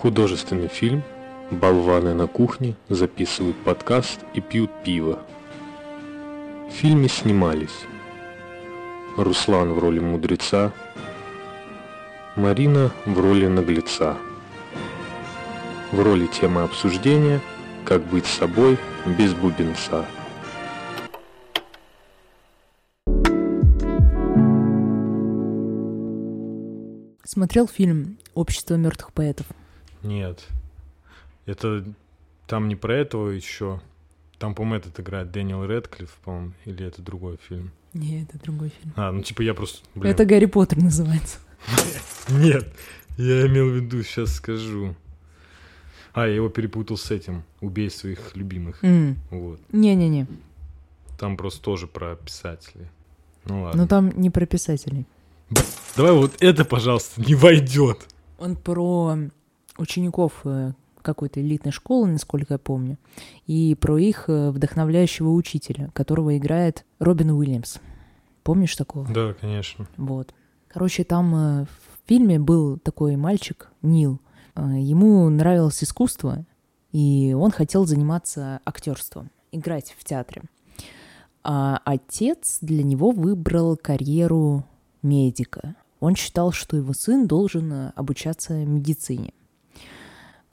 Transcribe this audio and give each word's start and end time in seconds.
Художественный 0.00 0.68
фильм 0.68 1.02
«Болваны 1.50 2.14
на 2.14 2.28
кухне» 2.28 2.76
записывают 2.88 3.56
подкаст 3.64 4.20
и 4.32 4.40
пьют 4.40 4.70
пиво. 4.84 5.18
В 6.68 6.72
фильме 6.72 7.08
снимались 7.08 7.80
Руслан 9.16 9.72
в 9.72 9.80
роли 9.80 9.98
мудреца, 9.98 10.72
Марина 12.36 12.92
в 13.06 13.18
роли 13.18 13.48
наглеца. 13.48 14.16
В 15.90 16.00
роли 16.00 16.28
темы 16.28 16.62
обсуждения 16.62 17.40
«Как 17.84 18.00
быть 18.04 18.26
собой 18.26 18.78
без 19.04 19.34
бубенца». 19.34 20.06
Смотрел 27.24 27.66
фильм 27.66 28.18
«Общество 28.34 28.76
мертвых 28.76 29.12
поэтов»? 29.12 29.46
Нет. 30.08 30.46
Это 31.44 31.84
там 32.46 32.68
не 32.68 32.76
про 32.76 32.96
этого 32.96 33.28
еще. 33.28 33.80
Там, 34.38 34.54
по-моему, 34.54 34.76
этот 34.76 34.98
играет 35.00 35.30
Дэниел 35.30 35.64
Редклифф, 35.64 36.10
по-моему, 36.24 36.52
или 36.64 36.86
это 36.86 37.02
другой 37.02 37.38
фильм? 37.48 37.72
Не, 37.92 38.22
это 38.22 38.38
другой 38.38 38.70
фильм. 38.70 38.94
А, 38.96 39.12
ну 39.12 39.22
типа 39.22 39.42
я 39.42 39.52
просто... 39.52 39.80
Блин. 39.94 40.12
Это 40.12 40.24
Гарри 40.24 40.46
Поттер 40.46 40.78
называется. 40.78 41.38
Нет, 42.28 42.72
я 43.18 43.46
имел 43.46 43.68
в 43.68 43.74
виду, 43.74 44.02
сейчас 44.02 44.34
скажу. 44.34 44.94
А, 46.14 46.26
я 46.26 46.36
его 46.36 46.48
перепутал 46.48 46.96
с 46.96 47.10
этим. 47.10 47.44
Убей 47.60 47.90
своих 47.90 48.34
любимых. 48.34 48.82
Вот. 49.30 49.60
Не-не-не. 49.72 50.26
Там 51.18 51.36
просто 51.36 51.62
тоже 51.62 51.86
про 51.86 52.16
писателей. 52.16 52.86
Ну 53.44 53.64
ладно. 53.64 53.82
Ну 53.82 53.88
там 53.88 54.12
не 54.16 54.30
про 54.30 54.46
писателей. 54.46 55.06
Давай 55.96 56.12
вот 56.12 56.36
это, 56.40 56.64
пожалуйста, 56.64 57.20
не 57.20 57.34
войдет. 57.34 58.06
Он 58.38 58.56
про 58.56 59.18
учеников 59.78 60.40
э, 60.44 60.72
какой-то 61.02 61.40
элитной 61.40 61.72
школы, 61.72 62.08
насколько 62.08 62.54
я 62.54 62.58
помню, 62.58 62.98
и 63.46 63.74
про 63.74 63.98
их 63.98 64.24
э, 64.28 64.50
вдохновляющего 64.50 65.30
учителя, 65.30 65.90
которого 65.94 66.36
играет 66.36 66.84
Робин 66.98 67.30
Уильямс. 67.30 67.78
Помнишь 68.42 68.76
такого? 68.76 69.06
Да, 69.12 69.34
конечно. 69.40 69.88
Вот. 69.96 70.34
Короче, 70.68 71.04
там 71.04 71.34
э, 71.34 71.64
в 71.64 72.08
фильме 72.08 72.38
был 72.38 72.78
такой 72.78 73.16
мальчик, 73.16 73.70
Нил. 73.82 74.20
Ему 74.56 75.28
нравилось 75.28 75.84
искусство, 75.84 76.44
и 76.90 77.32
он 77.38 77.52
хотел 77.52 77.86
заниматься 77.86 78.60
актерством, 78.64 79.30
играть 79.52 79.94
в 79.96 80.02
театре. 80.02 80.42
А 81.44 81.80
отец 81.84 82.58
для 82.60 82.82
него 82.82 83.12
выбрал 83.12 83.76
карьеру 83.76 84.66
медика. 85.02 85.76
Он 86.00 86.16
считал, 86.16 86.50
что 86.50 86.76
его 86.76 86.92
сын 86.92 87.28
должен 87.28 87.92
обучаться 87.94 88.54
медицине. 88.54 89.32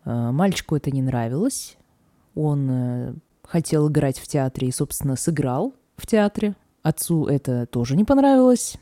Э, 0.06 0.32
Мальчику 0.32 0.76
это 0.76 0.92
не 0.92 1.02
нравилось. 1.02 1.78
Он 2.36 2.70
э, 2.70 3.14
хотел 3.44 3.90
играть 3.90 4.20
в 4.20 4.28
театре 4.28 4.70
и, 4.70 4.72
собственно, 4.72 5.16
сыграл 5.16 5.74
в 5.98 6.08
театре. 6.08 6.56
Отцу 6.84 7.26
это 7.26 7.66
тоже 7.66 7.96
не 7.98 8.04
понравилось. 8.04 8.78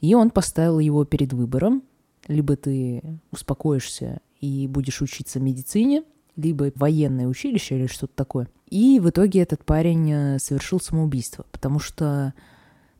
И 0.00 0.14
он 0.14 0.30
поставил 0.30 0.78
его 0.78 1.04
перед 1.04 1.32
выбором. 1.32 1.82
Либо 2.28 2.56
ты 2.56 3.02
успокоишься 3.30 4.20
и 4.40 4.66
будешь 4.66 5.00
учиться 5.00 5.40
медицине, 5.40 6.02
либо 6.34 6.72
военное 6.74 7.28
училище 7.28 7.76
или 7.76 7.86
что-то 7.86 8.14
такое. 8.14 8.48
И 8.68 9.00
в 9.00 9.08
итоге 9.08 9.40
этот 9.40 9.64
парень 9.64 10.10
э, 10.12 10.38
совершил 10.38 10.80
самоубийство, 10.80 11.46
потому 11.52 11.78
что, 11.78 12.34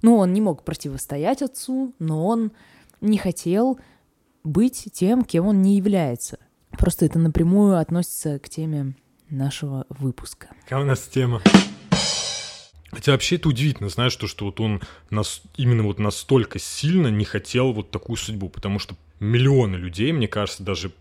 ну, 0.00 0.16
он 0.16 0.32
не 0.32 0.40
мог 0.40 0.62
противостоять 0.62 1.42
отцу, 1.42 1.92
но 1.98 2.24
он 2.26 2.52
не 3.00 3.18
хотел 3.18 3.78
быть 4.44 4.88
тем, 4.92 5.24
кем 5.24 5.46
он 5.46 5.60
не 5.60 5.76
является. 5.76 6.38
Просто 6.78 7.06
это 7.06 7.18
напрямую 7.18 7.78
относится 7.78 8.38
к 8.38 8.48
теме 8.48 8.94
нашего 9.30 9.86
выпуска. 9.88 10.48
Какая 10.64 10.82
у 10.82 10.86
нас 10.86 11.00
тема? 11.02 11.42
Хотя 12.90 13.12
вообще 13.12 13.36
это 13.36 13.48
удивительно, 13.48 13.88
знаешь, 13.88 14.16
то, 14.16 14.26
что 14.26 14.46
вот 14.46 14.60
он 14.60 14.80
нас, 15.10 15.42
именно 15.56 15.82
вот 15.82 15.98
настолько 15.98 16.58
сильно 16.58 17.08
не 17.08 17.24
хотел 17.24 17.72
вот 17.72 17.90
такую 17.90 18.16
судьбу, 18.16 18.48
потому 18.48 18.78
что 18.78 18.96
миллионы 19.20 19.76
людей, 19.76 20.12
мне 20.12 20.28
кажется, 20.28 20.62
даже 20.62 20.92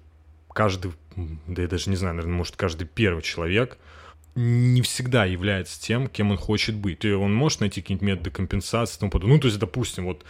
каждый, 0.52 0.92
да 1.16 1.62
я 1.62 1.68
даже 1.68 1.90
не 1.90 1.96
знаю, 1.96 2.16
наверное, 2.16 2.38
может, 2.38 2.56
каждый 2.56 2.88
первый 2.88 3.22
человек 3.22 3.78
не 4.36 4.82
всегда 4.82 5.24
является 5.24 5.82
тем, 5.82 6.08
кем 6.08 6.32
он 6.32 6.38
хочет 6.38 6.76
быть. 6.76 7.06
И 7.06 7.12
он 7.12 7.34
может 7.34 7.62
найти 7.62 7.82
какие-нибудь 7.82 8.08
методы 8.08 8.32
компенсации 8.32 8.98
и 8.98 9.00
тому 9.00 9.12
подобное. 9.12 9.36
Ну, 9.36 9.42
то 9.42 9.48
есть, 9.48 9.60
допустим, 9.60 10.06
вот 10.06 10.26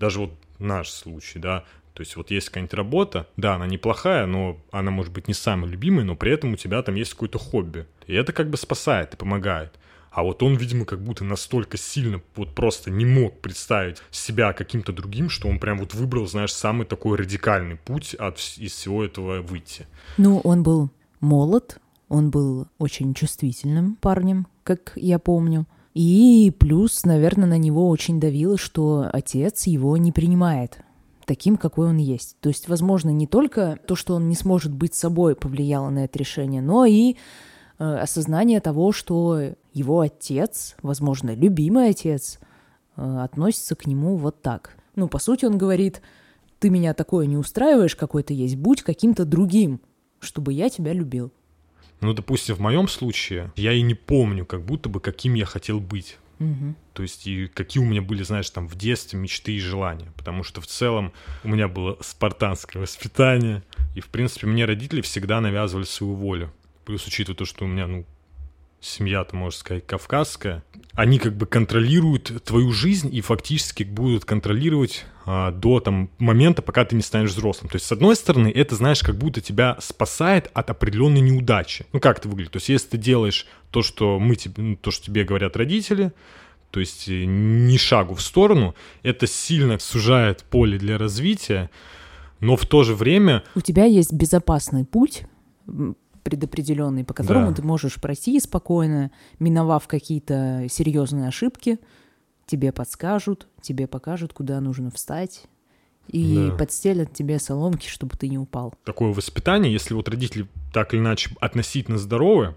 даже 0.00 0.18
вот 0.18 0.32
наш 0.58 0.88
случай, 0.90 1.38
да, 1.38 1.64
то 1.94 2.00
есть 2.00 2.16
вот 2.16 2.32
есть 2.32 2.48
какая-нибудь 2.48 2.74
работа, 2.74 3.28
да, 3.36 3.54
она 3.54 3.66
неплохая, 3.66 4.26
но 4.26 4.58
она 4.72 4.90
может 4.90 5.12
быть 5.12 5.28
не 5.28 5.34
самой 5.34 5.70
любимой, 5.70 6.04
но 6.04 6.16
при 6.16 6.32
этом 6.32 6.54
у 6.54 6.56
тебя 6.56 6.82
там 6.82 6.96
есть 6.96 7.12
какое-то 7.12 7.38
хобби. 7.38 7.86
И 8.08 8.14
это 8.14 8.32
как 8.32 8.50
бы 8.50 8.56
спасает 8.56 9.14
и 9.14 9.16
помогает. 9.16 9.78
А 10.10 10.24
вот 10.24 10.42
он, 10.42 10.56
видимо, 10.56 10.84
как 10.84 11.00
будто 11.00 11.24
настолько 11.24 11.76
сильно 11.76 12.20
вот 12.34 12.54
просто 12.54 12.90
не 12.90 13.04
мог 13.04 13.40
представить 13.40 13.98
себя 14.10 14.52
каким-то 14.52 14.92
другим, 14.92 15.30
что 15.30 15.48
он 15.48 15.60
прям 15.60 15.78
вот 15.78 15.94
выбрал, 15.94 16.26
знаешь, 16.26 16.52
самый 16.52 16.84
такой 16.84 17.16
радикальный 17.16 17.76
путь 17.76 18.14
от 18.14 18.38
из 18.58 18.72
всего 18.72 19.04
этого 19.04 19.40
выйти. 19.40 19.86
Ну, 20.16 20.40
он 20.40 20.64
был 20.64 20.90
молод, 21.20 21.78
он 22.08 22.30
был 22.30 22.66
очень 22.78 23.14
чувствительным 23.14 23.96
парнем, 23.96 24.48
как 24.64 24.92
я 24.96 25.20
помню. 25.20 25.66
И 25.94 26.52
плюс, 26.58 27.04
наверное, 27.04 27.48
на 27.48 27.58
него 27.58 27.88
очень 27.88 28.18
давило, 28.18 28.58
что 28.58 29.08
отец 29.12 29.66
его 29.66 29.96
не 29.96 30.10
принимает 30.10 30.83
таким, 31.26 31.56
какой 31.56 31.88
он 31.88 31.96
есть. 31.96 32.36
То 32.40 32.48
есть, 32.48 32.68
возможно, 32.68 33.10
не 33.10 33.26
только 33.26 33.78
то, 33.86 33.96
что 33.96 34.14
он 34.14 34.28
не 34.28 34.34
сможет 34.34 34.72
быть 34.72 34.94
собой, 34.94 35.34
повлияло 35.34 35.90
на 35.90 36.04
это 36.04 36.18
решение, 36.18 36.62
но 36.62 36.84
и 36.84 37.16
э, 37.78 37.84
осознание 37.84 38.60
того, 38.60 38.92
что 38.92 39.54
его 39.72 40.00
отец, 40.00 40.76
возможно, 40.82 41.34
любимый 41.34 41.90
отец, 41.90 42.38
э, 42.96 43.18
относится 43.22 43.74
к 43.74 43.86
нему 43.86 44.16
вот 44.16 44.42
так. 44.42 44.76
Ну, 44.96 45.08
по 45.08 45.18
сути, 45.18 45.44
он 45.44 45.58
говорит, 45.58 46.02
ты 46.60 46.70
меня 46.70 46.94
такое 46.94 47.26
не 47.26 47.36
устраиваешь, 47.36 47.96
какой 47.96 48.22
ты 48.22 48.34
есть, 48.34 48.56
будь 48.56 48.82
каким-то 48.82 49.24
другим, 49.24 49.80
чтобы 50.20 50.52
я 50.52 50.68
тебя 50.68 50.92
любил. 50.92 51.32
Ну, 52.00 52.12
допустим, 52.12 52.54
в 52.54 52.60
моем 52.60 52.88
случае 52.88 53.52
я 53.56 53.72
и 53.72 53.82
не 53.82 53.94
помню, 53.94 54.44
как 54.44 54.64
будто 54.64 54.88
бы 54.88 55.00
каким 55.00 55.34
я 55.34 55.46
хотел 55.46 55.80
быть. 55.80 56.18
Мгм. 56.38 56.76
То 56.92 57.02
есть, 57.02 57.26
и 57.26 57.46
какие 57.46 57.82
у 57.82 57.86
меня 57.86 58.02
были, 58.02 58.22
знаешь, 58.22 58.48
там 58.50 58.68
в 58.68 58.76
детстве 58.76 59.18
мечты 59.18 59.52
и 59.52 59.60
желания. 59.60 60.12
Потому 60.16 60.42
что 60.42 60.60
в 60.60 60.66
целом 60.66 61.12
у 61.42 61.48
меня 61.48 61.68
было 61.68 61.96
спартанское 62.00 62.82
воспитание. 62.82 63.62
И, 63.94 64.00
в 64.00 64.08
принципе, 64.08 64.46
мне 64.46 64.64
родители 64.64 65.00
всегда 65.00 65.40
навязывали 65.40 65.84
свою 65.84 66.14
волю. 66.14 66.52
Плюс, 66.84 67.06
учитывая 67.06 67.36
то, 67.36 67.44
что 67.44 67.64
у 67.64 67.68
меня, 67.68 67.86
ну, 67.86 68.04
семья-то, 68.84 69.34
можно 69.34 69.58
сказать, 69.58 69.86
кавказская, 69.86 70.64
они 70.92 71.18
как 71.18 71.36
бы 71.36 71.46
контролируют 71.46 72.44
твою 72.44 72.72
жизнь 72.72 73.14
и 73.14 73.20
фактически 73.20 73.82
будут 73.82 74.24
контролировать 74.24 75.04
а, 75.26 75.50
до 75.50 75.80
там 75.80 76.10
момента, 76.18 76.62
пока 76.62 76.84
ты 76.84 76.94
не 76.94 77.02
станешь 77.02 77.30
взрослым. 77.30 77.68
То 77.68 77.76
есть, 77.76 77.86
с 77.86 77.92
одной 77.92 78.14
стороны, 78.14 78.48
это, 78.48 78.76
знаешь, 78.76 79.02
как 79.02 79.16
будто 79.16 79.40
тебя 79.40 79.76
спасает 79.80 80.50
от 80.54 80.70
определенной 80.70 81.20
неудачи. 81.20 81.86
Ну, 81.92 82.00
как 82.00 82.18
это 82.18 82.28
выглядит? 82.28 82.52
То 82.52 82.58
есть, 82.58 82.68
если 82.68 82.90
ты 82.90 82.98
делаешь 82.98 83.46
то, 83.70 83.82
что 83.82 84.18
мы 84.18 84.36
тебе, 84.36 84.54
ну, 84.62 84.76
то, 84.76 84.90
что 84.90 85.06
тебе 85.06 85.24
говорят 85.24 85.56
родители, 85.56 86.12
то 86.70 86.80
есть 86.80 87.08
э, 87.08 87.24
ни 87.24 87.76
шагу 87.76 88.14
в 88.14 88.20
сторону, 88.20 88.74
это 89.02 89.26
сильно 89.26 89.78
сужает 89.78 90.44
поле 90.44 90.78
для 90.78 90.98
развития, 90.98 91.70
но 92.40 92.56
в 92.56 92.66
то 92.66 92.82
же 92.82 92.94
время 92.94 93.44
У 93.54 93.60
тебя 93.60 93.84
есть 93.84 94.12
безопасный 94.12 94.84
путь, 94.84 95.22
предопределенный, 96.24 97.04
по 97.04 97.14
которому 97.14 97.50
Да. 97.50 97.54
ты 97.56 97.62
можешь 97.62 98.00
пройти 98.00 98.40
спокойно, 98.40 99.12
миновав 99.38 99.86
какие-то 99.86 100.66
серьезные 100.68 101.28
ошибки, 101.28 101.78
тебе 102.46 102.72
подскажут, 102.72 103.46
тебе 103.60 103.86
покажут, 103.86 104.32
куда 104.32 104.60
нужно 104.60 104.90
встать, 104.90 105.44
и 106.08 106.48
Да. 106.50 106.56
подстелят 106.56 107.12
тебе 107.12 107.38
соломки, 107.38 107.88
чтобы 107.88 108.16
ты 108.16 108.28
не 108.28 108.38
упал. 108.38 108.74
такое 108.84 109.12
воспитание, 109.12 109.72
если 109.72 109.94
вот 109.94 110.08
родители 110.08 110.48
так 110.72 110.92
или 110.94 111.00
иначе 111.00 111.30
относительно 111.40 111.98
здоровы, 111.98 112.54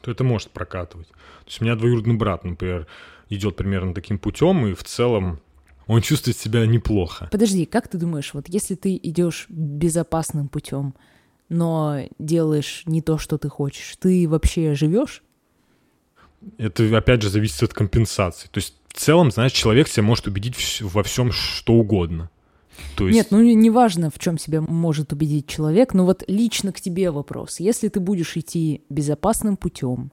то 0.00 0.10
это 0.10 0.24
может 0.24 0.50
прокатывать. 0.50 1.08
То 1.08 1.46
есть 1.46 1.60
у 1.60 1.64
меня 1.64 1.74
двоюродный 1.76 2.14
брат, 2.16 2.44
например, 2.44 2.86
идет 3.28 3.56
примерно 3.56 3.94
таким 3.94 4.18
путем, 4.18 4.66
и 4.66 4.74
в 4.74 4.84
целом 4.84 5.40
он 5.88 6.00
чувствует 6.02 6.36
себя 6.36 6.66
неплохо. 6.66 7.28
Подожди, 7.32 7.64
как 7.66 7.88
ты 7.88 7.98
думаешь, 7.98 8.32
вот 8.34 8.48
если 8.48 8.74
ты 8.76 8.96
идешь 9.00 9.46
безопасным 9.48 10.48
путем, 10.48 10.94
но 11.48 12.00
делаешь 12.18 12.82
не 12.86 13.02
то, 13.02 13.18
что 13.18 13.38
ты 13.38 13.48
хочешь, 13.48 13.96
ты 13.98 14.28
вообще 14.28 14.74
живешь? 14.74 15.22
Это, 16.58 16.96
опять 16.96 17.22
же, 17.22 17.30
зависит 17.30 17.62
от 17.62 17.74
компенсации. 17.74 18.48
То 18.50 18.58
есть 18.58 18.74
в 18.88 18.94
целом, 18.94 19.30
знаешь, 19.30 19.52
человек 19.52 19.88
себя 19.88 20.04
может 20.04 20.26
убедить 20.26 20.80
во 20.80 21.02
всем, 21.02 21.32
что 21.32 21.74
угодно. 21.74 22.30
То 22.94 23.06
есть, 23.06 23.16
Нет, 23.16 23.28
ну 23.30 23.42
неважно, 23.42 24.10
в 24.10 24.18
чем 24.18 24.38
себя 24.38 24.60
может 24.60 25.12
убедить 25.12 25.46
человек, 25.46 25.94
но 25.94 26.04
вот 26.04 26.24
лично 26.28 26.72
к 26.72 26.80
тебе 26.80 27.10
вопрос. 27.10 27.58
Если 27.60 27.88
ты 27.88 28.00
будешь 28.00 28.36
идти 28.36 28.82
безопасным 28.90 29.56
путем, 29.56 30.12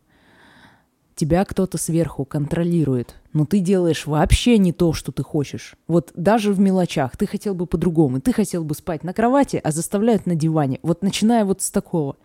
тебя 1.16 1.46
кто-то 1.46 1.78
сверху 1.78 2.26
контролирует, 2.26 3.16
но 3.34 3.46
ты 3.46 3.60
делаешь 3.60 4.06
вообще 4.06 4.58
не 4.58 4.72
то, 4.72 4.94
что 4.94 5.12
ты 5.12 5.24
хочешь. 5.24 5.76
Вот 5.88 6.12
даже 6.16 6.54
в 6.54 6.60
мелочах 6.60 7.18
ты 7.18 7.26
хотел 7.26 7.56
бы 7.56 7.66
по-другому. 7.66 8.22
Ты 8.22 8.34
хотел 8.34 8.64
бы 8.64 8.76
спать 8.76 9.04
на 9.04 9.14
кровати, 9.14 9.60
а 9.64 9.72
заставляют 9.72 10.26
на 10.26 10.36
диване. 10.36 10.80
Вот 10.84 11.02
начиная 11.02 11.46
вот 11.46 11.62
с 11.62 11.72
такого. 11.72 12.16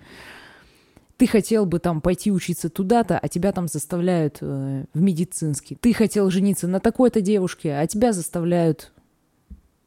Ты 1.17 1.27
хотел 1.27 1.67
бы 1.67 1.81
там 1.81 2.01
пойти 2.01 2.31
учиться 2.31 2.71
туда-то, 2.71 3.19
а 3.19 3.29
тебя 3.29 3.51
там 3.51 3.67
заставляют 3.67 4.39
э, 4.41 4.85
в 4.95 5.01
медицинский. 5.01 5.75
Ты 5.75 5.93
хотел 5.93 6.31
жениться 6.31 6.69
на 6.69 6.79
такой-то 6.79 7.21
девушке, 7.21 7.73
а 7.75 7.87
тебя 7.89 8.13
заставляют 8.13 8.93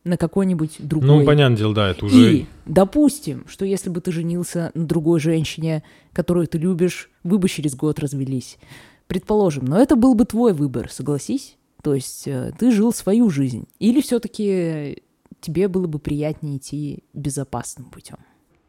на 0.03 0.17
какой-нибудь 0.17 0.77
другой. 0.79 1.07
Ну, 1.07 1.25
понятное 1.25 1.57
дело, 1.57 1.73
да, 1.73 1.89
это 1.89 2.05
уже... 2.05 2.33
И, 2.33 2.45
допустим, 2.65 3.45
что 3.47 3.65
если 3.65 3.89
бы 3.89 4.01
ты 4.01 4.11
женился 4.11 4.71
на 4.73 4.85
другой 4.85 5.19
женщине, 5.19 5.83
которую 6.11 6.47
ты 6.47 6.57
любишь, 6.57 7.09
вы 7.23 7.37
бы 7.37 7.47
через 7.47 7.75
год 7.75 7.99
развелись. 7.99 8.57
Предположим, 9.11 9.65
но 9.65 9.77
это 9.77 9.97
был 9.97 10.15
бы 10.15 10.23
твой 10.23 10.53
выбор, 10.53 10.89
согласись? 10.89 11.57
То 11.83 11.93
есть 11.93 12.29
э, 12.29 12.53
ты 12.57 12.71
жил 12.71 12.93
свою 12.93 13.29
жизнь. 13.29 13.67
Или 13.77 13.99
все-таки 13.99 15.03
тебе 15.41 15.67
было 15.67 15.85
бы 15.85 15.99
приятнее 15.99 16.55
идти 16.55 17.03
безопасным 17.11 17.89
путем? 17.89 18.19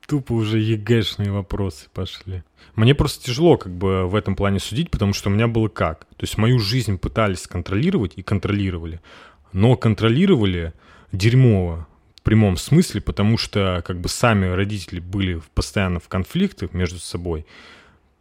Тупо 0.09 0.33
уже 0.33 0.59
ЕГЭшные 0.59 1.31
вопросы 1.31 1.87
пошли. 1.95 2.43
Мне 2.75 2.93
просто 2.93 3.25
тяжело 3.25 3.57
как 3.57 3.73
бы 3.73 4.09
в 4.09 4.17
этом 4.17 4.35
плане 4.35 4.59
судить, 4.59 4.91
потому 4.91 5.13
что 5.13 5.31
у 5.31 5.33
меня 5.33 5.47
было 5.47 5.69
как? 5.69 6.07
То 6.17 6.25
есть 6.25 6.37
мою 6.39 6.59
жизнь 6.59 6.99
пытались 6.99 7.47
контролировать 7.47 8.15
и 8.17 8.23
контролировали, 8.25 9.01
но 9.53 9.77
контролировали 9.77 10.73
дерьмово 11.13 11.87
в 12.17 12.23
прямом 12.23 12.57
смысле, 12.57 13.01
потому 13.01 13.39
что 13.39 13.81
как 13.87 14.01
бы 14.01 14.09
сами 14.09 14.47
родители 14.47 14.99
были 14.99 15.41
постоянно 15.55 16.01
в 16.01 16.09
конфликтах 16.09 16.73
между 16.73 16.99
собой. 16.99 17.47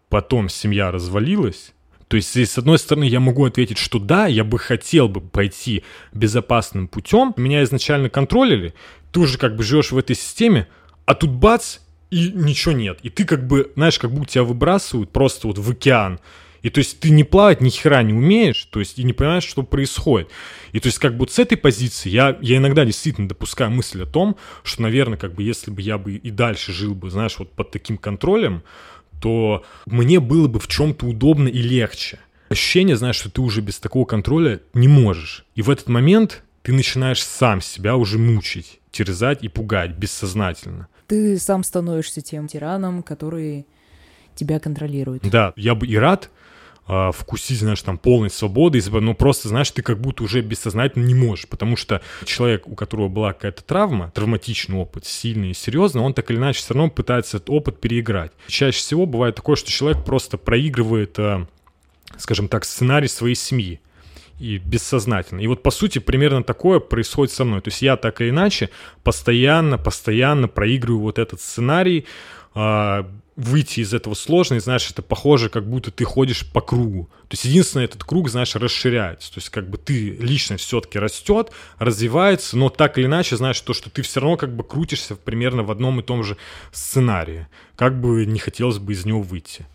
Потом 0.07 0.50
семья 0.50 0.91
развалилась. 0.91 1.74
То 2.12 2.18
есть, 2.18 2.36
с 2.36 2.58
одной 2.58 2.78
стороны, 2.78 3.06
я 3.06 3.22
могу 3.22 3.46
ответить, 3.46 3.78
что 3.78 3.98
да, 3.98 4.28
я 4.28 4.44
бы 4.44 4.60
хотел 4.60 5.08
бы 5.08 5.22
пойти 5.22 5.86
безопасным 6.12 6.90
путем. 6.90 7.34
Меня 7.38 7.63
изначально 7.63 8.10
контролили. 8.10 8.74
Ты 9.13 9.22
уже 9.22 9.38
как 9.38 9.56
бы 9.56 9.63
живешь 9.63 9.94
в 9.94 9.98
этой 9.98 10.18
системе, 10.18 10.68
а 11.06 11.16
тут 11.16 11.30
бац, 11.30 11.78
и 12.10 12.30
ничего 12.36 12.74
нет. 12.74 13.00
И 13.04 13.10
ты 13.10 13.24
как 13.24 13.48
бы, 13.48 13.72
знаешь, 13.78 13.98
как 13.98 14.12
будто 14.12 14.34
тебя 14.34 14.44
выбрасывают 14.44 15.12
просто 15.12 15.48
вот 15.48 15.58
в 15.58 15.72
океан. 15.72 16.19
И 16.63 16.69
то 16.69 16.80
есть 16.80 17.00
ты 17.00 17.12
не 17.12 17.24
плавать 17.24 17.62
ни 17.62 17.69
хера 17.69 18.04
не 18.04 18.12
умеешь, 18.12 18.66
то 18.66 18.81
есть 18.81 19.00
и 19.00 19.04
не 19.04 19.13
понимаешь, 19.13 19.46
что 19.46 19.63
происходит. 19.63 20.28
И 20.74 20.81
то 20.81 20.88
есть 20.88 21.00
как 21.00 21.16
бы 21.16 21.30
с 21.30 21.40
этой 21.40 21.56
позиции 21.56 22.10
я, 22.10 22.38
я 22.42 22.58
иногда 22.58 22.84
действительно 22.84 23.30
допускаю 23.30 23.72
мысль 23.72 24.04
о 24.04 24.06
том, 24.06 24.36
что, 24.63 24.81
наверное, 24.81 25.18
как 25.18 25.34
бы 25.34 25.44
если 25.44 25.72
бы 25.72 25.81
я 25.81 25.98
бы 25.98 26.16
и 26.16 26.30
дальше 26.30 26.74
жил 26.74 26.94
бы, 26.94 27.10
знаешь, 27.10 27.40
вот 27.40 27.54
под 27.54 27.72
таким 27.72 27.98
контролем, 27.98 28.63
то 29.21 29.63
мне 29.85 30.19
было 30.19 30.47
бы 30.47 30.59
в 30.59 30.68
чем-то 30.68 31.06
удобно 31.06 31.47
и 31.47 31.62
легче. 31.62 32.19
Ощущение, 32.50 32.97
знаешь, 32.97 33.15
что 33.15 33.29
ты 33.29 33.39
уже 33.39 33.62
без 33.62 33.79
такого 33.79 34.06
контроля 34.06 34.59
не 34.73 34.89
можешь. 34.89 35.45
И 35.56 35.62
в 35.62 35.69
этот 35.69 35.88
момент 35.88 36.44
ты 36.63 36.73
начинаешь 36.73 37.23
сам 37.23 37.62
себя 37.62 37.95
уже 37.95 38.18
мучить, 38.18 38.81
терзать 38.91 39.44
и 39.44 39.47
пугать 39.47 39.91
бессознательно. 39.91 40.88
Ты 41.07 41.38
сам 41.38 41.63
становишься 41.63 42.21
тем 42.21 42.47
тираном, 42.47 43.03
который 43.03 43.68
тебя 44.35 44.59
контролирует. 44.59 45.21
Да, 45.29 45.53
я 45.56 45.75
бы 45.75 45.85
и 45.85 45.95
рад, 45.95 46.29
э, 46.88 47.12
вкусить, 47.13 47.60
знаешь, 47.60 47.81
там 47.81 47.98
полной 47.98 48.30
свободы, 48.30 48.81
но 48.89 49.13
просто, 49.13 49.50
знаешь, 49.50 49.72
ты 49.72 49.81
как 49.81 50.00
будто 50.00 50.24
уже 50.24 50.42
бессознательно 50.42 51.06
не 51.06 51.16
можешь, 51.16 51.48
потому 51.48 51.75
что 51.75 52.01
человек, 52.25 52.68
у 52.68 52.75
которого 52.75 53.07
была 53.07 53.33
какая-то 53.33 53.63
травма, 53.63 54.12
травматичный 54.13 54.78
опыт, 54.78 55.06
сильный 55.06 55.51
и 55.51 55.54
серьезный, 55.54 56.01
он 56.01 56.13
так 56.13 56.30
или 56.31 56.38
иначе 56.38 56.60
все 56.60 56.74
равно 56.74 56.89
пытается 56.89 57.38
этот 57.38 57.50
опыт 57.50 57.80
переиграть. 57.80 58.31
Чаще 58.48 58.80
всего 58.80 59.06
бывает 59.06 59.36
такое, 59.36 59.56
что 59.56 59.69
человек 59.72 60.04
просто 60.04 60.38
проигрывает, 60.38 61.18
э, 61.19 61.45
скажем 62.18 62.48
так, 62.48 62.66
сценарий 62.66 63.07
своей 63.07 63.36
семьи 63.36 63.80
и 64.42 64.57
бессознательно. 64.57 65.39
И 65.39 65.48
вот, 65.48 65.62
по 65.62 65.69
сути, 65.69 66.00
примерно 66.00 66.44
такое 66.44 66.80
происходит 66.80 67.31
со 67.31 67.45
мной. 67.45 67.62
То 67.62 67.69
есть 67.69 67.84
я 67.84 67.95
так 67.95 68.22
или 68.22 68.31
иначе 68.31 68.72
постоянно, 69.04 69.77
постоянно 69.77 70.48
проигрываю 70.48 71.01
вот 71.01 71.19
этот 71.19 71.39
сценарий, 71.42 72.06
э, 72.56 73.04
выйти 73.41 73.81
из 73.81 73.93
этого 73.93 74.13
сложно, 74.13 74.55
и, 74.55 74.59
знаешь, 74.59 74.89
это 74.89 75.01
похоже, 75.01 75.49
как 75.49 75.67
будто 75.67 75.91
ты 75.91 76.03
ходишь 76.03 76.49
по 76.49 76.61
кругу. 76.61 77.09
То 77.27 77.33
есть 77.33 77.45
единственное, 77.45 77.85
этот 77.85 78.03
круг, 78.03 78.29
знаешь, 78.29 78.55
расширяется. 78.55 79.33
То 79.33 79.39
есть 79.39 79.49
как 79.49 79.69
бы 79.69 79.77
ты 79.77 80.17
лично 80.19 80.57
все-таки 80.57 80.99
растет, 80.99 81.51
развивается, 81.77 82.57
но 82.57 82.69
так 82.69 82.97
или 82.97 83.05
иначе, 83.05 83.38
знаешь, 83.38 83.59
то, 83.61 83.73
что 83.73 83.89
ты 83.89 84.01
все 84.01 84.19
равно 84.19 84.38
как 84.38 84.55
бы 84.55 84.63
крутишься 84.63 85.15
примерно 85.15 85.63
в 85.63 85.71
одном 85.71 85.99
и 85.99 86.03
том 86.03 86.23
же 86.23 86.38
сценарии. 86.71 87.47
Как 87.75 87.99
бы 87.99 88.25
не 88.25 88.39
хотелось 88.39 88.77
бы 88.77 88.93
из 88.93 89.05
него 89.05 89.21
выйти. 89.21 89.65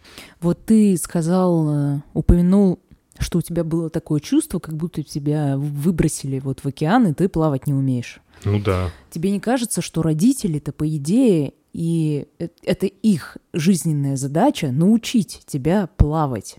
Вот 0.40 0.64
ты 0.64 0.96
сказал, 0.96 1.96
э, 1.96 2.02
упомянул 2.14 2.80
что 3.18 3.38
у 3.38 3.42
тебя 3.42 3.64
было 3.64 3.88
такое 3.88 4.20
чувство, 4.20 4.58
как 4.58 4.76
будто 4.76 5.02
тебя 5.02 5.56
выбросили 5.56 6.38
вот 6.38 6.60
в 6.60 6.66
океан, 6.66 7.06
и 7.06 7.14
ты 7.14 7.30
плавать 7.30 7.66
не 7.66 7.72
умеешь. 7.72 8.20
Ну 8.44 8.60
да. 8.60 8.90
Тебе 9.10 9.30
не 9.30 9.40
кажется, 9.40 9.80
что 9.80 10.02
родители-то, 10.02 10.72
по 10.72 10.86
идее, 10.88 11.54
и 11.76 12.26
это 12.62 12.86
их 12.86 13.36
жизненная 13.52 14.16
задача 14.16 14.72
научить 14.72 15.42
тебя 15.44 15.90
плавать. 15.98 16.56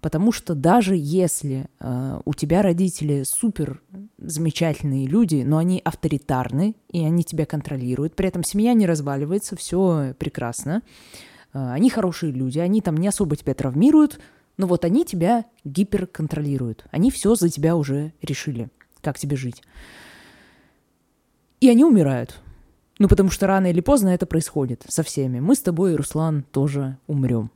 Потому 0.00 0.32
что 0.32 0.56
даже 0.56 0.96
если 0.96 1.68
э, 1.78 2.20
у 2.24 2.34
тебя 2.34 2.62
родители 2.62 3.22
супер 3.22 3.80
замечательные 4.18 5.06
люди, 5.06 5.44
но 5.46 5.58
они 5.58 5.80
авторитарны, 5.84 6.74
и 6.90 7.04
они 7.04 7.22
тебя 7.22 7.46
контролируют, 7.46 8.16
при 8.16 8.26
этом 8.26 8.42
семья 8.42 8.74
не 8.74 8.84
разваливается, 8.84 9.54
все 9.54 10.16
прекрасно, 10.18 10.82
э, 11.52 11.70
они 11.70 11.88
хорошие 11.88 12.32
люди, 12.32 12.58
они 12.58 12.80
там 12.80 12.96
не 12.96 13.06
особо 13.06 13.36
тебя 13.36 13.54
травмируют, 13.54 14.18
но 14.56 14.66
вот 14.66 14.84
они 14.84 15.04
тебя 15.04 15.44
гиперконтролируют. 15.62 16.84
Они 16.90 17.12
все 17.12 17.36
за 17.36 17.48
тебя 17.48 17.76
уже 17.76 18.12
решили, 18.22 18.70
как 19.02 19.20
тебе 19.20 19.36
жить. 19.36 19.62
И 21.60 21.70
они 21.70 21.84
умирают. 21.84 22.40
Ну, 22.98 23.08
потому 23.08 23.30
что 23.30 23.46
рано 23.46 23.70
или 23.70 23.80
поздно 23.80 24.08
это 24.08 24.26
происходит 24.26 24.84
со 24.88 25.02
всеми. 25.02 25.40
Мы 25.40 25.54
с 25.54 25.60
тобой, 25.60 25.94
Руслан, 25.94 26.42
тоже 26.42 26.98
умрем. 27.06 27.50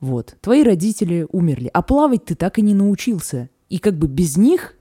Вот. 0.00 0.36
Твои 0.40 0.62
родители 0.62 1.26
умерли, 1.32 1.70
а 1.72 1.82
плавать 1.82 2.24
ты 2.24 2.34
так 2.34 2.58
и 2.58 2.62
не 2.62 2.74
научился. 2.74 3.50
И 3.68 3.78
как 3.78 3.94
бы 3.94 4.06
без 4.06 4.36
них, 4.36 4.74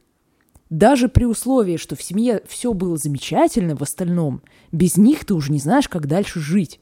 даже 0.70 1.10
при 1.10 1.26
условии, 1.26 1.78
что 1.78 1.96
в 1.96 2.02
семье 2.02 2.42
все 2.48 2.74
было 2.74 2.98
замечательно 2.98 3.76
в 3.76 3.82
остальном, 3.82 4.42
без 4.72 4.98
них 4.98 5.26
ты 5.26 5.34
уже 5.34 5.52
не 5.52 5.60
знаешь, 5.60 5.90
как 5.90 6.08
дальше 6.08 6.40
жить. 6.40 6.80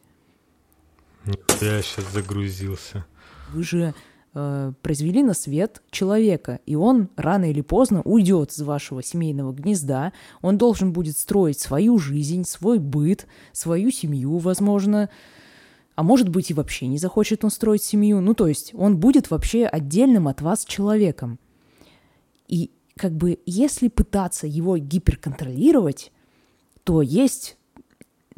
Я 1.59 1.81
сейчас 1.81 2.11
загрузился. 2.13 3.05
Вы 3.53 3.63
же 3.63 3.93
э, 4.33 4.73
произвели 4.81 5.23
на 5.23 5.33
свет 5.33 5.81
человека, 5.91 6.59
и 6.65 6.75
он 6.75 7.09
рано 7.15 7.49
или 7.49 7.61
поздно 7.61 8.01
уйдет 8.03 8.51
из 8.51 8.61
вашего 8.61 9.03
семейного 9.03 9.51
гнезда, 9.53 10.13
он 10.41 10.57
должен 10.57 10.93
будет 10.93 11.17
строить 11.17 11.59
свою 11.59 11.97
жизнь, 11.97 12.45
свой 12.45 12.79
быт, 12.79 13.27
свою 13.51 13.91
семью, 13.91 14.37
возможно, 14.37 15.09
а 15.95 16.03
может 16.03 16.29
быть 16.29 16.51
и 16.51 16.53
вообще 16.53 16.87
не 16.87 16.97
захочет 16.97 17.43
он 17.43 17.51
строить 17.51 17.83
семью, 17.83 18.21
ну 18.21 18.33
то 18.33 18.47
есть 18.47 18.73
он 18.73 18.97
будет 18.97 19.29
вообще 19.29 19.65
отдельным 19.65 20.27
от 20.27 20.41
вас 20.41 20.65
человеком. 20.65 21.39
И 22.47 22.71
как 22.97 23.13
бы 23.13 23.39
если 23.45 23.87
пытаться 23.87 24.47
его 24.47 24.77
гиперконтролировать, 24.77 26.11
то 26.83 27.01
есть 27.01 27.57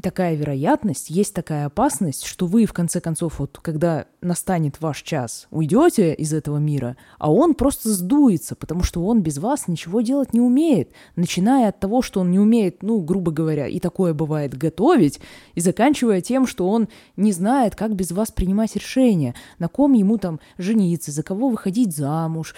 такая 0.03 0.35
вероятность, 0.35 1.09
есть 1.09 1.33
такая 1.33 1.65
опасность, 1.65 2.25
что 2.25 2.45
вы, 2.45 2.65
в 2.65 2.73
конце 2.73 2.99
концов, 2.99 3.39
вот 3.39 3.57
когда 3.61 4.05
настанет 4.21 4.79
ваш 4.81 5.01
час, 5.01 5.47
уйдете 5.49 6.13
из 6.13 6.33
этого 6.33 6.57
мира, 6.57 6.97
а 7.17 7.31
он 7.31 7.55
просто 7.55 7.89
сдуется, 7.89 8.55
потому 8.55 8.83
что 8.83 9.03
он 9.05 9.21
без 9.21 9.37
вас 9.39 9.67
ничего 9.67 10.01
делать 10.01 10.33
не 10.33 10.41
умеет, 10.41 10.91
начиная 11.15 11.69
от 11.69 11.79
того, 11.79 12.01
что 12.01 12.19
он 12.19 12.29
не 12.29 12.39
умеет, 12.39 12.83
ну, 12.83 12.99
грубо 12.99 13.31
говоря, 13.31 13.65
и 13.67 13.79
такое 13.79 14.13
бывает, 14.13 14.55
готовить, 14.55 15.19
и 15.55 15.61
заканчивая 15.61 16.21
тем, 16.21 16.45
что 16.45 16.69
он 16.69 16.89
не 17.15 17.31
знает, 17.31 17.75
как 17.75 17.95
без 17.95 18.11
вас 18.11 18.29
принимать 18.31 18.75
решения, 18.75 19.33
на 19.57 19.69
ком 19.69 19.93
ему 19.93 20.17
там 20.17 20.39
жениться, 20.57 21.11
за 21.11 21.23
кого 21.23 21.49
выходить 21.49 21.95
замуж, 21.95 22.55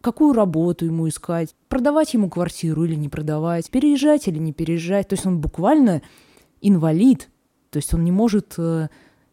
какую 0.00 0.32
работу 0.32 0.84
ему 0.84 1.08
искать, 1.08 1.54
продавать 1.68 2.14
ему 2.14 2.28
квартиру 2.28 2.84
или 2.84 2.96
не 2.96 3.08
продавать, 3.08 3.70
переезжать 3.70 4.26
или 4.28 4.38
не 4.38 4.52
переезжать. 4.52 5.08
То 5.08 5.14
есть 5.14 5.26
он 5.26 5.38
буквально 5.38 6.02
инвалид, 6.60 7.28
то 7.70 7.78
есть 7.78 7.92
он 7.94 8.04
не 8.04 8.12
может 8.12 8.54
э, 8.58 8.88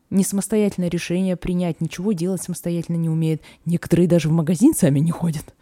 не 0.10 0.24
самостоятельное 0.24 0.90
решение 0.90 1.36
принять, 1.36 1.82
ничего 1.82 2.14
делать 2.14 2.42
самостоятельно 2.42 2.98
не 2.98 3.10
умеет. 3.10 3.42
Некоторые 3.66 4.08
даже 4.08 4.30
в 4.30 4.32
магазин 4.32 4.74
сами 4.74 5.00
не 5.00 5.12
ходят. 5.12 5.54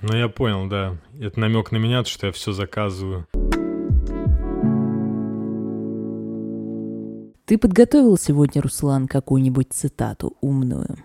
Ну, 0.00 0.16
я 0.16 0.28
понял, 0.28 0.68
да. 0.68 0.96
Это 1.20 1.40
намек 1.40 1.72
на 1.72 1.76
меня, 1.76 2.04
что 2.04 2.26
я 2.26 2.32
все 2.32 2.52
заказываю. 2.52 3.26
Ты 7.46 7.56
подготовил 7.56 8.18
сегодня, 8.18 8.60
Руслан, 8.60 9.08
какую-нибудь 9.08 9.68
цитату 9.72 10.36
умную? 10.40 10.98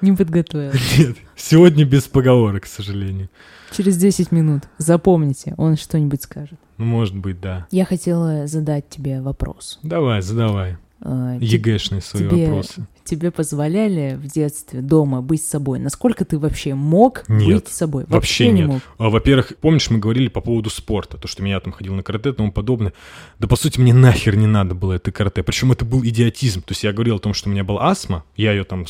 Не 0.00 0.12
подготовил. 0.12 0.72
Нет, 0.98 1.16
сегодня 1.34 1.84
без 1.84 2.04
поговорок, 2.04 2.62
к 2.62 2.66
сожалению. 2.66 3.28
Через 3.72 3.96
10 3.96 4.30
минут. 4.30 4.62
Запомните, 4.78 5.54
он 5.56 5.76
что-нибудь 5.76 6.22
скажет. 6.22 6.58
Ну, 6.78 6.84
может 6.84 7.16
быть, 7.16 7.40
да. 7.40 7.66
Я 7.70 7.84
хотела 7.84 8.46
задать 8.46 8.88
тебе 8.88 9.20
вопрос. 9.20 9.78
Давай, 9.82 10.22
задавай. 10.22 10.76
Э, 11.06 11.36
ЕГЭшные 11.38 12.00
свои 12.00 12.22
тебе, 12.22 12.46
вопросы. 12.46 12.86
Тебе 13.04 13.30
позволяли 13.30 14.16
в 14.16 14.26
детстве 14.26 14.80
дома 14.80 15.20
быть 15.20 15.42
собой? 15.42 15.78
Насколько 15.78 16.24
ты 16.24 16.38
вообще 16.38 16.74
мог 16.74 17.28
нет, 17.28 17.64
быть 17.64 17.68
собой? 17.68 18.04
Вообще, 18.04 18.44
вообще 18.44 18.48
не 18.48 18.60
нет. 18.60 18.68
мог. 18.68 18.82
А, 18.96 19.10
во-первых, 19.10 19.52
помнишь, 19.60 19.90
мы 19.90 19.98
говорили 19.98 20.28
по 20.28 20.40
поводу 20.40 20.70
спорта, 20.70 21.18
то, 21.18 21.28
что 21.28 21.42
меня 21.42 21.60
там 21.60 21.74
ходил 21.74 21.94
на 21.94 22.02
карате 22.02 22.30
и 22.30 22.32
тому 22.32 22.52
подобное. 22.52 22.94
Да, 23.38 23.48
по 23.48 23.56
сути, 23.56 23.78
мне 23.78 23.92
нахер 23.92 24.36
не 24.36 24.46
надо 24.46 24.74
было 24.74 24.94
это 24.94 25.12
карате. 25.12 25.42
Причем 25.42 25.72
это 25.72 25.84
был 25.84 26.02
идиотизм. 26.02 26.62
То 26.62 26.72
есть 26.72 26.84
я 26.84 26.92
говорил 26.94 27.16
о 27.16 27.20
том, 27.20 27.34
что 27.34 27.50
у 27.50 27.52
меня 27.52 27.64
была 27.64 27.90
астма, 27.90 28.24
я 28.36 28.52
ее 28.52 28.64
там 28.64 28.86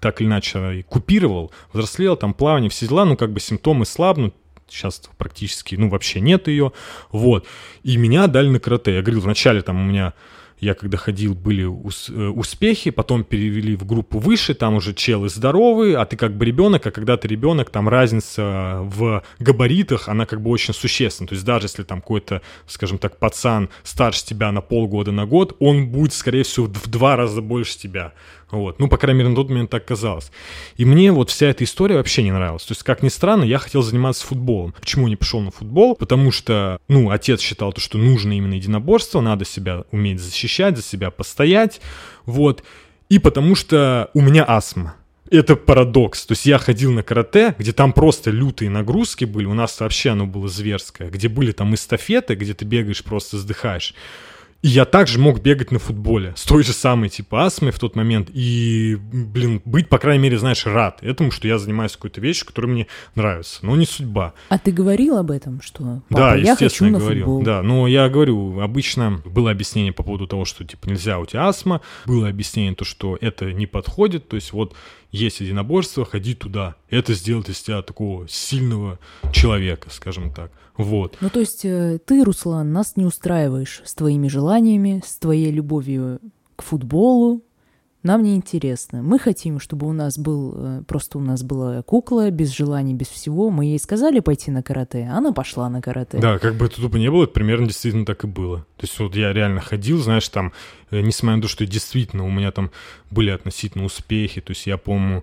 так 0.00 0.20
или 0.20 0.28
иначе 0.28 0.84
купировал, 0.88 1.52
взрослел, 1.72 2.16
там 2.16 2.32
плавание, 2.32 2.70
все 2.70 2.88
дела, 2.88 3.04
ну 3.04 3.16
как 3.16 3.32
бы 3.32 3.40
симптомы 3.40 3.84
слабнут, 3.84 4.34
сейчас 4.70 5.02
практически, 5.18 5.74
ну, 5.74 5.88
вообще 5.88 6.20
нет 6.20 6.48
ее, 6.48 6.72
вот. 7.10 7.46
И 7.82 7.96
меня 7.96 8.26
дали 8.26 8.48
на 8.48 8.60
карате. 8.60 8.94
Я 8.94 9.02
говорил, 9.02 9.20
вначале 9.20 9.62
там 9.62 9.80
у 9.80 9.84
меня 9.84 10.14
я 10.60 10.74
когда 10.74 10.98
ходил, 10.98 11.34
были 11.34 11.64
э, 11.64 12.28
успехи, 12.28 12.90
потом 12.90 13.24
перевели 13.24 13.76
в 13.76 13.86
группу 13.86 14.18
выше, 14.18 14.54
там 14.54 14.74
уже 14.74 14.92
челы 14.92 15.30
здоровые, 15.30 15.96
а 15.96 16.04
ты 16.04 16.16
как 16.16 16.36
бы 16.36 16.44
ребенок, 16.44 16.86
а 16.86 16.90
когда 16.90 17.16
ты 17.16 17.28
ребенок, 17.28 17.70
там 17.70 17.88
разница 17.88 18.80
в 18.82 19.24
габаритах, 19.38 20.08
она 20.08 20.26
как 20.26 20.42
бы 20.42 20.50
очень 20.50 20.74
существенна. 20.74 21.28
То 21.28 21.34
есть 21.34 21.46
даже 21.46 21.64
если 21.64 21.82
там 21.82 22.00
какой-то, 22.02 22.42
скажем 22.66 22.98
так, 22.98 23.18
пацан 23.18 23.70
старше 23.82 24.24
тебя 24.24 24.52
на 24.52 24.60
полгода, 24.60 25.12
на 25.12 25.24
год, 25.24 25.56
он 25.60 25.88
будет, 25.88 26.12
скорее 26.12 26.42
всего, 26.42 26.66
в 26.66 26.88
два 26.88 27.16
раза 27.16 27.40
больше 27.40 27.78
тебя. 27.78 28.12
Вот. 28.50 28.78
Ну, 28.78 28.88
по 28.88 28.96
крайней 28.96 29.18
мере, 29.18 29.30
на 29.30 29.36
тот 29.36 29.48
момент 29.48 29.70
так 29.70 29.84
казалось. 29.84 30.30
И 30.76 30.84
мне 30.84 31.12
вот 31.12 31.30
вся 31.30 31.46
эта 31.46 31.64
история 31.64 31.96
вообще 31.96 32.22
не 32.22 32.32
нравилась. 32.32 32.64
То 32.64 32.72
есть, 32.72 32.82
как 32.82 33.02
ни 33.02 33.08
странно, 33.08 33.44
я 33.44 33.58
хотел 33.58 33.82
заниматься 33.82 34.26
футболом. 34.26 34.74
Почему 34.80 35.08
не 35.08 35.16
пошел 35.16 35.40
на 35.40 35.50
футбол? 35.50 35.94
Потому 35.94 36.32
что, 36.32 36.80
ну, 36.88 37.10
отец 37.10 37.40
считал 37.40 37.72
то, 37.72 37.80
что 37.80 37.98
нужно 37.98 38.36
именно 38.36 38.54
единоборство, 38.54 39.20
надо 39.20 39.44
себя 39.44 39.84
уметь 39.90 40.20
защищать, 40.20 40.76
за 40.76 40.82
себя 40.82 41.10
постоять. 41.10 41.80
Вот. 42.26 42.64
И 43.08 43.18
потому 43.18 43.54
что 43.54 44.10
у 44.14 44.20
меня 44.20 44.44
астма. 44.46 44.94
Это 45.30 45.54
парадокс. 45.54 46.26
То 46.26 46.32
есть 46.32 46.44
я 46.46 46.58
ходил 46.58 46.90
на 46.90 47.04
карате, 47.04 47.54
где 47.56 47.72
там 47.72 47.92
просто 47.92 48.30
лютые 48.30 48.68
нагрузки 48.68 49.24
были, 49.24 49.46
у 49.46 49.54
нас 49.54 49.78
вообще 49.78 50.10
оно 50.10 50.26
было 50.26 50.48
зверское, 50.48 51.08
где 51.08 51.28
были 51.28 51.52
там 51.52 51.72
эстафеты, 51.74 52.34
где 52.34 52.52
ты 52.52 52.64
бегаешь, 52.64 53.04
просто 53.04 53.36
вздыхаешь. 53.36 53.94
И 54.62 54.68
я 54.68 54.84
также 54.84 55.18
мог 55.18 55.40
бегать 55.40 55.70
на 55.70 55.78
футболе 55.78 56.34
с 56.36 56.44
той 56.44 56.62
же 56.62 56.72
самой 56.72 57.08
типа 57.08 57.46
астмой 57.46 57.72
в 57.72 57.78
тот 57.78 57.96
момент. 57.96 58.28
И, 58.32 58.98
блин, 59.00 59.62
быть, 59.64 59.88
по 59.88 59.98
крайней 59.98 60.22
мере, 60.22 60.38
знаешь, 60.38 60.66
рад 60.66 61.02
этому, 61.02 61.30
что 61.30 61.48
я 61.48 61.58
занимаюсь 61.58 61.92
какой-то 61.92 62.20
вещью, 62.20 62.46
которая 62.46 62.70
мне 62.70 62.86
нравится. 63.14 63.60
Но 63.62 63.74
не 63.76 63.86
судьба. 63.86 64.34
А 64.50 64.58
ты 64.58 64.70
говорил 64.70 65.16
об 65.16 65.30
этом, 65.30 65.62
что 65.62 66.02
папа, 66.08 66.22
да, 66.22 66.34
я 66.34 66.52
естественно, 66.52 66.68
хочу 66.68 66.84
на 66.92 66.98
говорил. 66.98 67.24
Футбол. 67.24 67.42
Да, 67.42 67.62
но 67.62 67.86
я 67.86 68.08
говорю, 68.10 68.60
обычно 68.60 69.22
было 69.24 69.50
объяснение 69.50 69.92
по 69.92 70.02
поводу 70.02 70.26
того, 70.26 70.44
что 70.44 70.64
типа 70.64 70.88
нельзя, 70.88 71.18
у 71.18 71.24
тебя 71.24 71.48
астма. 71.48 71.80
Было 72.04 72.28
объяснение 72.28 72.74
то, 72.74 72.84
что 72.84 73.16
это 73.20 73.52
не 73.52 73.66
подходит. 73.66 74.28
То 74.28 74.36
есть 74.36 74.52
вот 74.52 74.74
есть 75.10 75.40
единоборство, 75.40 76.04
ходи 76.04 76.34
туда. 76.34 76.76
Это 76.88 77.14
сделает 77.14 77.48
из 77.48 77.60
тебя 77.60 77.82
такого 77.82 78.28
сильного 78.28 78.98
человека, 79.32 79.90
скажем 79.90 80.32
так. 80.32 80.52
Вот. 80.76 81.16
Ну, 81.20 81.30
то 81.30 81.40
есть 81.40 81.64
э, 81.64 81.98
ты, 82.04 82.24
Руслан, 82.24 82.72
нас 82.72 82.96
не 82.96 83.04
устраиваешь 83.04 83.82
с 83.84 83.94
твоими 83.94 84.28
желаниями, 84.28 85.02
с 85.04 85.16
твоей 85.18 85.50
любовью 85.50 86.20
к 86.56 86.62
футболу. 86.62 87.42
Нам 88.02 88.22
не 88.22 88.34
интересно. 88.34 89.02
Мы 89.02 89.18
хотим, 89.18 89.60
чтобы 89.60 89.86
у 89.86 89.92
нас 89.92 90.18
был 90.18 90.54
э, 90.56 90.82
просто 90.88 91.18
у 91.18 91.20
нас 91.20 91.42
была 91.42 91.82
кукла 91.82 92.30
без 92.30 92.50
желаний, 92.50 92.94
без 92.94 93.08
всего. 93.08 93.50
Мы 93.50 93.66
ей 93.66 93.78
сказали 93.78 94.20
пойти 94.20 94.50
на 94.50 94.62
карате, 94.62 95.06
а 95.10 95.18
она 95.18 95.32
пошла 95.32 95.68
на 95.68 95.82
карате. 95.82 96.18
Да, 96.18 96.38
как 96.38 96.54
бы 96.54 96.66
это 96.66 96.76
тупо 96.76 96.96
не 96.96 97.10
было, 97.10 97.24
это 97.24 97.34
примерно 97.34 97.66
действительно 97.66 98.06
так 98.06 98.24
и 98.24 98.26
было. 98.26 98.60
То 98.78 98.86
есть 98.86 98.98
вот 98.98 99.14
я 99.14 99.34
реально 99.34 99.60
ходил, 99.60 99.98
знаешь, 99.98 100.26
там, 100.30 100.52
э, 100.90 101.00
несмотря 101.02 101.36
на 101.36 101.42
то, 101.42 101.48
что 101.48 101.66
действительно 101.66 102.24
у 102.24 102.30
меня 102.30 102.50
там 102.52 102.70
были 103.10 103.30
относительно 103.30 103.84
успехи, 103.84 104.40
то 104.40 104.52
есть 104.52 104.66
я 104.66 104.78
помню, 104.78 105.22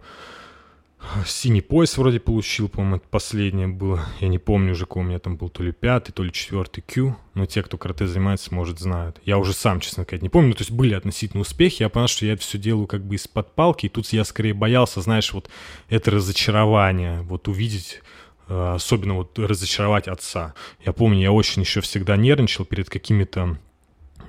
Синий 1.25 1.61
пояс 1.61 1.97
вроде 1.97 2.19
получил, 2.19 2.69
по-моему, 2.69 2.97
это 2.97 3.05
последнее 3.09 3.67
было. 3.67 4.05
Я 4.19 4.27
не 4.27 4.39
помню 4.39 4.71
уже, 4.71 4.85
какой 4.85 5.03
у 5.03 5.05
меня 5.05 5.19
там 5.19 5.37
был, 5.37 5.49
то 5.49 5.63
ли 5.63 5.71
пятый, 5.71 6.11
то 6.11 6.23
ли 6.23 6.31
четвертый 6.31 6.81
Q. 6.81 7.15
Но 7.33 7.45
те, 7.45 7.63
кто 7.63 7.77
карате 7.77 8.07
занимается, 8.07 8.53
может, 8.53 8.79
знают. 8.79 9.21
Я 9.23 9.37
уже 9.37 9.53
сам, 9.53 9.79
честно 9.79 10.03
сказать, 10.03 10.23
не 10.23 10.29
помню. 10.29 10.49
Ну, 10.49 10.55
то 10.55 10.61
есть 10.61 10.71
были 10.71 10.93
относительно 10.93 11.41
успехи. 11.41 11.83
Я 11.83 11.89
понял, 11.89 12.07
что 12.07 12.25
я 12.25 12.33
это 12.33 12.41
все 12.41 12.57
делаю 12.57 12.87
как 12.87 13.05
бы 13.05 13.15
из-под 13.15 13.53
палки. 13.53 13.85
И 13.85 13.89
тут 13.89 14.07
я 14.07 14.23
скорее 14.23 14.53
боялся, 14.53 15.01
знаешь, 15.01 15.31
вот 15.33 15.49
это 15.89 16.11
разочарование. 16.11 17.21
Вот 17.21 17.47
увидеть 17.47 18.01
э, 18.47 18.73
особенно 18.75 19.15
вот 19.15 19.37
разочаровать 19.37 20.07
отца. 20.07 20.55
Я 20.83 20.93
помню, 20.93 21.21
я 21.21 21.31
очень 21.31 21.61
еще 21.61 21.81
всегда 21.81 22.17
нервничал 22.17 22.65
перед 22.65 22.89
какими-то 22.89 23.57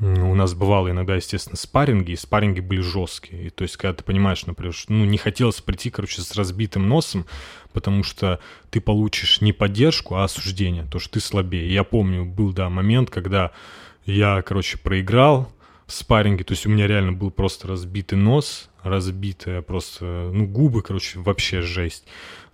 у 0.01 0.35
нас 0.35 0.55
бывало 0.55 0.91
иногда, 0.91 1.17
естественно, 1.17 1.57
спарринги, 1.57 2.13
и 2.13 2.17
спарринги 2.17 2.61
были 2.61 2.81
жесткие. 2.81 3.47
И, 3.47 3.51
то 3.51 3.63
есть, 3.63 3.77
когда 3.77 3.95
ты 3.95 4.05
понимаешь, 4.05 4.47
например, 4.47 4.73
что, 4.73 4.93
ну, 4.93 5.05
не 5.05 5.19
хотелось 5.19 5.61
прийти, 5.61 5.91
короче, 5.91 6.23
с 6.23 6.35
разбитым 6.37 6.89
носом, 6.89 7.27
потому 7.73 8.05
что 8.05 8.39
ты 8.71 8.81
получишь 8.81 9.41
не 9.41 9.53
поддержку, 9.53 10.17
а 10.17 10.25
осуждение, 10.25 10.85
то, 10.91 10.99
что 10.99 11.15
ты 11.15 11.21
слабее. 11.21 11.69
И 11.69 11.73
я 11.73 11.85
помню, 11.85 12.25
был, 12.25 12.53
да, 12.53 12.69
момент, 12.71 13.11
когда 13.11 13.51
я, 14.07 14.41
короче, 14.43 14.79
проиграл 14.79 15.53
в 15.87 15.93
спарринге, 15.93 16.45
то 16.45 16.53
есть 16.53 16.67
у 16.67 16.71
меня 16.71 16.87
реально 16.87 17.13
был 17.13 17.31
просто 17.31 17.67
разбитый 17.67 18.19
нос, 18.19 18.69
разбитые 18.83 19.63
просто, 19.63 20.31
ну, 20.33 20.47
губы, 20.47 20.83
короче, 20.83 21.19
вообще 21.19 21.63
жесть. 21.63 22.05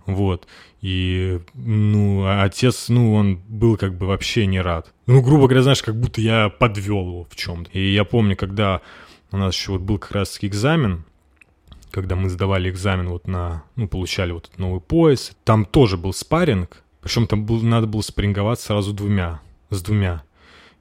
Вот. 0.05 0.47
И, 0.81 1.39
ну, 1.53 2.25
а 2.25 2.43
отец, 2.43 2.89
ну, 2.89 3.13
он 3.13 3.37
был 3.47 3.77
как 3.77 3.97
бы 3.97 4.05
вообще 4.05 4.45
не 4.45 4.61
рад. 4.61 4.93
Ну, 5.07 5.21
грубо 5.21 5.47
говоря, 5.47 5.63
знаешь, 5.63 5.81
как 5.81 5.99
будто 5.99 6.21
я 6.21 6.49
подвел 6.49 7.07
его 7.07 7.27
в 7.29 7.35
чем-то. 7.35 7.71
И 7.71 7.93
я 7.93 8.03
помню, 8.03 8.35
когда 8.35 8.81
у 9.31 9.37
нас 9.37 9.55
еще 9.55 9.71
вот 9.71 9.81
был 9.81 9.97
как 9.97 10.11
раз 10.11 10.37
экзамен, 10.41 11.05
когда 11.89 12.15
мы 12.15 12.29
сдавали 12.29 12.69
экзамен 12.69 13.07
вот 13.07 13.27
на, 13.27 13.63
ну, 13.75 13.87
получали 13.87 14.31
вот 14.31 14.47
этот 14.47 14.59
новый 14.59 14.81
пояс, 14.81 15.31
там 15.43 15.65
тоже 15.65 15.97
был 15.97 16.13
спарринг, 16.13 16.83
причем 17.01 17.25
там 17.25 17.45
был, 17.45 17.61
надо 17.61 17.87
было 17.87 18.01
спарринговать 18.01 18.59
сразу 18.59 18.93
двумя, 18.93 19.39
с 19.69 19.81
двумя. 19.81 20.24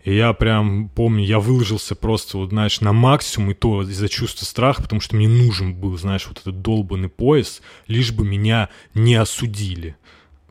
И 0.05 0.15
я 0.15 0.35
прям 0.35 0.91
помню, 0.91 1.25
я 1.25 1.41
выложился 1.41 1.97
просто, 1.97 2.37
вот, 2.37 2.51
знаешь, 2.51 2.83
на 2.83 2.93
максимум, 2.93 3.53
и 3.53 3.55
то 3.55 3.83
из-за 3.83 4.11
чувства 4.11 4.45
страха, 4.45 4.83
потому 4.83 5.01
что 5.01 5.17
мне 5.17 5.27
нужен 5.29 5.75
был, 5.75 5.97
знаешь, 5.97 6.27
вот 6.27 6.39
этот 6.41 6.61
долбанный 6.61 7.09
пояс, 7.09 7.63
лишь 7.87 8.13
бы 8.13 8.27
меня 8.27 8.69
не 8.93 9.15
осудили. 9.15 9.97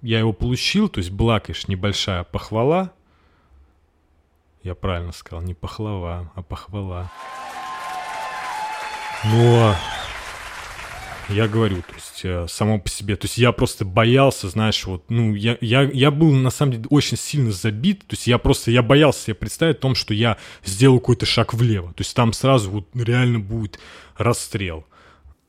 Я 0.01 0.17
его 0.17 0.33
получил, 0.33 0.89
то 0.89 0.97
есть 0.97 1.11
была, 1.11 1.39
конечно, 1.39 1.71
небольшая 1.71 2.23
похвала. 2.23 2.93
Я 4.63 4.73
правильно 4.73 5.11
сказал, 5.11 5.43
не 5.43 5.53
похвала, 5.53 6.31
а 6.33 6.41
похвала. 6.41 7.11
Но 9.25 9.75
я 11.33 11.47
говорю, 11.47 11.77
то 11.77 11.93
есть 11.95 12.21
э, 12.23 12.45
само 12.47 12.79
по 12.79 12.89
себе, 12.89 13.15
то 13.15 13.25
есть 13.25 13.37
я 13.37 13.51
просто 13.51 13.85
боялся, 13.85 14.49
знаешь, 14.49 14.85
вот, 14.85 15.03
ну, 15.09 15.33
я, 15.33 15.57
я, 15.61 15.83
я 15.83 16.11
был 16.11 16.31
на 16.31 16.49
самом 16.49 16.73
деле 16.73 16.85
очень 16.89 17.17
сильно 17.17 17.51
забит, 17.51 17.99
то 17.99 18.13
есть 18.13 18.27
я 18.27 18.37
просто, 18.37 18.71
я 18.71 18.81
боялся 18.83 19.25
себе 19.25 19.35
представить 19.35 19.77
о 19.77 19.81
том, 19.81 19.95
что 19.95 20.13
я 20.13 20.37
сделаю 20.63 20.99
какой-то 20.99 21.25
шаг 21.25 21.53
влево, 21.53 21.89
то 21.89 22.01
есть 22.01 22.15
там 22.15 22.33
сразу 22.33 22.69
вот 22.69 22.87
реально 22.93 23.39
будет 23.39 23.79
расстрел. 24.17 24.85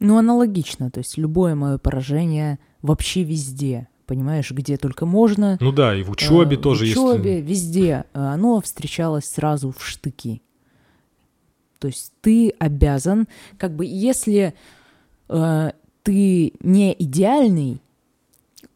Ну, 0.01 0.19
аналогично, 0.19 0.91
то 0.91 0.99
есть 0.99 1.17
любое 1.17 1.55
мое 1.55 1.79
поражение 1.79 2.59
вообще 2.83 3.23
везде, 3.23 3.89
понимаешь, 4.07 4.51
где 4.51 4.77
только 4.77 5.07
можно. 5.07 5.57
Ну 5.61 5.73
да, 5.73 5.95
и 5.97 6.03
в 6.03 6.11
учебе 6.11 6.57
э, 6.57 6.61
тоже 6.61 6.87
есть. 6.87 6.97
В 6.97 7.05
учебе, 7.05 7.37
есть... 7.37 7.49
везде. 7.49 8.05
Э, 8.13 8.21
оно 8.21 8.61
встречалось 8.61 9.25
сразу 9.25 9.75
в 9.77 9.87
штыки. 9.87 10.43
То 11.79 11.89
есть 11.89 12.13
ты 12.21 12.51
обязан, 12.59 13.29
как 13.59 13.77
бы, 13.77 13.85
если 13.85 14.55
э, 15.29 15.73
ты 16.03 16.53
не 16.61 16.95
идеальный, 16.99 17.81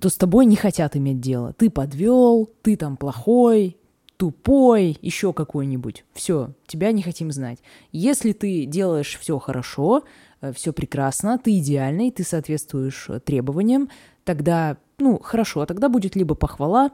то 0.01 0.09
с 0.09 0.17
тобой 0.17 0.47
не 0.47 0.57
хотят 0.57 0.97
иметь 0.97 1.21
дело. 1.21 1.53
Ты 1.53 1.71
подвел, 1.71 2.49
ты 2.63 2.77
там 2.77 2.97
плохой, 2.97 3.77
тупой, 4.19 4.99
еще 5.01 5.33
какой-нибудь. 5.33 6.05
Все, 6.13 6.51
тебя 6.67 6.93
не 6.93 7.03
хотим 7.03 7.31
знать. 7.33 7.59
Если 7.93 8.33
ты 8.33 8.67
делаешь 8.67 9.17
все 9.19 9.39
хорошо, 9.39 10.05
э, 10.41 10.53
все 10.53 10.73
прекрасно, 10.73 11.39
ты 11.39 11.59
идеальный, 11.59 12.11
ты 12.11 12.25
соответствуешь 12.25 13.07
э, 13.09 13.21
требованиям, 13.21 13.89
тогда, 14.25 14.77
ну, 14.99 15.21
хорошо, 15.21 15.67
тогда 15.67 15.89
будет 15.89 16.17
либо 16.17 16.35
похвала, 16.35 16.91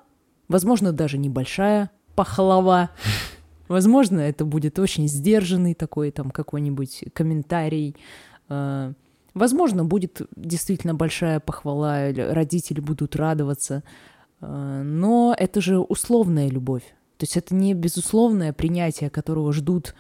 возможно, 0.49 0.93
даже 0.93 1.17
небольшая 1.17 1.91
похвала, 2.15 2.91
возможно, 3.69 4.21
это 4.21 4.45
будет 4.45 4.79
очень 4.79 5.09
сдержанный 5.09 5.75
такой 5.75 6.11
там 6.11 6.31
какой-нибудь 6.31 7.05
комментарий, 7.15 7.97
э, 8.51 8.93
Возможно, 9.35 9.85
будет 9.85 10.23
действительно 10.37 10.95
большая 10.95 11.41
похвала, 11.41 12.13
родители 12.13 12.81
будут 12.81 13.17
радоваться, 13.17 13.83
э, 14.41 14.83
но 14.85 15.35
это 15.37 15.61
же 15.61 15.79
условная 15.79 16.49
любовь. 16.49 16.85
То 17.19 17.25
есть 17.25 17.37
это 17.37 17.55
не 17.55 17.75
безусловное 17.75 18.53
принятие, 18.53 19.11
которого 19.11 19.53
ждут 19.53 19.95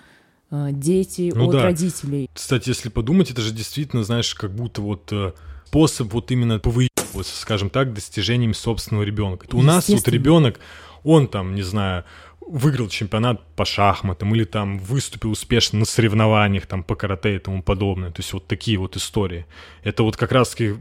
э, 0.51 0.69
дети 0.73 1.33
ну 1.35 1.47
от 1.47 1.53
да. 1.53 1.63
родителей. 1.63 2.31
Кстати, 2.33 2.69
если 2.69 2.89
подумать, 2.89 3.31
это 3.31 3.43
же 3.43 3.53
действительно, 3.53 4.05
знаешь, 4.05 4.35
как 4.35 4.55
будто 4.55 4.83
вот 4.83 5.13
э, 5.13 5.33
способ 5.67 6.13
вот 6.13 6.31
именно 6.31 6.59
повы 6.59 6.89
руководствоваться, 7.15 7.41
скажем 7.41 7.71
так, 7.71 7.93
достижениями 7.93 8.53
собственного 8.53 9.05
ребенка. 9.05 9.47
У 9.53 9.63
нас 9.63 9.89
вот 9.89 10.09
ребенок, 10.09 10.61
он 11.03 11.29
там, 11.29 11.55
не 11.55 11.63
знаю, 11.63 12.05
выиграл 12.47 12.89
чемпионат 12.89 13.43
по 13.57 13.65
шахматам 13.65 14.35
или 14.35 14.45
там 14.45 14.79
выступил 14.79 15.31
успешно 15.31 15.81
на 15.81 15.85
соревнованиях 15.85 16.67
там 16.67 16.83
по 16.83 16.95
карате 16.95 17.37
и 17.37 17.39
тому 17.39 17.63
подобное. 17.63 18.11
То 18.11 18.21
есть 18.21 18.33
вот 18.33 18.47
такие 18.47 18.79
вот 18.79 18.97
истории. 18.97 19.47
Это 19.83 20.03
вот 20.03 20.17
как 20.17 20.33
раз 20.33 20.51
таки 20.51 20.77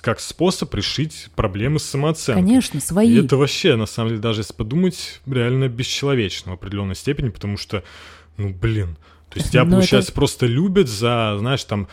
как 0.00 0.20
способ 0.20 0.72
решить 0.74 1.28
проблемы 1.34 1.80
с 1.80 1.84
самооценкой. 1.84 2.42
Конечно, 2.42 2.80
свои. 2.80 3.10
И 3.10 3.24
это 3.24 3.36
вообще, 3.36 3.76
на 3.76 3.86
самом 3.86 4.10
деле, 4.10 4.20
даже 4.20 4.40
если 4.40 4.54
подумать, 4.54 5.20
реально 5.26 5.68
бесчеловечно 5.68 6.52
в 6.52 6.54
определенной 6.54 6.94
степени, 6.94 7.30
потому 7.30 7.56
что, 7.56 7.82
ну, 8.36 8.50
блин, 8.50 8.96
то 9.30 9.38
есть 9.38 9.50
тебя, 9.52 9.64
Но 9.64 9.72
получается, 9.72 10.10
это... 10.10 10.16
просто 10.16 10.46
любят 10.46 10.88
за, 10.88 11.36
знаешь, 11.38 11.64
там, 11.64 11.88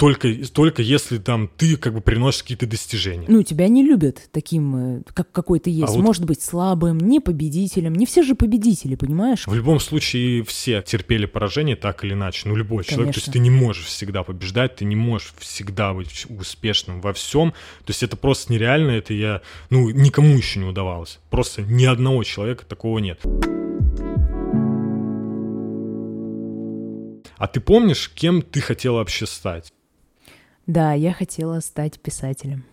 только, 0.00 0.34
только 0.50 0.80
если 0.80 1.18
там 1.18 1.50
ты 1.58 1.76
как 1.76 1.92
бы 1.92 2.00
приносишь 2.00 2.42
какие-то 2.42 2.66
достижения. 2.66 3.26
Ну, 3.28 3.42
тебя 3.42 3.68
не 3.68 3.82
любят 3.82 4.30
таким, 4.32 4.96
э, 5.00 5.02
как 5.12 5.30
какой 5.30 5.60
ты 5.60 5.68
есть. 5.68 5.92
А 5.92 5.92
вот... 5.92 6.02
Может 6.02 6.24
быть, 6.24 6.42
слабым, 6.42 6.98
не 6.98 7.20
победителем. 7.20 7.94
Не 7.94 8.06
все 8.06 8.22
же 8.22 8.34
победители, 8.34 8.94
понимаешь? 8.94 9.46
В 9.46 9.54
любом 9.54 9.78
случае 9.78 10.42
все 10.44 10.80
терпели 10.80 11.26
поражение 11.26 11.76
так 11.76 12.02
или 12.02 12.14
иначе. 12.14 12.48
Ну, 12.48 12.56
любой 12.56 12.78
Конечно. 12.78 12.94
человек. 12.94 13.14
То 13.14 13.18
есть 13.18 13.32
ты 13.32 13.38
не 13.40 13.50
можешь 13.50 13.84
всегда 13.84 14.22
побеждать, 14.22 14.76
ты 14.76 14.86
не 14.86 14.96
можешь 14.96 15.34
всегда 15.38 15.92
быть 15.92 16.24
успешным 16.30 17.02
во 17.02 17.12
всем. 17.12 17.50
То 17.50 17.90
есть 17.90 18.02
это 18.02 18.16
просто 18.16 18.54
нереально. 18.54 18.92
Это 18.92 19.12
я, 19.12 19.42
ну, 19.68 19.90
никому 19.90 20.34
еще 20.34 20.60
не 20.60 20.64
удавалось. 20.64 21.18
Просто 21.28 21.60
ни 21.60 21.84
одного 21.84 22.24
человека 22.24 22.64
такого 22.64 23.00
нет. 23.00 23.20
А 27.36 27.46
ты 27.46 27.60
помнишь, 27.60 28.10
кем 28.14 28.40
ты 28.40 28.62
хотела 28.62 28.96
вообще 28.96 29.26
стать? 29.26 29.70
Да, 30.66 30.92
я 30.92 31.12
хотела 31.12 31.60
стать 31.60 32.00
писателем. 32.00 32.64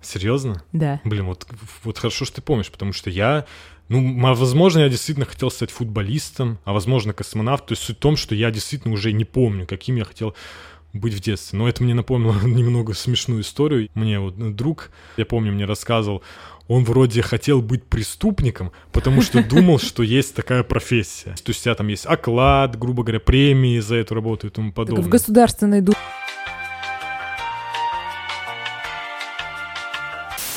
Серьезно? 0.00 0.62
Да. 0.72 1.00
Блин, 1.04 1.26
вот, 1.26 1.46
вот 1.82 1.98
хорошо, 1.98 2.24
что 2.24 2.36
ты 2.36 2.42
помнишь, 2.42 2.70
потому 2.70 2.92
что 2.92 3.10
я, 3.10 3.46
ну, 3.88 4.20
возможно, 4.34 4.80
я 4.80 4.88
действительно 4.88 5.26
хотел 5.26 5.50
стать 5.50 5.70
футболистом, 5.70 6.58
а 6.64 6.72
возможно, 6.72 7.12
космонавт. 7.12 7.66
То 7.66 7.72
есть 7.72 7.82
суть 7.82 7.96
в 7.96 8.00
том, 8.00 8.16
что 8.16 8.34
я 8.34 8.50
действительно 8.50 8.94
уже 8.94 9.12
не 9.12 9.24
помню, 9.24 9.66
каким 9.66 9.96
я 9.96 10.04
хотел 10.04 10.34
быть 10.92 11.14
в 11.14 11.20
детстве. 11.20 11.58
Но 11.58 11.68
это 11.68 11.82
мне 11.82 11.94
напомнило 11.94 12.38
немного 12.44 12.94
смешную 12.94 13.42
историю. 13.42 13.88
Мне 13.94 14.20
вот 14.20 14.54
друг, 14.54 14.90
я 15.16 15.24
помню, 15.24 15.52
мне 15.52 15.64
рассказывал, 15.64 16.22
он 16.68 16.84
вроде 16.84 17.20
хотел 17.20 17.60
быть 17.60 17.84
преступником, 17.84 18.72
потому 18.92 19.22
что 19.22 19.42
думал, 19.48 19.78
что 19.78 20.02
есть 20.02 20.34
такая 20.34 20.62
профессия. 20.62 21.34
То 21.44 21.50
есть 21.50 21.60
у 21.60 21.64
тебя 21.64 21.74
там 21.74 21.88
есть 21.88 22.06
оклад, 22.06 22.78
грубо 22.78 23.02
говоря, 23.02 23.20
премии 23.20 23.80
за 23.80 23.96
эту 23.96 24.14
работу 24.14 24.46
и 24.46 24.50
тому 24.50 24.72
подобное. 24.72 25.02
Так 25.02 25.06
в 25.06 25.10
Государственной 25.10 25.80
Думе 25.80 25.96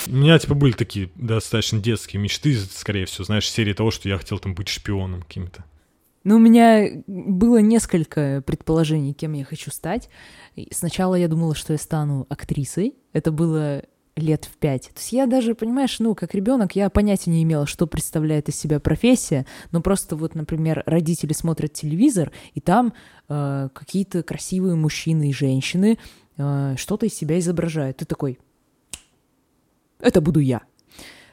У 0.10 0.16
меня, 0.16 0.40
типа, 0.40 0.56
были 0.56 0.74
такие 0.74 1.10
достаточно 1.16 1.80
детские 1.80 2.22
мечты, 2.22 2.56
скорее 2.56 3.06
всего, 3.06 3.26
знаешь, 3.26 3.50
серии 3.50 3.74
того, 3.74 3.92
что 3.92 4.10
я 4.10 4.18
хотел 4.18 4.40
там 4.40 4.56
быть 4.56 4.70
шпионом 4.70 5.22
каким-то. 5.22 5.66
Ну, 6.24 6.36
у 6.36 6.40
меня 6.40 6.90
было 7.08 7.62
несколько 7.62 8.44
предположений, 8.46 9.14
кем 9.14 9.34
я 9.34 9.46
хочу 9.46 9.72
стать. 9.72 10.10
сначала 10.72 11.16
я 11.16 11.28
думала, 11.28 11.56
что 11.56 11.74
я 11.74 11.80
стану 11.80 12.26
актрисой. 12.30 12.96
Это 13.14 13.32
было 13.32 13.84
лет 14.18 14.46
в 14.46 14.58
пять. 14.58 14.90
То 14.90 14.98
есть 14.98 15.14
я 15.14 15.26
даже, 15.26 15.56
понимаешь, 15.56 16.00
ну, 16.00 16.16
как 16.16 16.34
ребенок, 16.36 16.76
я 16.76 16.90
понятия 16.90 17.30
не 17.30 17.44
имела, 17.44 17.66
что 17.66 17.88
представляет 17.88 18.50
из 18.50 18.56
себя 18.58 18.80
профессия, 18.80 19.46
но 19.72 19.82
просто 19.82 20.16
вот, 20.16 20.36
например, 20.36 20.84
родители 20.86 21.34
смотрят 21.34 21.74
телевизор, 21.74 22.32
и 22.54 22.60
там 22.60 22.94
э, 23.30 23.70
какие-то 23.74 24.24
красивые 24.24 24.76
мужчины 24.76 25.30
и 25.30 25.34
женщины 25.34 25.98
э, 26.38 26.76
что-то 26.78 27.06
из 27.06 27.14
себя 27.14 27.40
изображают. 27.40 27.98
Ты 27.98 28.06
такой, 28.06 28.40
это 30.00 30.22
буду 30.22 30.40
я. 30.40 30.62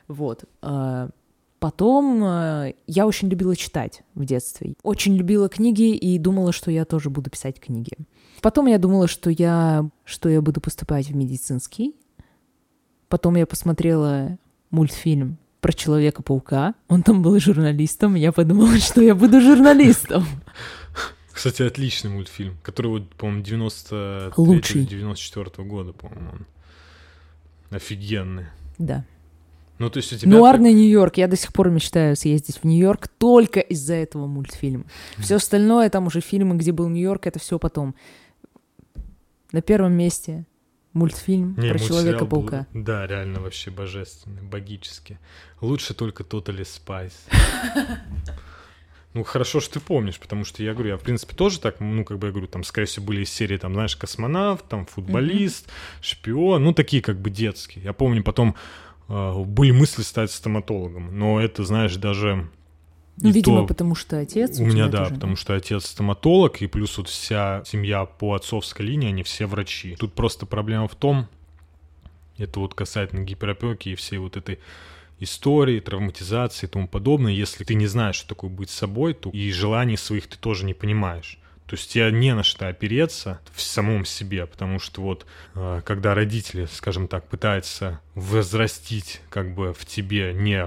Вот. 0.08 0.44
А, 0.62 1.10
потом 1.58 2.22
а, 2.24 2.72
я 2.86 3.06
очень 3.06 3.28
любила 3.28 3.54
читать 3.56 4.02
в 4.14 4.24
детстве. 4.24 4.74
Очень 4.82 5.16
любила 5.16 5.48
книги 5.48 5.94
и 5.94 6.18
думала, 6.18 6.52
что 6.52 6.70
я 6.70 6.84
тоже 6.84 7.10
буду 7.10 7.30
писать 7.30 7.60
книги. 7.60 7.92
Потом 8.40 8.66
я 8.66 8.78
думала, 8.78 9.08
что 9.08 9.30
я, 9.30 9.88
что 10.04 10.28
я 10.28 10.42
буду 10.42 10.60
поступать 10.60 11.08
в 11.08 11.16
медицинский. 11.16 11.94
Потом 13.08 13.36
я 13.36 13.46
посмотрела 13.46 14.38
мультфильм 14.70 15.38
про 15.60 15.72
Человека-паука. 15.72 16.74
Он 16.88 17.02
там 17.02 17.22
был 17.22 17.38
журналистом. 17.38 18.16
Я 18.16 18.32
подумала, 18.32 18.76
что 18.78 19.00
я 19.00 19.14
буду 19.14 19.40
журналистом. 19.40 20.26
Кстати, 21.32 21.62
отличный 21.62 22.10
мультфильм, 22.10 22.58
который, 22.62 22.88
вот, 22.88 23.14
по-моему, 23.14 23.42
93-94 23.42 25.64
года, 25.64 25.92
по-моему, 25.92 26.30
он. 26.32 26.46
Офигенный. 27.70 28.46
Да. 28.78 29.04
Ну, 29.78 29.90
то 29.90 29.98
есть 29.98 30.12
у 30.12 30.16
тебя... 30.16 30.30
Нуарный 30.30 30.72
Нью-Йорк. 30.72 31.16
Я 31.16 31.26
до 31.26 31.36
сих 31.36 31.52
пор 31.52 31.70
мечтаю 31.70 32.16
съездить 32.16 32.58
в 32.58 32.64
Нью-Йорк 32.64 33.08
только 33.08 33.60
из-за 33.60 33.94
этого 33.94 34.26
мультфильма. 34.26 34.84
Все 35.18 35.36
остальное, 35.36 35.90
там 35.90 36.06
уже 36.06 36.20
фильмы, 36.20 36.56
где 36.56 36.72
был 36.72 36.88
Нью-Йорк, 36.88 37.26
это 37.26 37.38
все 37.38 37.58
потом. 37.58 37.94
На 39.50 39.62
первом 39.62 39.92
месте 39.92 40.46
мультфильм 40.92 41.56
Не, 41.58 41.70
про 41.70 41.78
Человека-паука. 41.78 42.66
Был... 42.72 42.84
Да, 42.84 43.06
реально 43.06 43.40
вообще 43.40 43.70
божественный, 43.70 44.42
богический. 44.42 45.18
Лучше 45.60 45.92
только 45.94 46.22
Totally 46.22 46.62
Spice. 46.64 47.12
Ну, 49.14 49.22
хорошо, 49.22 49.60
что 49.60 49.74
ты 49.74 49.80
помнишь, 49.80 50.18
потому 50.18 50.44
что 50.44 50.64
я 50.64 50.74
говорю, 50.74 50.90
я, 50.90 50.96
в 50.96 51.02
принципе, 51.02 51.36
тоже 51.36 51.60
так, 51.60 51.78
ну, 51.78 52.04
как 52.04 52.18
бы 52.18 52.26
я 52.26 52.32
говорю, 52.32 52.48
там, 52.48 52.64
скорее 52.64 52.86
всего, 52.86 53.06
были 53.06 53.22
из 53.22 53.30
серии, 53.30 53.56
там, 53.56 53.72
знаешь, 53.72 53.94
космонавт, 53.94 54.68
там, 54.68 54.86
футболист, 54.86 55.68
mm-hmm. 55.68 56.02
шпион, 56.02 56.64
ну, 56.64 56.74
такие, 56.74 57.00
как 57.00 57.20
бы, 57.20 57.30
детские. 57.30 57.84
Я 57.84 57.92
помню, 57.92 58.24
потом 58.24 58.56
э, 59.08 59.44
были 59.44 59.70
мысли 59.70 60.02
стать 60.02 60.32
стоматологом, 60.32 61.16
но 61.16 61.40
это, 61.40 61.62
знаешь, 61.62 61.94
даже... 61.94 62.50
Ну, 63.18 63.30
видимо, 63.30 63.60
то... 63.60 63.68
потому 63.68 63.94
что 63.94 64.18
отец. 64.18 64.58
У, 64.58 64.64
у 64.64 64.66
меня, 64.66 64.88
да, 64.88 65.04
тоже, 65.04 65.14
потому 65.14 65.36
что 65.36 65.54
отец 65.54 65.86
стоматолог, 65.86 66.60
и 66.60 66.66
плюс 66.66 66.98
вот 66.98 67.08
вся 67.08 67.62
семья 67.64 68.06
по 68.06 68.34
отцовской 68.34 68.82
линии, 68.82 69.10
они 69.10 69.22
все 69.22 69.46
врачи. 69.46 69.94
Тут 69.94 70.14
просто 70.14 70.44
проблема 70.44 70.88
в 70.88 70.96
том, 70.96 71.28
это 72.36 72.58
вот 72.58 72.74
касательно 72.74 73.20
гиперопеки 73.20 73.90
и 73.90 73.94
всей 73.94 74.18
вот 74.18 74.36
этой 74.36 74.58
истории, 75.24 75.80
травматизации 75.80 76.66
и 76.66 76.70
тому 76.70 76.88
подобное. 76.88 77.32
Если 77.32 77.64
ты 77.64 77.74
не 77.74 77.86
знаешь, 77.86 78.16
что 78.16 78.28
такое 78.28 78.50
быть 78.50 78.70
собой, 78.70 79.14
то 79.14 79.30
и 79.30 79.50
желаний 79.50 79.96
своих 79.96 80.28
ты 80.28 80.38
тоже 80.38 80.64
не 80.64 80.74
понимаешь. 80.74 81.38
То 81.66 81.76
есть 81.76 81.90
тебе 81.90 82.12
не 82.12 82.34
на 82.34 82.42
что 82.42 82.68
опереться 82.68 83.40
в 83.52 83.60
самом 83.62 84.04
себе, 84.04 84.46
потому 84.46 84.78
что 84.78 85.00
вот 85.00 85.26
э, 85.54 85.80
когда 85.84 86.14
родители, 86.14 86.66
скажем 86.70 87.08
так, 87.08 87.26
пытаются 87.26 88.00
возрастить 88.14 89.22
как 89.30 89.54
бы 89.54 89.72
в 89.72 89.86
тебе 89.86 90.34
не, 90.34 90.62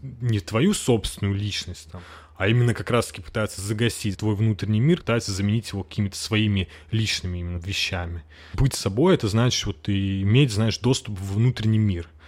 не 0.00 0.38
твою 0.38 0.74
собственную 0.74 1.36
личность, 1.36 1.90
там, 1.90 2.02
а 2.36 2.46
именно 2.46 2.72
как 2.72 2.90
раз-таки 2.90 3.20
пытаются 3.20 3.60
загасить 3.60 4.18
твой 4.18 4.36
внутренний 4.36 4.80
мир, 4.80 4.98
пытаются 5.00 5.32
заменить 5.32 5.70
его 5.72 5.82
какими-то 5.82 6.16
своими 6.16 6.68
личными 6.92 7.38
именно 7.38 7.58
вещами. 7.58 8.22
Быть 8.54 8.74
собой— 8.74 9.14
это 9.16 9.26
значит 9.26 9.66
вот 9.66 9.88
иметь, 9.88 10.52
знаешь, 10.52 10.78
доступ 10.78 11.18
в 11.18 11.34
внутренний 11.34 11.78
мир— 11.78 12.08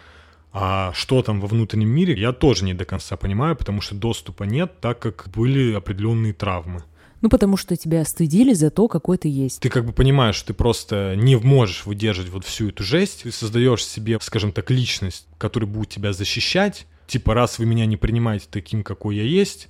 а 0.57 0.93
что 0.95 1.21
там 1.21 1.41
во 1.41 1.49
внутреннем 1.49 1.89
мире, 1.89 2.15
я 2.17 2.33
тоже 2.33 2.65
не 2.65 2.75
до 2.75 2.85
конца 2.85 3.17
понимаю, 3.17 3.57
потому 3.57 3.81
что 3.81 3.97
доступа 3.97 4.45
нет, 4.45 4.81
так 4.81 5.01
как 5.01 5.29
были 5.35 5.75
определенные 5.75 6.33
травмы. 6.33 6.85
Ну, 7.23 7.29
потому 7.29 7.57
что 7.57 7.77
тебя 7.77 8.05
стыдили 8.05 8.53
за 8.53 8.71
то, 8.71 8.87
какой 8.87 9.19
ты 9.19 9.29
есть. 9.29 9.61
Ты 9.61 9.69
как 9.69 9.85
бы 9.85 9.93
понимаешь, 9.93 10.37
что 10.37 10.49
ты 10.49 10.55
просто 10.55 11.15
не 11.17 11.37
можешь 11.37 11.87
выдерживать 11.87 12.31
вот 12.31 12.45
всю 12.45 12.69
эту 12.69 12.85
жесть. 12.85 13.23
Ты 13.25 13.33
создаешь 13.33 13.85
себе, 13.85 14.19
скажем 14.21 14.53
так, 14.53 14.71
личность, 14.71 15.27
которая 15.39 15.69
будет 15.69 15.89
тебя 15.89 16.13
защищать. 16.13 16.87
Типа, 17.09 17.35
раз 17.35 17.59
вы 17.59 17.67
меня 17.67 17.87
не 17.87 17.97
принимаете 17.97 18.47
таким, 18.49 18.85
какой 18.85 19.17
я 19.17 19.25
есть, 19.25 19.69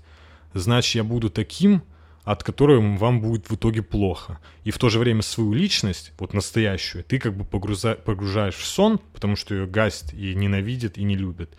значит, 0.53 0.97
я 0.97 1.05
буду 1.05 1.31
таким, 1.31 1.83
от 2.25 2.43
которой 2.43 2.79
вам 2.97 3.21
будет 3.21 3.51
в 3.51 3.55
итоге 3.55 3.83
плохо. 3.83 4.39
И 4.65 4.71
в 4.71 4.79
то 4.79 4.89
же 4.89 4.99
время 4.99 5.23
свою 5.23 5.53
личность, 5.53 6.13
вот 6.19 6.33
настоящую, 6.33 7.05
ты 7.05 7.19
как 7.19 7.37
бы 7.37 7.45
погруза- 7.45 7.97
погружаешь 7.97 8.55
в 8.55 8.65
сон, 8.65 8.99
потому 9.13 9.37
что 9.37 9.55
ее 9.55 9.67
гасит 9.67 10.15
и 10.15 10.35
ненавидит, 10.35 10.97
и 10.97 11.05
не 11.05 11.17
любит. 11.17 11.51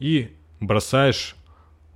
И 0.00 0.32
бросаешь 0.60 1.36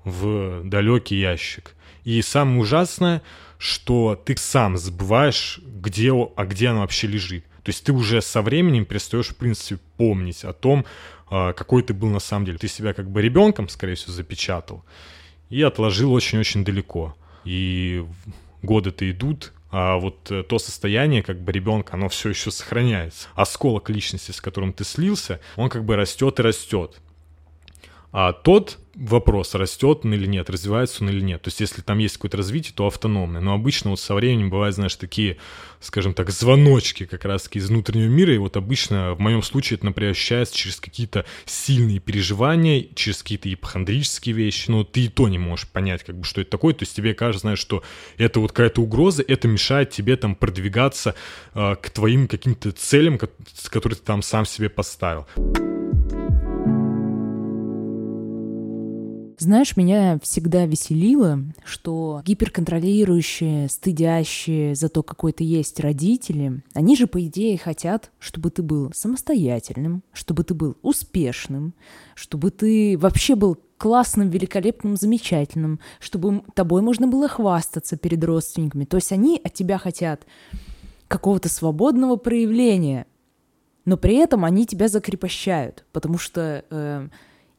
в 0.04 0.62
далекий 0.64 1.18
ящик. 1.18 1.74
И 2.04 2.22
самое 2.22 2.60
ужасное, 2.60 3.22
что 3.58 4.20
ты 4.24 4.36
сам 4.36 4.76
забываешь, 4.76 5.60
где, 5.64 6.12
а 6.12 6.44
где 6.44 6.68
она 6.68 6.80
вообще 6.80 7.08
лежит. 7.08 7.44
То 7.64 7.70
есть 7.70 7.84
ты 7.84 7.92
уже 7.92 8.20
со 8.22 8.42
временем 8.42 8.84
перестаешь, 8.84 9.28
в 9.28 9.36
принципе, 9.36 9.80
помнить 9.96 10.44
о 10.44 10.52
том, 10.52 10.84
а, 11.28 11.52
какой 11.52 11.82
ты 11.82 11.94
был 11.94 12.08
на 12.08 12.18
самом 12.18 12.44
деле. 12.44 12.58
Ты 12.58 12.68
себя 12.68 12.92
как 12.92 13.08
бы 13.10 13.22
ребенком, 13.22 13.68
скорее 13.68 13.94
всего, 13.94 14.12
запечатал 14.12 14.84
и 15.48 15.62
отложил 15.62 16.12
очень-очень 16.12 16.64
далеко 16.64 17.16
и 17.44 18.04
годы-то 18.62 19.10
идут, 19.10 19.52
а 19.70 19.96
вот 19.96 20.30
э, 20.30 20.42
то 20.42 20.58
состояние 20.58 21.22
как 21.22 21.40
бы 21.40 21.50
ребенка, 21.50 21.94
оно 21.94 22.08
все 22.08 22.28
еще 22.28 22.50
сохраняется. 22.50 23.28
Осколок 23.34 23.88
личности, 23.88 24.30
с 24.30 24.40
которым 24.40 24.72
ты 24.72 24.84
слился, 24.84 25.40
он 25.56 25.70
как 25.70 25.84
бы 25.84 25.96
растет 25.96 26.38
и 26.38 26.42
растет. 26.42 27.00
А 28.12 28.32
тот 28.32 28.78
вопрос, 28.94 29.54
растет 29.54 30.00
он 30.04 30.14
или 30.14 30.26
нет, 30.26 30.50
развивается 30.50 31.02
он 31.02 31.10
или 31.10 31.20
нет. 31.20 31.42
То 31.42 31.48
есть, 31.48 31.60
если 31.60 31.80
там 31.82 31.98
есть 31.98 32.16
какое-то 32.16 32.36
развитие, 32.36 32.74
то 32.74 32.86
автономное. 32.86 33.40
Но 33.40 33.54
обычно 33.54 33.90
вот 33.90 34.00
со 34.00 34.14
временем 34.14 34.50
бывают, 34.50 34.74
знаешь, 34.74 34.94
такие, 34.96 35.38
скажем 35.80 36.14
так, 36.14 36.30
звоночки 36.30 37.06
как 37.06 37.24
раз-таки 37.24 37.58
из 37.58 37.68
внутреннего 37.68 38.08
мира. 38.08 38.34
И 38.34 38.38
вот 38.38 38.56
обычно 38.56 39.14
в 39.14 39.20
моем 39.20 39.42
случае 39.42 39.76
это, 39.76 39.86
например, 39.86 40.12
ощущается 40.12 40.56
через 40.56 40.80
какие-то 40.80 41.24
сильные 41.46 42.00
переживания, 42.00 42.86
через 42.94 43.22
какие-то 43.22 43.52
ипохондрические 43.52 44.34
вещи. 44.34 44.70
Но 44.70 44.84
ты 44.84 45.04
и 45.04 45.08
то 45.08 45.28
не 45.28 45.38
можешь 45.38 45.68
понять, 45.68 46.04
как 46.04 46.16
бы, 46.18 46.24
что 46.24 46.40
это 46.40 46.50
такое. 46.50 46.74
То 46.74 46.82
есть 46.82 46.94
тебе 46.94 47.14
кажется, 47.14 47.42
знаешь, 47.42 47.58
что 47.58 47.82
это 48.18 48.40
вот 48.40 48.52
какая-то 48.52 48.82
угроза, 48.82 49.24
это 49.26 49.48
мешает 49.48 49.90
тебе 49.90 50.16
там 50.16 50.34
продвигаться 50.34 51.14
э, 51.54 51.76
к 51.76 51.90
твоим 51.90 52.28
каким-то 52.28 52.72
целям, 52.72 53.18
которые 53.18 53.98
ты 53.98 54.04
там 54.04 54.22
сам 54.22 54.44
себе 54.44 54.68
поставил. 54.68 55.26
Знаешь, 59.42 59.76
меня 59.76 60.20
всегда 60.22 60.66
веселило, 60.66 61.40
что 61.64 62.22
гиперконтролирующие, 62.24 63.68
стыдящие 63.68 64.76
за 64.76 64.88
то, 64.88 65.02
какой 65.02 65.32
ты 65.32 65.42
есть 65.42 65.80
родители, 65.80 66.62
они 66.74 66.94
же, 66.94 67.08
по 67.08 67.20
идее, 67.26 67.58
хотят, 67.58 68.12
чтобы 68.20 68.50
ты 68.50 68.62
был 68.62 68.92
самостоятельным, 68.94 70.04
чтобы 70.12 70.44
ты 70.44 70.54
был 70.54 70.76
успешным, 70.82 71.74
чтобы 72.14 72.52
ты 72.52 72.96
вообще 72.96 73.34
был 73.34 73.58
классным, 73.78 74.30
великолепным, 74.30 74.96
замечательным, 74.96 75.80
чтобы 75.98 76.44
тобой 76.54 76.80
можно 76.80 77.08
было 77.08 77.26
хвастаться 77.26 77.96
перед 77.96 78.22
родственниками. 78.22 78.84
То 78.84 78.98
есть 78.98 79.10
они 79.10 79.40
от 79.42 79.54
тебя 79.54 79.76
хотят 79.78 80.24
какого-то 81.08 81.48
свободного 81.48 82.14
проявления, 82.14 83.06
но 83.86 83.96
при 83.96 84.14
этом 84.18 84.44
они 84.44 84.66
тебя 84.66 84.86
закрепощают, 84.86 85.84
потому 85.90 86.16
что 86.16 86.64
э, 86.70 87.08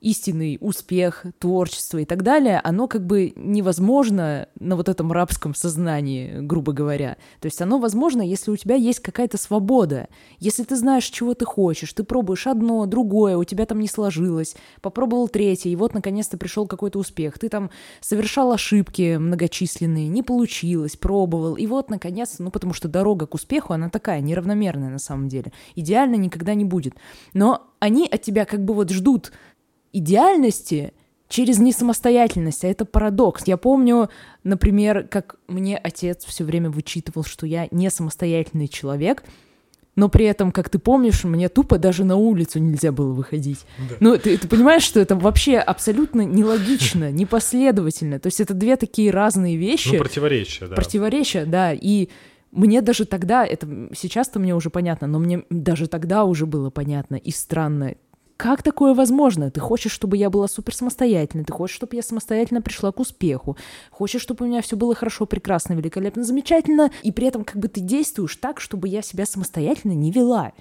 истинный 0.04 0.58
успех, 0.60 1.26
творчество 1.40 1.98
и 1.98 2.06
так 2.06 2.24
далее, 2.24 2.60
оно 2.64 2.88
как 2.88 3.06
бы 3.06 3.32
невозможно 3.36 4.50
на 4.60 4.76
вот 4.76 4.90
этом 4.90 5.12
рабском 5.12 5.56
сознании, 5.56 6.40
грубо 6.42 6.74
говоря. 6.74 7.18
То 7.40 7.46
есть 7.48 7.62
оно 7.62 7.80
возможно, 7.80 8.22
если 8.22 8.52
у 8.52 8.58
тебя 8.58 8.76
есть 8.76 9.00
какая-то 9.00 9.38
свобода, 9.38 10.10
если 10.40 10.64
ты 10.64 10.76
знаешь, 10.76 11.06
чего 11.06 11.34
ты 11.34 11.46
хочешь, 11.46 11.94
ты 11.94 12.04
пробуешь 12.04 12.48
одно, 12.48 12.86
другое, 12.86 13.38
у 13.38 13.46
тебя 13.46 13.66
там 13.66 13.80
не 13.80 13.88
сложилось, 13.88 14.56
попробовал 14.82 15.30
третье, 15.30 15.70
и 15.70 15.76
вот 15.78 15.94
наконец-то 15.94 16.38
пришел 16.38 16.68
какой-то 16.68 17.00
успех. 17.00 17.40
Ты 17.40 17.48
там 17.48 17.72
совершал 18.02 18.52
ошибки 18.52 19.16
многочисленные, 19.16 20.10
не 20.10 20.22
получилось, 20.22 20.98
пробовал, 20.98 21.56
и 21.56 21.66
вот 21.66 21.90
наконец, 21.90 22.36
ну 22.40 22.52
потому 22.52 22.74
что 22.74 22.90
дорога 22.90 23.26
к 23.26 23.36
успеху, 23.36 23.72
она 23.72 23.90
такая 23.90 24.20
неравномерная 24.20 24.90
на 24.90 25.00
самом 25.00 25.30
деле. 25.30 25.54
Идеально 25.76 26.16
никогда 26.16 26.56
не 26.56 26.66
будет. 26.66 26.96
Но 27.34 27.70
они 27.80 28.08
от 28.08 28.22
тебя 28.22 28.46
как 28.46 28.64
бы 28.64 28.74
вот 28.74 28.92
ждут 28.92 29.34
идеальности 29.94 30.94
через 31.30 31.58
несамостоятельность, 31.60 32.64
а 32.64 32.68
это 32.68 32.86
парадокс. 32.86 33.44
Я 33.48 33.58
помню, 33.58 34.10
например, 34.44 35.08
как 35.08 35.38
мне 35.48 35.78
отец 35.78 36.26
все 36.26 36.44
время 36.44 36.70
вычитывал, 36.70 37.24
что 37.24 37.46
я 37.46 37.68
не 37.72 37.90
самостоятельный 37.90 38.68
человек, 38.68 39.24
но 39.96 40.10
при 40.10 40.26
этом, 40.26 40.52
как 40.52 40.70
ты 40.70 40.80
помнишь, 40.80 41.24
мне 41.24 41.50
тупо 41.50 41.78
даже 41.78 42.04
на 42.04 42.16
улицу 42.16 42.60
нельзя 42.60 42.92
было 42.92 43.14
выходить. 43.14 43.66
Да. 43.78 43.96
Ну, 44.00 44.18
ты, 44.18 44.38
ты 44.38 44.48
понимаешь, 44.48 44.84
что 44.84 45.00
это 45.00 45.16
вообще 45.16 45.58
абсолютно 45.58 46.22
нелогично, 46.22 47.12
непоследовательно. 47.12 48.20
То 48.20 48.28
есть 48.28 48.40
это 48.40 48.54
две 48.54 48.76
такие 48.76 49.12
разные 49.12 49.56
вещи. 49.56 49.90
Ну, 49.94 50.00
противоречия, 50.00 50.68
да. 50.68 50.76
Противоречия, 50.76 51.46
да. 51.46 51.74
И 51.74 52.10
мне 52.52 52.82
даже 52.82 53.06
тогда, 53.06 53.46
это 53.46 53.68
сейчас-то 53.96 54.40
мне 54.40 54.56
уже 54.56 54.70
понятно, 54.70 55.08
но 55.08 55.20
мне 55.20 55.44
даже 55.50 55.88
тогда 55.88 56.26
уже 56.26 56.46
было 56.46 56.70
понятно 56.70 57.16
и 57.16 57.32
странно, 57.32 57.96
как 58.38 58.64
такое 58.64 58.94
возможно? 58.94 59.52
Ты 59.52 59.60
хочешь, 59.60 59.92
чтобы 59.92 60.18
я 60.18 60.30
была 60.30 60.48
супер 60.48 60.76
самостоятельной, 60.76 61.46
ты 61.46 61.54
хочешь, 61.54 61.76
чтобы 61.76 61.96
я 61.96 62.02
самостоятельно 62.02 62.62
пришла 62.62 62.92
к 62.92 63.00
успеху, 63.00 63.58
хочешь, 63.92 64.22
чтобы 64.22 64.46
у 64.46 64.48
меня 64.48 64.62
все 64.62 64.76
было 64.76 64.96
хорошо, 64.96 65.26
прекрасно, 65.26 65.74
великолепно, 65.74 66.24
замечательно, 66.24 66.92
и 67.04 67.12
при 67.12 67.28
этом 67.28 67.44
как 67.44 67.58
бы 67.58 67.68
ты 67.68 67.82
действуешь 67.82 68.36
так, 68.36 68.60
чтобы 68.60 68.88
я 68.88 69.02
себя 69.02 69.26
самостоятельно 69.26 69.94
не 69.94 70.12
вела. 70.12 70.54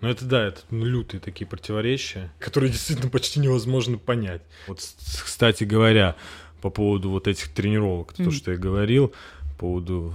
Ну 0.00 0.08
это 0.08 0.24
да, 0.24 0.46
это 0.46 0.62
ну, 0.70 0.84
лютые 0.84 1.20
такие 1.20 1.46
противоречия, 1.46 2.32
которые 2.38 2.70
действительно 2.72 3.10
почти 3.10 3.40
невозможно 3.40 3.98
понять. 3.98 4.42
Вот, 4.66 4.78
кстати 4.78 5.64
говоря, 5.64 6.16
по 6.62 6.70
поводу 6.70 7.10
вот 7.10 7.28
этих 7.28 7.48
тренировок, 7.48 8.14
mm. 8.16 8.24
то, 8.24 8.30
что 8.30 8.52
я 8.52 8.58
говорил, 8.58 9.12
по 9.52 9.66
поводу 9.66 10.14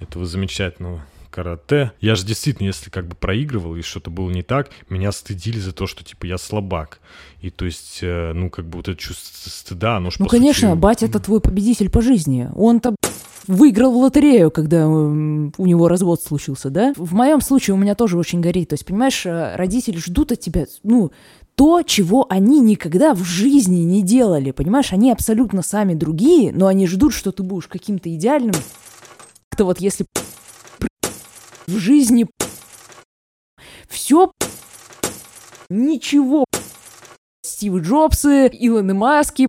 этого 0.00 0.26
замечательного 0.26 1.02
карате. 1.36 1.92
Я 2.00 2.14
же 2.14 2.24
действительно, 2.24 2.66
если 2.66 2.88
как 2.88 3.06
бы 3.06 3.14
проигрывал 3.14 3.76
и 3.76 3.82
что-то 3.82 4.10
было 4.10 4.30
не 4.30 4.42
так, 4.42 4.70
меня 4.88 5.12
стыдили 5.12 5.58
за 5.58 5.72
то, 5.72 5.86
что 5.86 6.02
типа 6.02 6.24
я 6.24 6.38
слабак. 6.38 7.00
И 7.42 7.50
то 7.50 7.66
есть, 7.66 7.98
э, 8.00 8.32
ну 8.32 8.48
как 8.48 8.66
бы 8.66 8.78
вот 8.78 8.88
это 8.88 8.98
чувство 8.98 9.50
стыда, 9.50 9.98
оно 9.98 10.10
же 10.10 10.16
Ну 10.18 10.26
конечно, 10.26 10.70
сути... 10.70 10.80
батя 10.80 11.06
это 11.06 11.20
твой 11.20 11.40
победитель 11.40 11.90
по 11.90 12.00
жизни. 12.00 12.48
Он 12.56 12.80
там 12.80 12.96
выиграл 13.46 13.92
в 13.92 13.96
лотерею, 13.98 14.50
когда 14.50 14.88
у 14.88 15.66
него 15.66 15.88
развод 15.88 16.22
случился, 16.22 16.70
да? 16.70 16.94
В 16.96 17.12
моем 17.12 17.40
случае 17.40 17.74
у 17.74 17.76
меня 17.76 17.94
тоже 17.94 18.18
очень 18.18 18.40
горит. 18.40 18.70
То 18.70 18.74
есть, 18.74 18.86
понимаешь, 18.86 19.26
э, 19.26 19.54
родители 19.56 19.98
ждут 19.98 20.32
от 20.32 20.40
тебя, 20.40 20.64
ну, 20.82 21.12
то, 21.54 21.82
чего 21.82 22.26
они 22.28 22.60
никогда 22.60 23.14
в 23.14 23.24
жизни 23.24 23.80
не 23.80 24.02
делали, 24.02 24.50
понимаешь? 24.52 24.92
Они 24.92 25.12
абсолютно 25.12 25.62
сами 25.62 25.94
другие, 25.94 26.52
но 26.52 26.66
они 26.66 26.86
ждут, 26.86 27.12
что 27.12 27.30
ты 27.30 27.42
будешь 27.42 27.68
каким-то 27.68 28.12
идеальным. 28.14 28.54
Как-то 29.50 29.64
вот 29.64 29.80
если 29.80 30.06
в 31.66 31.78
жизни 31.78 32.26
все 33.88 34.32
ничего. 35.68 36.44
Стив 37.44 37.76
Джобсы, 37.76 38.48
Илоны 38.52 38.94
Маски 38.94 39.46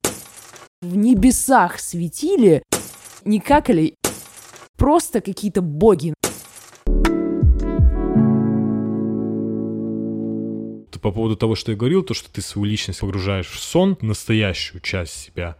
в 0.81 0.95
небесах 0.95 1.79
светили, 1.79 2.63
не 3.25 3.39
какали, 3.39 3.95
просто 4.77 5.21
какие-то 5.21 5.61
боги. 5.61 6.13
По 11.01 11.11
поводу 11.11 11.37
того, 11.37 11.55
что 11.55 11.71
я 11.71 11.77
говорил, 11.77 12.03
то, 12.03 12.13
что 12.13 12.29
ты 12.29 12.41
свою 12.41 12.65
личность 12.65 12.99
погружаешь 12.99 13.47
в 13.47 13.59
сон, 13.59 13.97
настоящую 14.01 14.81
часть 14.81 15.13
себя, 15.13 15.55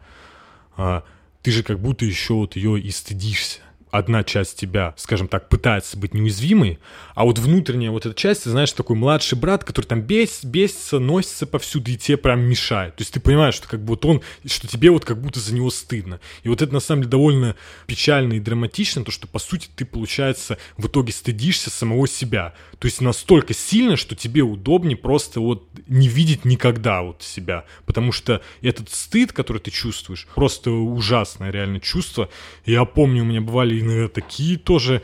а, 0.76 1.04
ты 1.42 1.52
же 1.52 1.64
как 1.64 1.80
будто 1.80 2.06
еще 2.06 2.34
вот 2.34 2.56
ее 2.56 2.80
и 2.80 2.90
стыдишься 2.92 3.62
одна 3.92 4.24
часть 4.24 4.60
тебя, 4.60 4.94
скажем 4.98 5.28
так, 5.28 5.50
пытается 5.50 5.98
быть 5.98 6.14
неуязвимой, 6.14 6.80
а 7.16 7.24
вот 7.24 7.40
внутренняя 7.40 7.92
вот 7.92 8.06
эта 8.06 8.16
часть, 8.16 8.46
знаешь, 8.46 8.72
такой 8.72 8.96
младший 8.96 9.38
брат, 9.38 9.64
который 9.64 9.86
там 9.86 10.02
бес, 10.02 10.44
бесится, 10.44 11.00
носится 11.00 11.48
повсюду 11.48 11.92
и 11.92 11.98
тебе 11.98 12.18
прям 12.18 12.42
мешает. 12.42 12.96
То 12.96 13.02
есть 13.02 13.14
ты 13.14 13.20
понимаешь, 13.20 13.56
что 13.56 13.68
как 13.68 13.82
бы 13.82 13.90
вот 13.90 14.06
он, 14.06 14.22
что 14.46 14.68
тебе 14.68 14.92
вот 14.92 15.06
как 15.06 15.22
будто 15.22 15.40
за 15.40 15.54
него 15.54 15.70
стыдно. 15.70 16.20
И 16.44 16.50
вот 16.50 16.62
это 16.62 16.74
на 16.74 16.80
самом 16.80 17.02
деле 17.02 17.12
довольно 17.12 17.56
печально 17.86 18.34
и 18.34 18.40
драматично, 18.40 19.04
то 19.04 19.12
что 19.12 19.28
по 19.28 19.40
сути 19.40 19.70
ты, 19.76 19.86
получается, 19.86 20.58
в 20.78 20.88
итоге 20.88 21.12
стыдишься 21.12 21.70
самого 21.70 22.08
себя. 22.08 22.54
То 22.80 22.86
есть 22.86 23.02
настолько 23.02 23.54
сильно, 23.54 23.96
что 23.98 24.16
тебе 24.16 24.42
удобнее 24.42 24.98
просто 24.98 25.40
вот 25.40 25.68
не 25.88 26.08
видеть 26.08 26.46
никогда 26.46 27.02
вот 27.02 27.24
себя. 27.24 27.66
Потому 27.86 28.12
что 28.12 28.42
этот 28.62 28.90
стыд, 28.90 29.34
который 29.34 29.60
ты 29.60 29.72
чувствуешь, 29.72 30.28
просто 30.36 30.72
ужасное 30.72 31.52
реально 31.52 31.80
чувство. 31.80 32.30
Я 32.66 32.86
помню, 32.86 33.24
у 33.24 33.26
меня 33.26 33.42
бывали 33.42 33.77
иногда 33.80 34.08
такие 34.08 34.58
тоже 34.58 35.02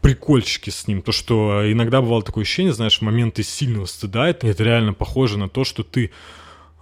прикольчики 0.00 0.70
с 0.70 0.86
ним. 0.86 1.02
То, 1.02 1.12
что 1.12 1.70
иногда 1.70 2.00
бывало 2.00 2.22
такое 2.22 2.42
ощущение, 2.42 2.72
знаешь, 2.72 2.98
в 2.98 3.02
моменты 3.02 3.42
сильного 3.42 3.86
стыда, 3.86 4.28
это, 4.28 4.46
это 4.46 4.64
реально 4.64 4.92
похоже 4.92 5.38
на 5.38 5.48
то, 5.48 5.64
что 5.64 5.82
ты, 5.82 6.10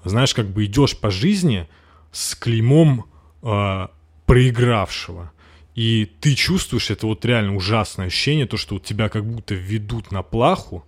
знаешь, 0.04 0.34
как 0.34 0.48
бы 0.48 0.64
идешь 0.64 0.96
по 0.96 1.10
жизни 1.10 1.68
с 2.12 2.34
клеймом 2.34 3.06
э, 3.42 3.88
проигравшего. 4.26 5.32
И 5.74 6.10
ты 6.20 6.34
чувствуешь 6.34 6.90
это 6.90 7.06
вот 7.06 7.24
реально 7.24 7.54
ужасное 7.54 8.06
ощущение, 8.06 8.46
то, 8.46 8.56
что 8.56 8.74
вот 8.74 8.84
тебя 8.84 9.08
как 9.08 9.24
будто 9.24 9.54
ведут 9.54 10.10
на 10.10 10.22
плаху, 10.22 10.84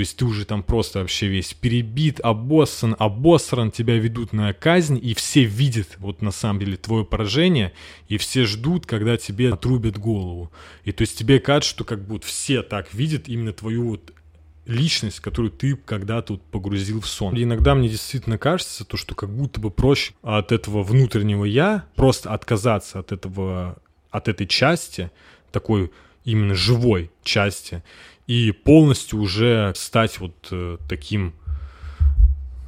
то 0.00 0.02
есть 0.02 0.16
ты 0.16 0.24
уже 0.24 0.46
там 0.46 0.62
просто 0.62 1.00
вообще 1.00 1.26
весь 1.26 1.52
перебит, 1.52 2.20
обоссан, 2.20 2.96
обосран, 2.98 3.70
тебя 3.70 3.98
ведут 3.98 4.32
на 4.32 4.50
казнь, 4.54 4.98
и 4.98 5.12
все 5.12 5.44
видят 5.44 5.98
вот 5.98 6.22
на 6.22 6.30
самом 6.30 6.60
деле 6.60 6.78
твое 6.78 7.04
поражение, 7.04 7.74
и 8.08 8.16
все 8.16 8.46
ждут, 8.46 8.86
когда 8.86 9.18
тебе 9.18 9.52
отрубят 9.52 9.98
голову. 9.98 10.50
И 10.84 10.92
то 10.92 11.02
есть 11.02 11.18
тебе 11.18 11.38
кажется, 11.38 11.68
что 11.68 11.84
как 11.84 12.02
будто 12.02 12.26
все 12.26 12.62
так 12.62 12.94
видят 12.94 13.28
именно 13.28 13.52
твою 13.52 13.90
вот 13.90 14.14
личность, 14.64 15.20
которую 15.20 15.50
ты 15.50 15.76
когда-то 15.76 16.32
вот 16.32 16.42
погрузил 16.44 17.02
в 17.02 17.06
сон. 17.06 17.36
И 17.36 17.42
иногда 17.42 17.74
мне 17.74 17.90
действительно 17.90 18.38
кажется, 18.38 18.86
то, 18.86 18.96
что 18.96 19.14
как 19.14 19.28
будто 19.28 19.60
бы 19.60 19.70
проще 19.70 20.14
от 20.22 20.50
этого 20.50 20.82
внутреннего 20.82 21.44
я 21.44 21.84
просто 21.94 22.32
отказаться 22.32 23.00
от 23.00 23.12
этого, 23.12 23.76
от 24.10 24.28
этой 24.28 24.46
части, 24.46 25.10
такой 25.52 25.90
именно 26.24 26.54
живой 26.54 27.10
части, 27.22 27.82
и 28.30 28.52
полностью 28.52 29.18
уже 29.18 29.72
стать 29.74 30.20
вот 30.20 30.36
э, 30.52 30.76
таким, 30.88 31.34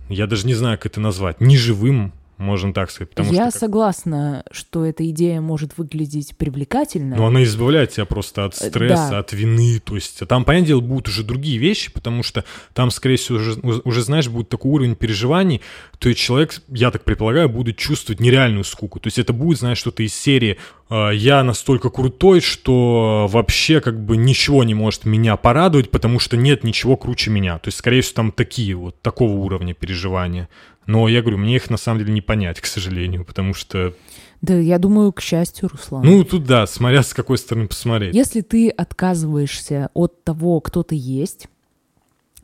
я 0.09 0.27
даже 0.27 0.44
не 0.44 0.55
знаю, 0.55 0.77
как 0.77 0.87
это 0.87 1.01
назвать, 1.01 1.40
неживым, 1.40 2.12
можно 2.42 2.72
так 2.74 2.90
сказать. 2.90 3.11
Потому 3.11 3.33
Я 3.33 3.44
что, 3.50 3.52
как- 3.52 3.61
согласна, 3.61 4.44
что 4.50 4.85
эта 4.85 5.09
идея 5.11 5.40
может 5.40 5.78
выглядеть 5.78 6.37
привлекательно. 6.37 7.16
Ну, 7.16 7.26
она 7.26 7.42
избавляет 7.44 7.90
тебя 7.92 8.05
просто 8.05 8.44
от 8.44 8.55
Э, 8.61 8.68
стресса, 8.68 9.09
да. 9.12 9.18
от 9.20 9.33
вины. 9.33 9.81
То 9.83 9.94
есть 9.94 10.20
а 10.22 10.26
там, 10.26 10.44
понятное 10.44 10.68
дело, 10.68 10.81
будут 10.81 11.09
уже 11.09 11.22
другие 11.22 11.59
вещи, 11.59 11.90
потому 11.92 12.22
что 12.22 12.44
там, 12.74 12.90
скорее 12.90 13.16
всего, 13.16 13.38
уже, 13.38 13.59
уже 13.85 14.02
знаешь, 14.02 14.28
будет 14.28 14.48
такой 14.48 14.70
уровень 14.72 14.96
переживаний, 14.96 15.61
то 15.98 16.09
есть 16.09 16.20
человек, 16.20 16.55
я 16.68 16.90
так 16.90 17.05
предполагаю, 17.05 17.48
будет 17.48 17.76
чувствовать 17.76 18.20
нереальную 18.20 18.64
скуку. 18.64 18.98
То 18.98 19.07
есть 19.07 19.18
это 19.18 19.33
будет, 19.33 19.59
знаешь, 19.61 19.78
что-то 19.78 20.02
из 20.02 20.14
серии 20.14 20.59
э, 20.90 21.11
«Я 21.14 21.42
настолько 21.44 21.90
крутой, 21.90 22.40
что 22.40 23.26
вообще 23.31 23.81
как 23.81 24.05
бы 24.05 24.16
ничего 24.16 24.64
не 24.64 24.74
может 24.74 25.05
меня 25.05 25.37
порадовать, 25.37 25.90
потому 25.90 26.18
что 26.18 26.37
нет 26.37 26.64
ничего 26.64 26.96
круче 26.96 27.31
меня». 27.31 27.59
То 27.59 27.68
есть, 27.68 27.78
скорее 27.78 28.00
всего, 28.02 28.16
там 28.16 28.33
такие 28.33 28.74
вот, 28.74 29.00
такого 29.00 29.33
уровня 29.33 29.74
переживания. 29.74 30.48
Но 30.86 31.08
я 31.08 31.20
говорю, 31.20 31.38
мне 31.38 31.56
их 31.56 31.70
на 31.70 31.76
самом 31.76 32.00
деле 32.00 32.12
не 32.12 32.20
понять, 32.20 32.60
к 32.60 32.66
сожалению, 32.66 33.24
потому 33.24 33.54
что, 33.54 33.94
Да, 34.40 34.54
я 34.58 34.78
думаю, 34.78 35.12
к 35.12 35.20
счастью, 35.20 35.68
Руслан. 35.68 36.04
ну, 36.04 36.24
тут 36.24 36.44
да, 36.44 36.66
смотря 36.66 37.02
с 37.02 37.14
какой 37.14 37.38
стороны 37.38 37.68
посмотреть. 37.68 38.14
Если 38.14 38.40
ты 38.40 38.68
отказываешься 38.68 39.90
от 39.94 40.24
того, 40.24 40.60
кто 40.60 40.82
ты 40.82 40.96
есть, 40.96 41.48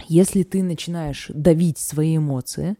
если 0.06 0.44
ты 0.44 0.62
начинаешь 0.62 1.26
давить 1.28 1.78
свои 1.78 2.16
эмоции, 2.18 2.76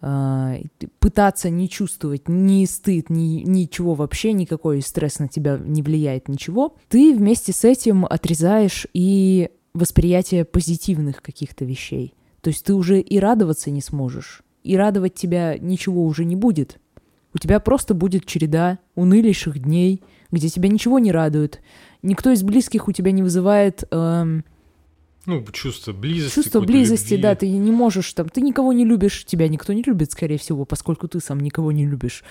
а, 0.00 0.56
пытаться 0.98 1.50
не 1.50 1.68
чувствовать 1.68 2.28
ни 2.28 2.64
стыд, 2.66 3.10
ни 3.10 3.42
ничего 3.44 3.94
вообще, 3.94 4.32
никакой 4.32 4.82
стресс 4.82 5.18
на 5.18 5.28
тебя 5.28 5.58
не 5.58 5.82
влияет, 5.82 6.28
ничего, 6.28 6.76
ты 6.88 7.14
вместе 7.14 7.52
с 7.52 7.64
этим 7.64 8.04
отрезаешь 8.04 8.86
и 8.92 9.50
восприятие 9.74 10.44
позитивных 10.44 11.22
каких-то 11.22 11.64
вещей. 11.64 12.14
То 12.40 12.48
есть 12.48 12.64
ты 12.64 12.74
уже 12.74 13.00
и 13.00 13.18
радоваться 13.18 13.70
не 13.70 13.80
сможешь, 13.80 14.42
и 14.66 14.76
радовать 14.76 15.14
тебя 15.14 15.56
ничего 15.58 16.04
уже 16.04 16.24
не 16.24 16.36
будет. 16.36 16.78
У 17.34 17.38
тебя 17.38 17.60
просто 17.60 17.94
будет 17.94 18.26
череда 18.26 18.78
унылейших 18.94 19.58
дней, 19.58 20.02
где 20.30 20.48
тебя 20.48 20.68
ничего 20.68 20.98
не 20.98 21.12
радует. 21.12 21.60
Никто 22.02 22.30
из 22.30 22.42
близких 22.42 22.88
у 22.88 22.92
тебя 22.92 23.12
не 23.12 23.22
вызывает 23.22 23.84
эм, 23.90 24.44
Ну, 25.26 25.44
чувство 25.52 25.92
близости. 25.92 26.34
чувство 26.34 26.60
близости, 26.60 27.12
любви. 27.12 27.22
да, 27.22 27.34
ты 27.34 27.48
не 27.50 27.70
можешь 27.72 28.12
там, 28.12 28.28
ты 28.28 28.40
никого 28.40 28.72
не 28.72 28.84
любишь, 28.84 29.24
тебя 29.24 29.48
никто 29.48 29.72
не 29.72 29.82
любит, 29.82 30.12
скорее 30.12 30.38
всего, 30.38 30.64
поскольку 30.64 31.08
ты 31.08 31.20
сам 31.20 31.40
никого 31.40 31.72
не 31.72 31.86
любишь. 31.86 32.24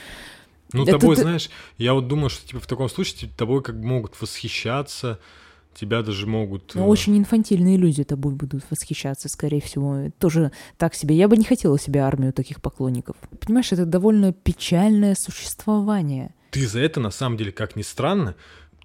Ну, 0.74 0.84
Это 0.84 0.94
тобой, 0.94 1.16
ты- 1.16 1.22
знаешь, 1.22 1.50
я 1.78 1.94
вот 1.94 2.08
думаю, 2.08 2.30
что 2.30 2.48
типа 2.48 2.60
в 2.60 2.68
таком 2.68 2.90
случае 2.90 3.18
типа, 3.22 3.34
тобой 3.38 3.62
как 3.62 3.80
бы 3.80 3.86
могут 3.86 4.20
восхищаться, 4.20 5.20
тебя 5.76 6.02
даже 6.02 6.26
могут... 6.26 6.74
Но 6.74 6.86
э, 6.86 6.88
очень 6.88 7.18
инфантильные 7.18 7.78
люди 7.78 8.04
тобой 8.04 8.34
будут 8.34 8.64
восхищаться, 8.70 9.30
скорее 9.30 9.62
всего. 9.62 10.10
Тоже 10.18 10.52
так 10.78 10.96
себе. 10.96 11.16
Я 11.16 11.28
бы 11.28 11.38
не 11.38 11.44
хотела 11.44 11.78
себе 11.78 12.00
армию 12.00 12.34
таких 12.34 12.62
поклонников. 12.62 13.18
Понимаешь, 13.40 13.72
это 13.72 13.86
довольно 13.86 14.34
печальное 14.34 15.16
существование. 15.16 16.34
Ты 16.52 16.68
за 16.68 16.80
это, 16.80 17.00
на 17.02 17.12
самом 17.12 17.38
деле, 17.38 17.52
как 17.52 17.76
ни 17.76 17.82
странно, 17.82 18.36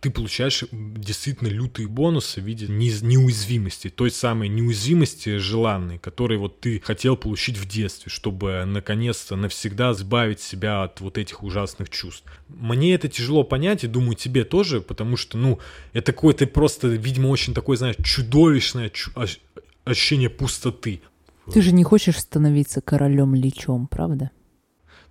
ты 0.01 0.11
получаешь 0.11 0.65
действительно 0.73 1.49
лютые 1.49 1.87
бонусы 1.87 2.41
в 2.41 2.45
виде 2.45 2.67
неуязвимости, 2.69 3.91
той 3.91 4.11
самой 4.11 4.49
неуязвимости 4.49 5.37
желанной, 5.37 5.99
которой 5.99 6.39
вот 6.39 6.61
ты 6.61 6.81
хотел 6.81 7.17
получить 7.17 7.59
в 7.59 7.67
детстве, 7.69 8.11
чтобы 8.11 8.65
наконец-то 8.67 9.37
навсегда 9.37 9.93
избавить 9.93 10.41
себя 10.41 10.83
от 10.85 11.01
вот 11.01 11.19
этих 11.19 11.43
ужасных 11.43 11.91
чувств. 11.91 12.25
Мне 12.49 12.95
это 12.95 13.09
тяжело 13.09 13.45
понять, 13.45 13.85
и 13.85 13.89
думаю, 13.89 14.15
тебе 14.17 14.45
тоже, 14.45 14.81
потому 14.81 15.17
что, 15.17 15.37
ну, 15.37 15.59
это 15.93 16.13
какое-то 16.13 16.47
просто, 16.47 16.89
видимо, 16.89 17.29
очень 17.29 17.53
такое, 17.55 17.77
знаешь, 17.77 17.97
чудовищное 18.03 18.89
чу- 18.89 19.11
ощ- 19.15 19.39
ощущение 19.85 20.31
пустоты. 20.31 21.03
Ты 21.53 21.63
же 21.63 21.73
не 21.73 21.85
хочешь 21.85 22.19
становиться 22.19 22.81
королем-личом, 22.81 23.87
правда? 23.87 24.31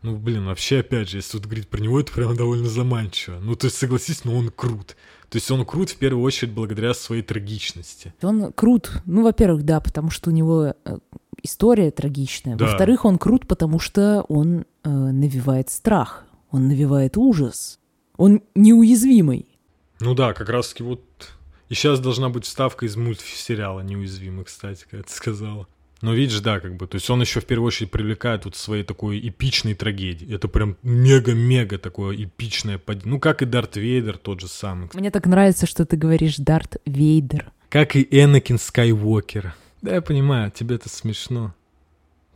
Ну, 0.02 0.16
блин, 0.16 0.46
вообще, 0.46 0.80
опять 0.80 1.10
же, 1.10 1.18
если 1.18 1.34
тут 1.34 1.46
говорить 1.46 1.68
про 1.68 1.82
него, 1.82 2.00
это 2.00 2.12
прям 2.14 2.36
довольно 2.36 2.70
заманчиво. 2.70 3.40
Ну, 3.42 3.56
то 3.56 3.66
есть, 3.68 3.78
согласись, 3.78 4.24
но 4.24 4.36
он 4.36 4.50
крут. 4.50 4.96
То 5.30 5.38
есть 5.38 5.52
он 5.52 5.66
крут 5.66 5.92
в 5.92 5.98
первую 5.98 6.24
очередь 6.24 6.54
благодаря 6.54 6.94
своей 6.94 7.22
трагичности. 7.22 8.14
Он 8.22 8.52
крут. 8.54 8.92
Ну, 9.06 9.24
во-первых, 9.24 9.64
да, 9.64 9.80
потому 9.80 10.10
что 10.10 10.30
у 10.30 10.34
него 10.34 10.74
э, 10.86 10.98
история 11.44 11.92
трагичная. 11.92 12.56
Да. 12.56 12.66
Во-вторых, 12.66 13.06
он 13.06 13.18
крут, 13.18 13.46
потому 13.46 13.78
что 13.80 14.26
он 14.30 14.66
э, 14.84 14.90
навевает 14.90 15.70
страх. 15.70 16.26
Он 16.50 16.68
навевает 16.68 17.18
ужас. 17.18 17.80
Он 18.18 18.42
неуязвимый. 18.56 19.46
Ну 20.00 20.16
да, 20.16 20.34
как 20.34 20.50
раз 20.50 20.70
таки 20.70 20.84
вот... 20.84 21.04
И 21.68 21.76
сейчас 21.76 22.00
должна 22.00 22.30
быть 22.30 22.46
вставка 22.46 22.88
из 22.88 22.96
мультсериала 22.96 23.82
«Неуязвимый», 23.82 24.46
кстати, 24.46 24.88
как 24.90 25.06
ты 25.06 25.14
сказала. 25.14 25.68
Но 26.02 26.14
видишь, 26.14 26.40
да, 26.40 26.60
как 26.60 26.76
бы, 26.78 26.88
то 26.88 26.96
есть 26.96 27.10
он 27.10 27.20
еще 27.22 27.42
в 27.42 27.46
первую 27.46 27.68
очередь 27.68 27.92
привлекает 27.92 28.46
вот 28.46 28.56
своей 28.56 28.84
такой 28.84 29.20
эпичной 29.20 29.74
трагедией. 29.74 30.34
Это 30.34 30.48
прям 30.48 30.78
мега-мега 30.82 31.78
такое 31.78 32.16
эпичное 32.16 32.78
падение. 32.78 33.10
Ну, 33.12 33.20
как 33.20 33.42
и 33.42 33.46
Дарт 33.46 33.76
Вейдер 33.76 34.18
тот 34.18 34.40
же 34.40 34.48
самый. 34.48 34.90
Мне 34.94 35.12
так 35.12 35.26
нравится, 35.26 35.66
что 35.66 35.86
ты 35.86 35.98
говоришь 35.98 36.38
Дарт 36.38 36.78
Вейдер. 36.86 37.52
Как 37.70 37.96
и 37.96 38.08
Энакин 38.12 38.58
Скайуокер. 38.58 39.54
Да, 39.82 39.96
я 39.96 40.02
понимаю, 40.02 40.52
тебе 40.52 40.76
это 40.76 40.88
смешно. 40.90 41.54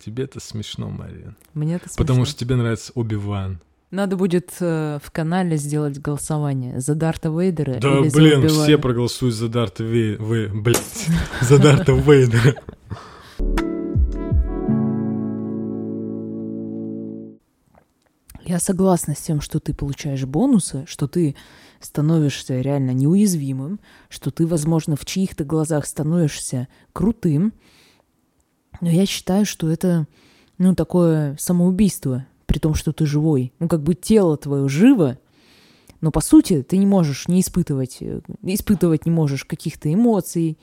Тебе 0.04 0.26
это 0.26 0.42
смешно, 0.42 0.90
Марин. 0.90 1.36
Мне 1.54 1.76
это 1.76 1.86
Потому 1.96 2.26
смешно. 2.26 2.32
что 2.32 2.40
тебе 2.40 2.56
нравится 2.56 2.92
Оби-Ван. 2.96 3.60
Надо 3.92 4.18
будет 4.18 4.52
э, 4.60 5.00
в 5.02 5.12
канале 5.12 5.56
сделать 5.56 6.00
голосование 6.00 6.82
за 6.82 6.96
Дарта 6.96 7.30
Вейдера 7.30 7.76
Да, 7.80 8.00
или 8.00 8.10
за 8.10 8.18
блин, 8.18 8.40
Оби-Вана. 8.40 8.64
все 8.64 8.78
проголосуют 8.78 9.36
за 9.36 9.48
Дарта 9.48 9.84
Вей... 9.84 10.18
Вей... 10.18 10.48
Блядь, 10.48 11.08
за 11.42 11.60
Дарта 11.60 11.94
Вейдера. 11.94 12.56
Я 18.46 18.60
согласна 18.60 19.16
с 19.16 19.22
тем, 19.22 19.42
что 19.42 19.60
ты 19.60 19.74
получаешь 19.74 20.26
бонусы, 20.26 20.84
что 20.86 21.08
ты 21.08 21.36
становишься 21.80 22.60
реально 22.62 22.92
неуязвимым, 22.92 23.80
что 24.10 24.32
ты, 24.32 24.46
возможно, 24.46 24.96
в 24.96 25.06
чьих-то 25.06 25.44
глазах 25.44 25.86
становишься 25.86 26.68
крутым. 26.92 27.54
Но 28.82 28.90
я 28.90 29.06
считаю, 29.06 29.46
что 29.46 29.72
это, 29.72 30.08
ну, 30.58 30.76
такое 30.76 31.38
самоубийство, 31.40 32.28
при 32.46 32.60
том, 32.60 32.76
что 32.76 32.92
ты 32.92 33.06
живой. 33.06 33.54
Ну, 33.60 33.68
как 33.68 33.82
бы 33.82 33.96
тело 33.96 34.38
твое 34.38 34.68
живо, 34.68 35.18
но 36.02 36.12
по 36.12 36.20
сути 36.20 36.64
ты 36.64 36.78
не 36.78 36.86
можешь 36.86 37.30
не 37.30 37.40
испытывать, 37.40 37.98
э, 38.02 38.20
испытывать 38.44 39.06
не 39.06 39.12
можешь 39.12 39.46
каких-то 39.46 39.92
эмоций, 39.92 40.58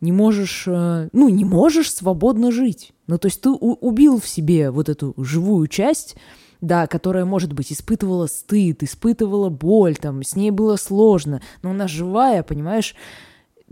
не 0.00 0.12
можешь, 0.12 0.64
э, 0.66 1.08
ну, 1.12 1.28
не 1.28 1.44
можешь 1.44 1.92
свободно 1.92 2.52
жить. 2.52 2.92
Ну, 3.06 3.18
то 3.18 3.26
есть 3.26 3.40
ты 3.40 3.50
убил 3.50 4.20
в 4.20 4.28
себе 4.28 4.70
вот 4.70 4.88
эту 4.88 5.14
живую 5.16 5.66
часть, 5.68 6.16
да, 6.60 6.86
которая, 6.86 7.24
может 7.24 7.52
быть, 7.52 7.72
испытывала 7.72 8.26
стыд, 8.26 8.82
испытывала 8.82 9.48
боль, 9.48 9.96
там, 9.96 10.22
с 10.22 10.36
ней 10.36 10.50
было 10.50 10.76
сложно, 10.76 11.40
но 11.62 11.70
она 11.70 11.88
живая, 11.88 12.42
понимаешь, 12.42 12.94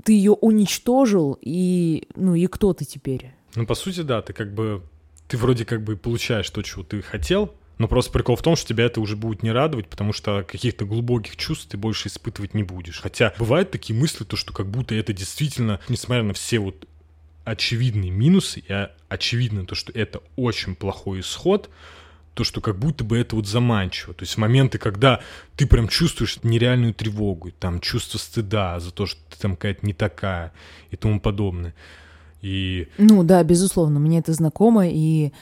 ты 0.03 0.13
ее 0.13 0.33
уничтожил, 0.33 1.39
и, 1.41 2.09
ну, 2.15 2.35
и 2.35 2.47
кто 2.47 2.75
ты 2.75 2.85
теперь? 2.85 3.33
Ну, 3.55 3.67
по 3.67 3.75
сути, 3.75 4.03
да, 4.03 4.23
ты 4.23 4.33
как 4.33 4.55
бы... 4.55 4.83
Ты 5.29 5.39
вроде 5.39 5.65
как 5.65 5.83
бы 5.83 5.97
получаешь 5.97 6.49
то, 6.51 6.63
чего 6.63 6.85
ты 6.85 7.03
хотел, 7.03 7.53
но 7.79 7.89
просто 7.89 8.11
прикол 8.11 8.37
в 8.37 8.43
том, 8.43 8.57
что 8.57 8.69
тебя 8.69 8.85
это 8.85 9.01
уже 9.01 9.17
будет 9.17 9.43
не 9.43 9.53
радовать, 9.53 9.89
потому 9.89 10.13
что 10.13 10.43
каких-то 10.43 10.85
глубоких 10.85 11.37
чувств 11.37 11.69
ты 11.69 11.77
больше 11.77 12.09
испытывать 12.09 12.55
не 12.55 12.63
будешь. 12.63 13.01
Хотя 13.01 13.35
бывают 13.39 13.71
такие 13.71 13.99
мысли, 13.99 14.25
то, 14.25 14.37
что 14.37 14.53
как 14.53 14.67
будто 14.67 14.95
это 14.95 15.13
действительно, 15.13 15.81
несмотря 15.89 16.23
на 16.23 16.33
все 16.33 16.59
вот 16.59 16.87
очевидные 17.45 18.11
минусы, 18.11 18.63
и 18.67 18.89
очевидно 19.09 19.67
то, 19.67 19.75
что 19.75 19.93
это 19.93 20.21
очень 20.37 20.75
плохой 20.75 21.21
исход, 21.21 21.71
то, 22.35 22.45
что 22.45 22.61
как 22.61 22.79
будто 22.79 23.03
бы 23.05 23.17
это 23.17 23.37
вот 23.37 23.47
заманчиво. 23.47 24.13
То 24.13 24.25
есть 24.25 24.37
моменты, 24.37 24.79
когда 24.79 25.21
ты 25.57 25.67
прям 25.67 25.89
чувствуешь 25.89 26.39
нереальную 26.43 26.93
тревогу, 26.93 27.51
там 27.51 27.81
чувство 27.81 28.19
стыда 28.19 28.79
за 28.81 28.91
то, 28.91 29.07
что 29.07 29.21
ты 29.31 29.39
там 29.39 29.53
какая-то 29.53 29.87
не 29.87 29.95
такая 29.95 30.53
и 30.91 30.97
тому 30.97 31.21
подобное. 31.21 31.75
И 32.43 32.89
Ну 32.99 33.23
да, 33.23 33.43
безусловно, 33.43 34.01
мне 34.01 34.19
это 34.19 34.33
знакомо, 34.33 34.87
и 34.87 35.33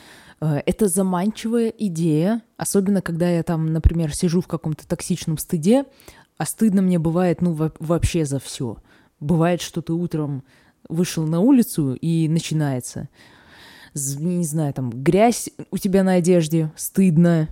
это 0.41 0.89
заманчивая 0.89 1.69
идея, 1.69 2.43
особенно 2.57 3.01
когда 3.03 3.29
я 3.31 3.43
там, 3.43 3.73
например, 3.73 4.15
сижу 4.15 4.41
в 4.41 4.47
каком-то 4.47 4.87
токсичном 4.87 5.39
стыде, 5.39 5.85
а 6.37 6.45
стыдно 6.47 6.83
мне 6.83 6.99
бывает, 6.99 7.41
ну, 7.41 7.53
во- 7.53 7.73
вообще 7.79 8.25
за 8.25 8.41
все. 8.41 8.79
Бывает, 9.21 9.61
что 9.63 9.81
ты 9.83 9.93
утром 9.93 10.43
вышел 10.89 11.27
на 11.27 11.41
улицу 11.41 11.95
и 11.95 12.29
начинается, 12.29 13.09
не 13.95 14.45
знаю, 14.45 14.75
там, 14.75 14.91
грязь 14.91 15.49
у 15.71 15.79
тебя 15.79 16.03
на 16.03 16.15
одежде, 16.15 16.73
стыдно. 16.77 17.49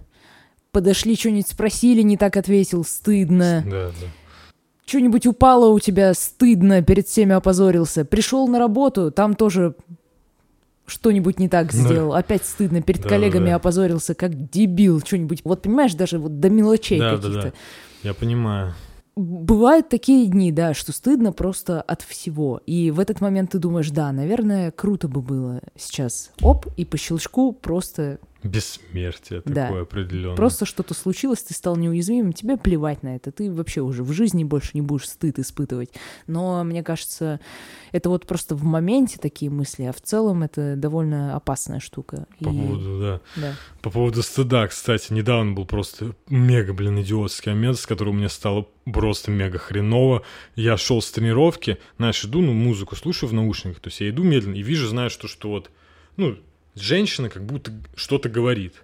Подошли, 0.72 1.16
что-нибудь 1.16 1.48
спросили, 1.48 2.02
не 2.02 2.16
так 2.16 2.36
ответил, 2.36 2.84
стыдно. 2.84 3.62
да, 3.64 3.88
да. 3.88 4.06
Что-нибудь 4.84 5.26
упало 5.26 5.68
у 5.68 5.78
тебя, 5.78 6.12
стыдно, 6.12 6.82
перед 6.82 7.06
всеми 7.06 7.34
опозорился. 7.34 8.04
Пришел 8.04 8.48
на 8.48 8.58
работу, 8.58 9.10
там 9.12 9.34
тоже 9.34 9.76
что-нибудь 10.86 11.38
не 11.38 11.48
так 11.48 11.70
Да. 11.72 11.78
сделал. 11.78 12.14
Опять 12.14 12.44
стыдно, 12.44 12.82
перед 12.82 13.02
Да, 13.02 13.08
коллегами 13.08 13.50
да. 13.50 13.56
опозорился, 13.56 14.14
как 14.14 14.50
дебил, 14.50 15.00
что-нибудь. 15.00 15.40
Вот 15.44 15.62
понимаешь, 15.62 15.94
даже 15.94 16.18
вот 16.18 16.40
до 16.40 16.50
мелочей 16.50 16.98
Да, 16.98 17.10
да, 17.12 17.16
каких-то. 17.16 17.42
да. 17.42 17.52
Я 18.02 18.14
понимаю. 18.14 18.74
Бывают 19.14 19.90
такие 19.90 20.26
дни, 20.26 20.50
да, 20.52 20.72
что 20.72 20.90
стыдно 20.92 21.32
просто 21.32 21.82
от 21.82 22.00
всего. 22.00 22.60
И 22.64 22.90
в 22.90 22.98
этот 22.98 23.20
момент 23.20 23.50
ты 23.50 23.58
думаешь, 23.58 23.90
да, 23.90 24.10
наверное, 24.10 24.70
круто 24.70 25.06
бы 25.06 25.20
было 25.20 25.60
сейчас. 25.76 26.30
Оп, 26.40 26.66
и 26.78 26.86
по 26.86 26.96
щелчку 26.96 27.52
просто 27.52 28.18
Бессмертие 28.42 29.42
Да. 29.44 29.66
такое 29.66 29.82
определенное. 29.82 30.36
Просто 30.36 30.66
что-то 30.66 30.94
случилось, 30.94 31.42
ты 31.42 31.54
стал 31.54 31.76
неуязвимым, 31.76 32.32
тебе 32.32 32.56
плевать 32.56 33.02
на 33.02 33.16
это. 33.16 33.30
Ты 33.32 33.50
вообще 33.52 33.80
уже 33.80 34.02
в 34.02 34.12
жизни 34.12 34.44
больше 34.44 34.70
не 34.74 34.82
будешь 34.82 35.08
стыд 35.08 35.38
испытывать. 35.38 35.90
Но 36.26 36.62
мне 36.64 36.82
кажется, 36.82 37.40
это 37.92 38.08
вот 38.08 38.26
просто 38.26 38.54
в 38.54 38.64
моменте 38.64 39.18
такие 39.18 39.50
мысли, 39.50 39.84
а 39.84 39.92
в 39.92 40.00
целом 40.00 40.42
это 40.42 40.76
довольно 40.76 41.34
опасная 41.36 41.80
штука. 41.80 42.26
По 42.40 42.48
И- 42.48 42.52
поводу, 42.60 43.00
да. 43.00 43.20
да. 43.36 43.54
По 43.80 43.90
поводу 43.90 44.22
стыда, 44.22 44.66
кстати, 44.68 45.12
недавно 45.12 45.52
был 45.52 45.64
просто 45.66 46.14
мега, 46.28 46.72
блин, 46.72 47.00
идиотский 47.00 47.52
момент, 47.52 47.78
с 47.78 47.86
которым 47.86 48.16
мне 48.18 48.28
стало 48.28 48.66
просто 48.84 49.30
мега 49.30 49.58
хреново. 49.58 50.22
Я 50.56 50.76
шел 50.76 51.00
с 51.00 51.10
тренировки, 51.10 51.78
знаешь, 51.98 52.24
иду, 52.24 52.40
ну, 52.40 52.52
музыку 52.52 52.96
слушаю 52.96 53.30
в 53.30 53.32
наушниках, 53.32 53.80
то 53.80 53.88
есть 53.88 54.00
я 54.00 54.08
иду 54.10 54.22
медленно 54.24 54.56
и 54.56 54.62
вижу, 54.62 54.88
знаешь, 54.88 55.12
что, 55.12 55.28
что 55.28 55.48
вот, 55.50 55.70
ну, 56.16 56.36
женщина 56.76 57.28
как 57.28 57.44
будто 57.44 57.72
что-то 57.94 58.28
говорит. 58.28 58.74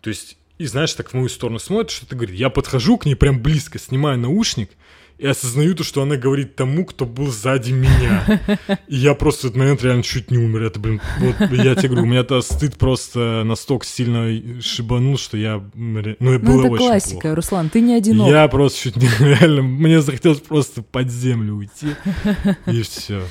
То 0.00 0.10
есть, 0.10 0.36
и 0.58 0.66
знаешь, 0.66 0.92
так 0.94 1.10
в 1.10 1.14
мою 1.14 1.28
сторону 1.28 1.58
смотрит, 1.58 1.90
что-то 1.90 2.16
говорит. 2.16 2.36
Я 2.36 2.50
подхожу 2.50 2.96
к 2.98 3.06
ней 3.06 3.14
прям 3.14 3.40
близко, 3.40 3.78
снимаю 3.78 4.18
наушник, 4.18 4.70
и 5.18 5.26
осознаю 5.26 5.74
то, 5.74 5.82
что 5.82 6.02
она 6.02 6.16
говорит 6.16 6.56
тому, 6.56 6.84
кто 6.84 7.06
был 7.06 7.28
сзади 7.28 7.72
меня. 7.72 8.42
И 8.86 8.96
я 8.96 9.14
просто 9.14 9.46
в 9.46 9.50
этот 9.50 9.56
момент 9.56 9.82
реально 9.82 10.02
чуть 10.02 10.30
не 10.30 10.36
умер. 10.36 10.64
Это, 10.64 10.78
блин, 10.78 11.00
вот 11.18 11.36
я 11.52 11.74
тебе 11.74 11.88
говорю, 11.88 12.04
у 12.04 12.10
меня-то 12.10 12.42
стыд 12.42 12.76
просто 12.76 13.42
настолько 13.44 13.86
сильно 13.86 14.60
шибанул, 14.60 15.16
что 15.16 15.38
я... 15.38 15.64
Ну, 15.74 16.00
и 16.00 16.16
Ну, 16.18 16.38
было 16.38 16.64
это 16.66 16.72
очень 16.72 16.86
классика, 16.86 17.20
плохо. 17.20 17.34
Руслан, 17.34 17.70
ты 17.70 17.80
не 17.80 17.94
одинок. 17.94 18.28
Я 18.28 18.46
просто 18.48 18.78
чуть 18.78 18.96
не 18.96 19.08
реально... 19.18 19.62
Мне 19.62 20.02
захотелось 20.02 20.40
просто 20.40 20.82
под 20.82 21.10
землю 21.10 21.54
уйти. 21.54 21.94
И 22.66 22.82
все. 22.82 23.22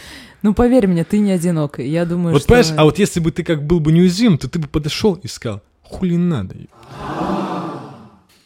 Ну, 0.45 0.53
поверь 0.53 0.85
мне, 0.85 1.03
ты 1.03 1.17
не 1.17 1.31
одинок. 1.31 1.79
Я 1.79 2.05
думаю, 2.05 2.33
Вот 2.33 2.43
что... 2.43 2.49
понимаешь, 2.49 2.71
а 2.77 2.83
вот 2.83 2.99
если 2.99 3.19
бы 3.19 3.31
ты 3.31 3.43
как 3.43 3.65
был 3.65 3.79
бы 3.79 3.91
неуязвим, 3.91 4.37
то 4.37 4.47
ты 4.47 4.59
бы 4.59 4.67
подошел 4.67 5.15
и 5.15 5.27
сказал, 5.27 5.63
хули 5.81 6.17
надо. 6.17 6.55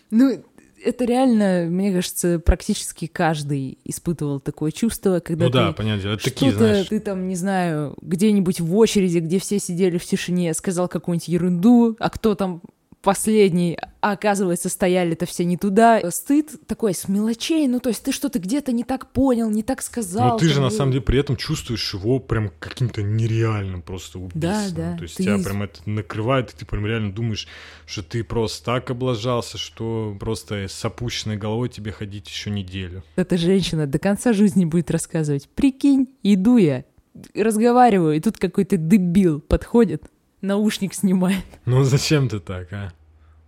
Ну, 0.09 0.41
это 0.81 1.03
реально, 1.03 1.67
мне 1.69 1.91
кажется, 1.91 2.39
практически 2.39 3.07
каждый 3.07 3.79
испытывал 3.83 4.39
такое 4.39 4.71
чувство, 4.71 5.19
когда 5.19 5.43
Ну 5.43 5.51
ты 5.51 5.57
да, 5.57 5.73
понятное 5.73 6.03
дело. 6.03 6.13
Это 6.13 6.23
такие, 6.23 6.51
что-то, 6.51 6.67
знаешь... 6.67 6.88
ты 6.88 7.01
там, 7.01 7.27
не 7.27 7.35
знаю, 7.35 7.97
где-нибудь 8.01 8.62
в 8.62 8.77
очереди, 8.77 9.17
где 9.17 9.38
все 9.38 9.59
сидели 9.59 9.97
в 9.97 10.05
тишине, 10.05 10.53
сказал 10.53 10.88
какую-нибудь 10.88 11.27
ерунду, 11.27 11.97
а 11.99 12.09
кто 12.09 12.33
там 12.33 12.62
последний, 13.01 13.77
а 14.01 14.13
оказывается, 14.13 14.69
стояли-то 14.69 15.25
все 15.25 15.45
не 15.45 15.57
туда. 15.57 16.01
Стыд 16.12 16.51
такой 16.67 16.93
с 16.93 17.07
мелочей, 17.07 17.67
ну, 17.67 17.79
то 17.79 17.89
есть 17.89 18.03
ты 18.03 18.12
что-то 18.12 18.39
где-то 18.39 18.71
не 18.71 18.83
так 18.83 19.12
понял, 19.12 19.49
не 19.49 19.63
так 19.63 19.81
сказал. 19.81 20.29
Но 20.29 20.38
ты 20.38 20.47
же 20.47 20.55
там, 20.55 20.63
на 20.63 20.69
самом 20.69 20.91
деле 20.91 21.03
при 21.03 21.19
этом 21.19 21.35
чувствуешь 21.35 21.93
его 21.93 22.19
прям 22.19 22.51
каким-то 22.59 23.01
нереальным 23.01 23.81
просто 23.81 24.19
убийством. 24.19 24.41
Да, 24.41 24.91
да, 24.91 24.97
То 24.97 25.03
есть 25.03 25.17
ты 25.17 25.23
тебя 25.23 25.38
прям 25.38 25.63
это 25.63 25.79
накрывает, 25.85 26.51
и 26.51 26.57
ты 26.57 26.65
прям 26.65 26.85
реально 26.85 27.13
думаешь, 27.13 27.47
что 27.85 28.03
ты 28.03 28.23
просто 28.23 28.65
так 28.65 28.89
облажался, 28.89 29.57
что 29.57 30.15
просто 30.19 30.67
с 30.67 30.85
опущенной 30.85 31.38
головой 31.38 31.69
тебе 31.69 31.91
ходить 31.91 32.27
еще 32.27 32.49
неделю. 32.49 33.03
Эта 33.15 33.38
женщина 33.38 33.88
до 33.88 33.99
конца 33.99 34.33
жизни 34.33 34.65
будет 34.65 34.91
рассказывать. 34.91 35.49
Прикинь, 35.49 36.09
иду 36.23 36.57
я, 36.57 36.85
разговариваю, 37.33 38.15
и 38.15 38.19
тут 38.19 38.38
какой-то 38.38 38.77
дебил 38.77 39.39
подходит, 39.41 40.03
наушник 40.41 40.93
снимает. 40.93 41.45
Ну 41.65 41.84
зачем 41.84 42.30
ты 42.30 42.39
так, 42.39 42.71
а? 42.73 42.93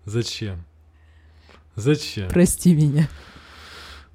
Зачем? 0.06 0.64
Зачем? 1.76 2.30
Прости 2.30 2.74
меня. 2.74 3.08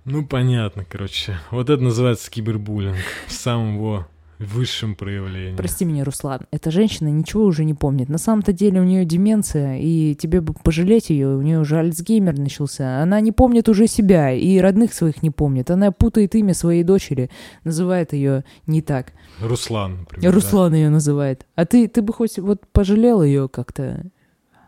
Ну 0.05 0.25
понятно, 0.25 0.85
короче. 0.85 1.39
Вот 1.51 1.71
это 1.71 1.83
называется 1.83 2.31
кибербуллинг 2.31 2.99
в 3.27 3.33
самом 3.33 3.77
его 3.77 4.07
высшем 4.38 4.94
проявлении. 4.94 5.57
Прости 5.57 5.85
меня, 5.85 6.05
Руслан. 6.05 6.42
Эта 6.51 6.70
женщина 6.70 7.09
ничего 7.09 7.44
уже 7.44 7.64
не 7.64 7.75
помнит. 7.75 8.09
На 8.09 8.18
самом-то 8.18 8.53
деле 8.53 8.81
у 8.81 8.85
нее 8.85 9.05
деменция, 9.05 9.79
и 9.79 10.14
тебе 10.14 10.40
бы 10.40 10.53
пожалеть 10.53 11.11
ее, 11.11 11.37
у 11.37 11.42
нее 11.42 11.59
уже 11.59 11.79
Альцгеймер 11.79 12.38
начался. 12.38 13.03
Она 13.03 13.20
не 13.20 13.33
помнит 13.33 13.68
уже 13.68 13.87
себя, 13.87 14.33
и 14.33 14.59
родных 14.59 14.92
своих 14.92 15.22
не 15.22 15.31
помнит. 15.31 15.70
Она 15.70 15.92
путает 15.92 16.35
имя 16.35 16.55
своей 16.55 16.83
дочери, 16.83 17.31
называет 17.64 18.12
ее 18.12 18.44
не 18.66 18.83
так. 18.83 19.12
Руслан, 19.40 20.01
например. 20.01 20.31
да. 20.31 20.35
Руслан 20.35 20.75
ее 20.75 20.90
называет. 20.90 21.46
А 21.55 21.66
ты, 21.66 21.88
ты 21.88 22.03
бы 22.03 22.12
хоть 22.12 22.38
вот 22.38 22.66
пожалел 22.72 23.22
ее 23.22 23.49
как-то, 23.49 24.05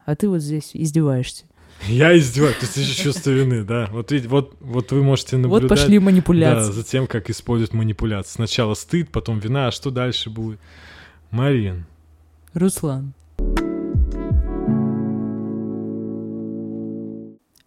а 0.06 0.16
ты 0.16 0.28
вот 0.28 0.40
здесь 0.40 0.70
издеваешься. 0.74 1.44
Я 1.86 2.16
издеваюсь, 2.18 2.56
то 2.56 2.66
есть 2.66 2.76
еще 2.76 3.02
чувство 3.04 3.30
вины, 3.30 3.64
да. 3.64 3.88
Вот 3.92 4.10
видите, 4.10 4.28
вот, 4.28 4.56
вот 4.60 4.92
вы 4.92 5.02
можете 5.02 5.36
наблюдать. 5.36 5.62
Вот 5.62 5.68
пошли 5.68 5.98
Да, 5.98 6.04
манипуляции. 6.04 6.72
за 6.72 6.82
тем, 6.82 7.06
как 7.06 7.30
используют 7.30 7.72
манипуляции. 7.72 8.32
Сначала 8.32 8.74
стыд, 8.74 9.10
потом 9.10 9.38
вина, 9.38 9.68
а 9.68 9.70
что 9.70 9.90
дальше 9.90 10.28
будет? 10.28 10.58
Марин, 11.30 11.86
Руслан. 12.54 13.14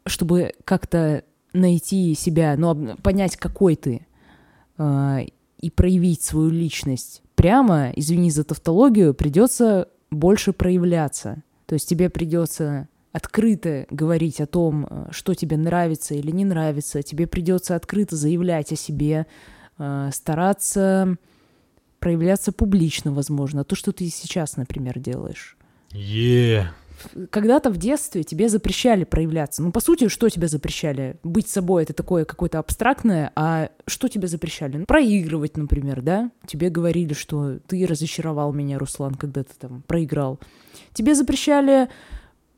Чтобы 0.06 0.54
как-то 0.66 1.24
найти 1.54 2.16
себя, 2.16 2.56
ну, 2.58 2.96
понять, 3.02 3.38
какой 3.38 3.76
ты, 3.76 4.06
а, 4.78 5.20
и 5.60 5.70
проявить 5.70 6.22
свою 6.24 6.50
личность 6.50 7.22
прямо, 7.36 7.92
извини 7.96 8.32
за 8.32 8.44
тавтологию, 8.44 9.14
придется 9.14 9.88
больше 10.10 10.54
проявляться. 10.54 11.44
То 11.66 11.74
есть 11.76 11.88
тебе 11.88 12.10
придется 12.10 12.88
открыто 13.12 13.86
говорить 13.90 14.42
о 14.42 14.46
том, 14.46 14.88
э, 14.90 15.08
что 15.12 15.34
тебе 15.34 15.58
нравится 15.58 16.14
или 16.16 16.32
не 16.32 16.46
нравится. 16.46 17.04
Тебе 17.04 17.28
придется 17.28 17.76
открыто 17.76 18.16
заявлять 18.16 18.72
о 18.72 18.76
себе, 18.76 19.26
э, 19.78 20.10
стараться 20.14 21.18
проявляться 22.00 22.52
публично, 22.52 23.14
возможно. 23.14 23.64
То, 23.64 23.76
что 23.76 23.92
ты 23.92 24.10
сейчас, 24.10 24.58
например, 24.58 25.00
делаешь. 25.00 25.56
е 25.92 26.72
Когда-то 27.30 27.70
в 27.70 27.78
детстве 27.78 28.24
тебе 28.24 28.50
запрещали 28.50 29.04
проявляться. 29.04 29.62
Ну, 29.62 29.72
по 29.72 29.80
сути, 29.80 30.08
что 30.08 30.28
тебе 30.30 30.48
запрещали? 30.48 31.18
Быть 31.24 31.48
собой— 31.48 31.84
это 31.84 31.94
такое 31.94 32.26
какое-то 32.26 32.58
абстрактное, 32.60 33.32
а 33.36 33.70
что 33.86 34.08
тебе 34.08 34.28
запрещали? 34.28 34.78
Ну, 34.78 34.86
проигрывать, 34.86 35.58
например, 35.58 36.02
да? 36.02 36.32
Тебе 36.48 36.70
говорили, 36.70 37.14
что 37.14 37.60
ты 37.68 37.86
разочаровал 37.86 38.52
меня, 38.52 38.80
Руслан, 38.80 39.14
когда 39.14 39.44
ты 39.44 39.54
там 39.60 39.84
проиграл. 39.84 40.40
Тебе 40.94 41.14
запрещали 41.14 41.88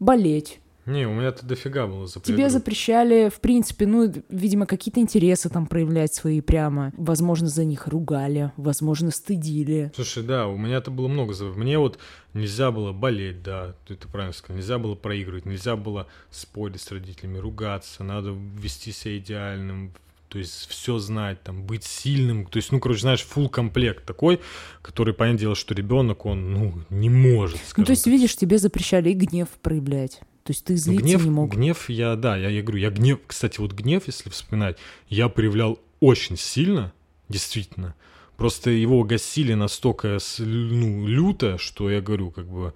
болеть. 0.03 0.59
Не, 0.85 1.07
у 1.07 1.13
меня-то 1.13 1.45
дофига 1.45 1.87
было 1.87 2.07
запрещено. 2.07 2.37
Тебе 2.37 2.49
запрещали, 2.49 3.29
в 3.29 3.39
принципе, 3.39 3.87
ну, 3.87 4.11
видимо, 4.27 4.65
какие-то 4.65 4.99
интересы 4.99 5.49
там 5.49 5.65
проявлять 5.65 6.13
свои 6.13 6.41
прямо. 6.41 6.91
Возможно, 6.97 7.47
за 7.47 7.63
них 7.63 7.87
ругали, 7.87 8.51
возможно, 8.57 9.11
стыдили. 9.11 9.93
Слушай, 9.95 10.23
да, 10.23 10.47
у 10.47 10.57
меня-то 10.57 10.91
было 10.91 11.07
много. 11.07 11.33
Мне 11.55 11.79
вот 11.79 11.99
нельзя 12.33 12.69
было 12.71 12.91
болеть, 12.91 13.41
да, 13.43 13.75
ты 13.87 13.93
это 13.93 14.09
правильно 14.09 14.33
сказал. 14.33 14.57
Нельзя 14.57 14.77
было 14.77 14.95
проигрывать, 14.95 15.45
нельзя 15.45 15.77
было 15.77 16.07
спорить 16.31 16.81
с 16.81 16.91
родителями, 16.91 17.37
ругаться, 17.37 18.03
надо 18.03 18.35
вести 18.57 18.91
себя 18.91 19.17
идеальным, 19.17 19.93
то 20.33 20.39
есть 20.39 20.67
все 20.67 20.97
знать, 20.97 21.43
там, 21.43 21.61
быть 21.61 21.83
сильным. 21.83 22.47
То 22.47 22.57
есть, 22.57 22.71
ну, 22.71 22.79
короче, 22.79 23.01
знаешь, 23.01 23.23
full 23.23 23.49
комплект 23.49 24.03
такой, 24.03 24.39
который, 24.81 25.13
понятное 25.13 25.41
дело, 25.41 25.53
что 25.55 25.75
ребенок, 25.75 26.25
он, 26.25 26.51
ну, 26.51 26.73
не 26.89 27.07
может, 27.07 27.59
Ну, 27.77 27.85
то 27.85 27.91
есть, 27.91 28.05
так. 28.05 28.11
видишь, 28.13 28.35
тебе 28.35 28.57
запрещали 28.57 29.11
и 29.11 29.13
гнев 29.13 29.47
проявлять. 29.61 30.21
То 30.43 30.49
есть 30.49 30.65
ты 30.65 30.73
Ну, 30.73 30.77
злиться 30.79 31.03
гнев, 31.03 31.23
не 31.25 31.29
мог. 31.29 31.51
гнев 31.51 31.87
я, 31.87 32.15
да, 32.15 32.35
я, 32.35 32.49
я 32.49 32.63
говорю, 32.63 32.79
я 32.79 32.89
гнев, 32.89 33.19
кстати, 33.27 33.59
вот 33.59 33.73
гнев, 33.73 34.07
если 34.07 34.31
вспоминать, 34.31 34.79
я 35.07 35.29
проявлял 35.29 35.77
очень 35.99 36.35
сильно, 36.35 36.93
действительно. 37.29 37.93
Просто 38.35 38.71
его 38.71 39.03
гасили 39.03 39.53
настолько 39.53 40.17
ну, 40.39 41.05
люто, 41.05 41.59
что 41.59 41.91
я 41.91 42.01
говорю, 42.01 42.31
как 42.31 42.47
бы, 42.47 42.73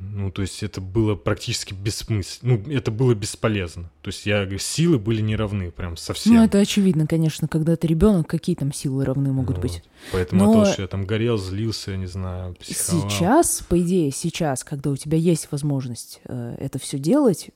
ну, 0.00 0.30
то 0.30 0.42
есть 0.42 0.62
это 0.62 0.80
было 0.80 1.14
практически 1.14 1.74
бессмысленно, 1.74 2.56
ну, 2.64 2.72
это 2.72 2.90
было 2.90 3.14
бесполезно. 3.14 3.90
То 4.02 4.08
есть 4.08 4.26
я 4.26 4.42
говорю, 4.42 4.58
силы 4.58 4.98
были 4.98 5.20
не 5.20 5.34
равны, 5.36 5.70
прям 5.70 5.96
совсем. 5.96 6.34
Ну, 6.34 6.44
это 6.44 6.58
очевидно, 6.58 7.06
конечно, 7.06 7.48
когда 7.48 7.76
ты 7.76 7.86
ребенок, 7.86 8.28
какие 8.28 8.54
там 8.54 8.72
силы 8.72 9.04
равны 9.04 9.32
могут 9.32 9.56
Вот. 9.56 9.62
быть. 9.62 9.82
Поэтому 10.12 10.44
Но- 10.44 10.52
того, 10.52 10.64
что 10.66 10.82
я 10.82 10.88
там 10.88 11.04
горел, 11.04 11.36
злился, 11.36 11.92
я 11.92 11.96
не 11.96 12.06
знаю, 12.06 12.54
психовал. 12.54 13.10
Сейчас, 13.10 13.62
по 13.68 13.80
идее, 13.80 14.10
сейчас, 14.12 14.64
когда 14.64 14.90
у 14.90 14.96
тебя 14.96 15.18
есть 15.18 15.50
возможность 15.50 16.20
э, 16.24 16.56
это 16.58 16.78
все 16.78 16.98
делать, 16.98 17.50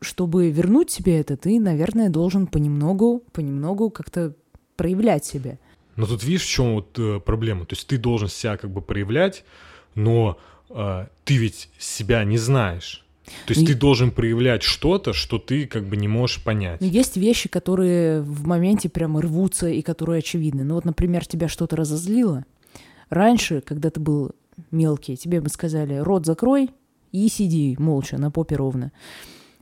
чтобы 0.00 0.50
вернуть 0.50 0.90
себе 0.90 1.20
это, 1.20 1.36
ты, 1.36 1.60
наверное, 1.60 2.08
должен 2.08 2.46
понемногу, 2.46 3.22
понемногу 3.32 3.90
как-то 3.90 4.34
проявлять 4.76 5.24
себя. 5.24 5.58
Но 5.96 6.06
тут 6.06 6.24
видишь, 6.24 6.42
в 6.44 6.48
чем 6.50 6.74
вот 6.74 6.98
э, 6.98 7.20
проблема? 7.20 7.64
То 7.64 7.74
есть 7.74 7.86
ты 7.86 7.96
должен 7.96 8.28
себя 8.28 8.56
как 8.56 8.70
бы 8.70 8.82
проявлять, 8.82 9.44
но 9.94 10.38
ты 10.68 11.36
ведь 11.36 11.68
себя 11.78 12.24
не 12.24 12.38
знаешь. 12.38 13.04
То 13.46 13.50
есть 13.52 13.62
Ну, 13.62 13.66
ты 13.66 13.72
и- 13.72 13.76
должен 13.76 14.10
проявлять 14.12 14.62
что-то, 14.62 15.12
что 15.12 15.38
ты 15.38 15.66
как 15.66 15.84
бы 15.88 15.96
не 15.96 16.06
можешь 16.06 16.42
понять. 16.44 16.80
Но 16.80 16.86
есть 16.86 17.16
вещи, 17.16 17.48
которые 17.48 18.20
в 18.22 18.46
моменте 18.46 18.88
прямо 18.88 19.20
рвутся 19.20 19.68
и 19.68 19.82
которые 19.82 20.20
очевидны. 20.20 20.62
Ну 20.62 20.74
вот, 20.76 20.84
например, 20.84 21.26
тебя 21.26 21.48
что-то 21.48 21.74
разозлило. 21.76 22.44
Раньше, 23.10 23.62
когда 23.62 23.90
ты 23.90 23.98
был 24.00 24.30
мелкий, 24.70 25.16
тебе 25.16 25.40
бы 25.40 25.48
сказали 25.48 25.96
«рот 25.96 26.24
закрой» 26.24 26.70
и 27.12 27.28
сиди 27.28 27.74
молча 27.78 28.16
на 28.18 28.30
попе 28.30 28.56
ровно. 28.56 28.92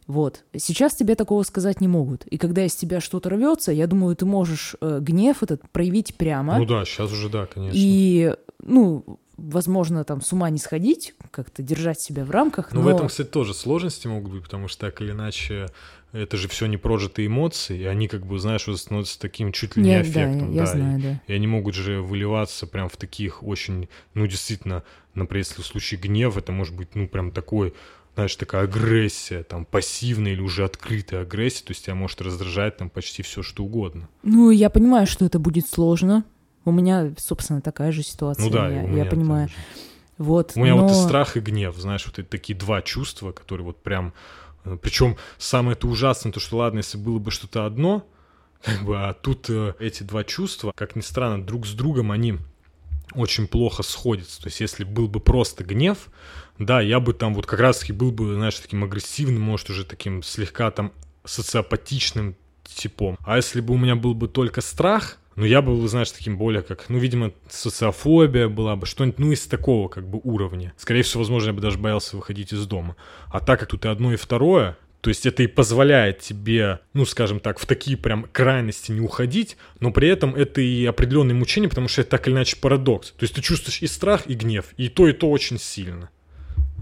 Вот. 0.07 0.45
Сейчас 0.55 0.95
тебе 0.95 1.15
такого 1.15 1.43
сказать 1.45 1.81
не 1.81 1.89
могут. 1.89 2.27
И 2.27 2.37
когда 2.37 2.67
из 2.67 2.75
тебя 2.75 3.01
что-то 3.01 3.31
рвется, 3.31 3.73
я 3.73 3.87
думаю, 3.87 4.15
ты 4.15 4.27
можешь 4.27 4.77
э, 4.83 4.99
гнев 5.01 5.43
этот 5.43 5.63
проявить 5.71 6.15
прямо. 6.17 6.59
Ну 6.59 6.67
да, 6.67 6.85
сейчас 6.85 7.11
уже 7.11 7.31
да, 7.31 7.47
конечно. 7.47 7.75
И, 7.75 8.35
ну, 8.63 9.19
возможно, 9.37 10.05
там 10.05 10.21
с 10.21 10.33
ума 10.33 10.51
не 10.51 10.59
сходить, 10.59 11.15
как-то 11.31 11.63
держать 11.63 12.01
себя 12.01 12.25
в 12.25 12.31
рамках. 12.31 12.73
Но, 12.73 12.81
но... 12.81 12.87
в 12.87 12.89
этом, 12.89 13.09
кстати, 13.09 13.29
тоже 13.29 13.55
сложности 13.55 14.07
могут 14.07 14.33
быть, 14.33 14.43
потому 14.45 14.69
что 14.69 14.87
так 14.87 15.01
или 15.01 15.13
иначе 15.13 15.69
это 16.13 16.37
же 16.37 16.49
все 16.49 16.67
не 16.67 16.77
прожитые 16.77 17.27
эмоции, 17.27 17.81
и 17.81 17.85
они, 17.85 18.07
как 18.07 18.25
бы, 18.25 18.39
знаешь, 18.39 18.69
уже 18.69 18.79
становятся 18.79 19.19
таким 19.19 19.51
чуть 19.53 19.77
ли 19.77 19.83
не 19.83 19.91
Нет, 19.91 20.03
аффектом. 20.03 20.49
Да, 20.49 20.55
я 20.55 20.65
да, 20.65 20.67
знаю, 20.67 20.99
и, 20.99 21.03
да. 21.03 21.23
и 21.27 21.33
они 21.33 21.47
могут 21.47 21.75
же 21.75 22.01
выливаться 22.01 22.67
прям 22.67 22.89
в 22.89 22.97
таких 22.97 23.43
очень, 23.43 23.89
ну, 24.15 24.27
действительно, 24.27 24.85
например, 25.15 25.45
если 25.45 25.63
в 25.63 25.67
случае 25.67 26.01
гнев, 26.01 26.37
это 26.37 26.53
может 26.53 26.75
быть, 26.75 26.95
ну, 26.95 27.09
прям 27.09 27.33
такой 27.33 27.75
знаешь, 28.15 28.37
такая 28.37 28.65
агрессия, 28.65 29.43
там, 29.43 29.65
пассивная 29.65 30.33
или 30.33 30.41
уже 30.41 30.65
открытая 30.65 31.23
агрессия, 31.23 31.65
то 31.65 31.73
есть 31.73 31.85
тебя 31.85 31.97
может 31.97 32.21
раздражать 32.23 32.77
там 32.77 32.89
почти 32.89 33.23
все, 33.23 33.43
что 33.43 33.65
угодно. 33.65 34.09
Ну, 34.23 34.51
я 34.51 34.71
понимаю, 34.71 35.07
что 35.07 35.25
это 35.25 35.41
будет 35.41 35.67
сложно. 35.67 36.25
У 36.65 36.73
меня, 36.73 37.13
собственно, 37.19 37.61
такая 37.61 37.93
же 37.93 38.03
ситуация. 38.03 38.45
Ну 38.45 38.51
да, 38.51 38.69
я, 38.69 38.85
у 38.85 38.89
меня 38.89 39.05
я 39.05 39.11
понимаю. 39.11 39.49
тоже. 39.49 39.61
Вот, 40.17 40.53
У 40.55 40.61
меня 40.61 40.77
но... 40.77 40.87
вот 40.87 40.93
и 40.93 40.95
страх, 40.95 41.37
и 41.37 41.41
гнев, 41.41 41.77
знаешь, 41.77 42.07
вот 42.07 42.19
это 42.19 42.29
такие 42.29 42.57
два 42.57 42.83
чувства, 42.83 43.33
которые 43.33 43.67
вот 43.67 43.83
прям... 43.83 44.13
Причем 44.81 45.17
самое 45.37 45.77
это 45.77 45.87
ужасное, 45.87 46.33
то 46.33 46.41
что 46.41 46.59
ладно, 46.59 46.79
если 46.79 46.97
было 46.97 47.19
бы 47.19 47.31
что-то 47.31 47.67
одно, 47.67 48.07
как 48.63 48.83
бы, 48.83 48.97
а 48.97 49.13
тут 49.13 49.51
э, 49.51 49.75
эти 49.79 50.05
два 50.05 50.25
чувства, 50.25 50.73
как 50.75 50.97
ни 50.97 51.03
странно, 51.03 51.45
друг 51.45 51.67
с 51.67 51.73
другом 51.73 52.13
они 52.13 52.39
очень 53.13 53.47
плохо 53.47 53.83
сходятся. 53.83 54.41
То 54.41 54.49
есть 54.49 54.61
если 54.61 54.85
был 54.85 55.07
бы 55.07 55.21
просто 55.21 55.65
гнев, 55.65 56.09
да, 56.59 56.81
я 56.81 56.99
бы 57.01 57.13
там 57.13 57.35
вот 57.35 57.45
как 57.45 57.61
раз-таки 57.61 57.93
был 57.93 58.11
бы, 58.11 58.35
знаешь, 58.35 58.59
таким 58.59 58.85
агрессивным, 58.85 59.43
может, 59.43 59.69
уже 59.69 59.85
таким 59.85 60.23
слегка 60.23 60.71
там 60.71 60.93
социопатичным 61.25 62.37
типом. 62.63 63.19
А 63.25 63.37
если 63.37 63.61
бы 63.61 63.75
у 63.75 63.77
меня 63.77 63.97
был 63.97 64.15
бы 64.15 64.29
только 64.29 64.63
страх, 64.63 65.19
ну, 65.37 65.45
я 65.45 65.63
был, 65.63 65.87
знаешь, 65.89 66.11
таким 66.11 66.39
более 66.39 66.63
как, 66.63 66.89
ну, 66.89 66.99
видимо, 66.99 67.33
социофобия 67.49 68.49
была 68.49 68.77
бы, 68.77 68.87
что-нибудь, 68.87 69.19
ну, 69.19 69.33
из 69.33 69.47
такого, 69.47 69.89
как 69.89 70.09
бы, 70.09 70.21
уровня. 70.23 70.73
Скорее 70.77 71.03
всего, 71.03 71.21
возможно, 71.21 71.49
я 71.49 71.53
бы 71.53 71.61
даже 71.61 71.79
боялся 71.79 72.17
выходить 72.17 72.53
из 72.53 72.67
дома. 72.67 72.97
А 73.29 73.41
так 73.41 73.61
как 73.61 73.69
тут 73.69 73.85
и 73.85 73.89
одно, 73.89 74.13
и 74.13 74.17
второе, 74.17 74.77
то 75.05 75.11
есть 75.11 75.27
это 75.27 75.43
и 75.43 75.47
позволяет 75.47 76.21
тебе, 76.21 76.81
ну, 76.95 77.05
скажем 77.05 77.39
так, 77.39 77.59
в 77.59 77.67
такие 77.67 77.97
прям 77.99 78.27
крайности 78.33 78.91
не 78.91 79.01
уходить, 79.01 79.59
но 79.79 79.93
при 79.93 80.09
этом 80.09 80.35
это 80.35 80.63
и 80.63 80.87
определенное 80.87 81.35
мучение, 81.35 81.69
потому 81.69 81.89
что 81.89 82.01
это 82.01 82.13
так 82.13 82.27
или 82.27 82.35
иначе 82.35 82.57
парадокс. 82.57 83.11
То 83.11 83.25
есть 83.25 83.35
ты 83.35 83.43
чувствуешь 83.43 83.83
и 83.83 83.87
страх, 83.87 84.23
и 84.27 84.35
гнев, 84.35 84.67
и 84.79 84.89
то, 84.89 85.07
и 85.07 85.13
то 85.13 85.31
очень 85.31 85.59
сильно. 85.59 86.09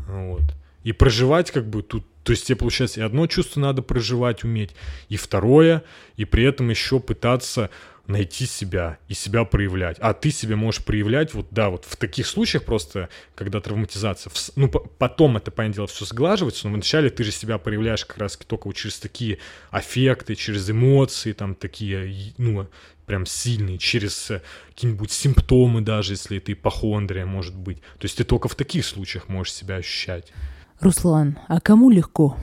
Вот. 0.07 0.43
И 0.85 0.93
проживать 0.93 1.51
как 1.51 1.69
бы 1.69 1.83
тут, 1.83 2.07
то 2.23 2.31
есть 2.31 2.47
тебе 2.47 2.55
получается 2.55 3.01
и 3.01 3.03
одно 3.03 3.27
чувство 3.27 3.59
надо 3.59 3.83
проживать, 3.83 4.45
уметь, 4.45 4.71
и 5.09 5.17
второе, 5.17 5.83
и 6.17 6.25
при 6.25 6.45
этом 6.45 6.71
еще 6.71 7.01
пытаться 7.01 7.71
найти 8.13 8.47
себя 8.47 8.99
и 9.09 9.15
себя 9.15 9.45
проявлять. 9.45 9.97
А 10.01 10.15
ты 10.15 10.31
себя 10.31 10.57
можешь 10.57 10.85
проявлять, 10.85 11.35
вот 11.35 11.49
да, 11.51 11.71
вот 11.71 11.85
в 11.85 11.97
таких 11.97 12.27
случаях 12.27 12.65
просто, 12.65 13.09
когда 13.35 13.61
травматизация, 13.61 14.31
в, 14.31 14.37
ну, 14.57 14.69
потом 14.69 15.37
это, 15.37 15.51
понятное 15.51 15.77
дело, 15.77 15.87
все 15.89 16.05
сглаживается, 16.05 16.69
но 16.69 16.75
вначале 16.75 17.11
ты 17.11 17.25
же 17.25 17.33
себя 17.33 17.59
проявляешь 17.59 18.05
как 18.05 18.19
раз 18.19 18.37
только 18.37 18.69
вот 18.69 18.77
через 18.77 18.99
такие 18.99 19.39
аффекты, 19.71 20.35
через 20.35 20.71
эмоции, 20.71 21.33
там 21.33 21.55
такие, 21.55 22.35
ну, 22.39 22.69
прям 23.07 23.27
сильные, 23.27 23.79
через 23.79 24.31
э, 24.31 24.43
какие-нибудь 24.69 25.11
симптомы 25.11 25.81
даже, 25.81 26.13
если 26.13 26.39
это 26.39 26.53
ипохондрия 26.53 27.27
может 27.27 27.55
быть. 27.55 27.81
То 27.99 28.05
есть 28.05 28.17
ты 28.17 28.25
только 28.25 28.49
в 28.49 28.55
таких 28.55 28.87
случаях 28.87 29.29
можешь 29.29 29.53
себя 29.53 29.77
ощущать. 29.77 30.33
Руслан, 30.81 31.39
а 31.49 31.61
кому 31.61 31.91
легко? 31.91 32.37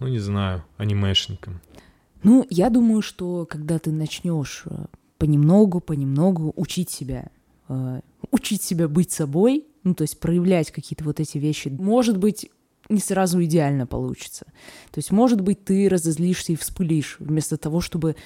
Ну, 0.00 0.08
не 0.08 0.18
знаю, 0.18 0.64
анимешникам. 0.78 1.60
Ну, 2.24 2.46
я 2.50 2.70
думаю, 2.70 3.02
что 3.02 3.46
когда 3.46 3.78
ты 3.78 3.92
начнешь 3.92 4.64
э, 4.66 4.86
понемногу, 5.18 5.80
понемногу 5.80 6.52
учить 6.56 6.90
себя, 6.90 7.30
э, 7.68 8.00
учить 8.30 8.62
себя 8.62 8.88
быть 8.88 9.12
собой, 9.12 9.66
ну, 9.84 9.94
то 9.94 10.02
есть 10.02 10.18
проявлять 10.18 10.70
какие-то 10.70 11.04
вот 11.04 11.20
эти 11.20 11.36
вещи, 11.36 11.68
может 11.68 12.16
быть, 12.16 12.50
не 12.88 13.00
сразу 13.00 13.42
идеально 13.44 13.86
получится. 13.86 14.46
То 14.90 14.98
есть, 14.98 15.10
может 15.10 15.40
быть, 15.40 15.64
ты 15.64 15.88
разозлишься 15.88 16.52
и 16.52 16.56
вспылишь, 16.56 17.16
вместо 17.18 17.56
того, 17.56 17.80
чтобы 17.80 18.16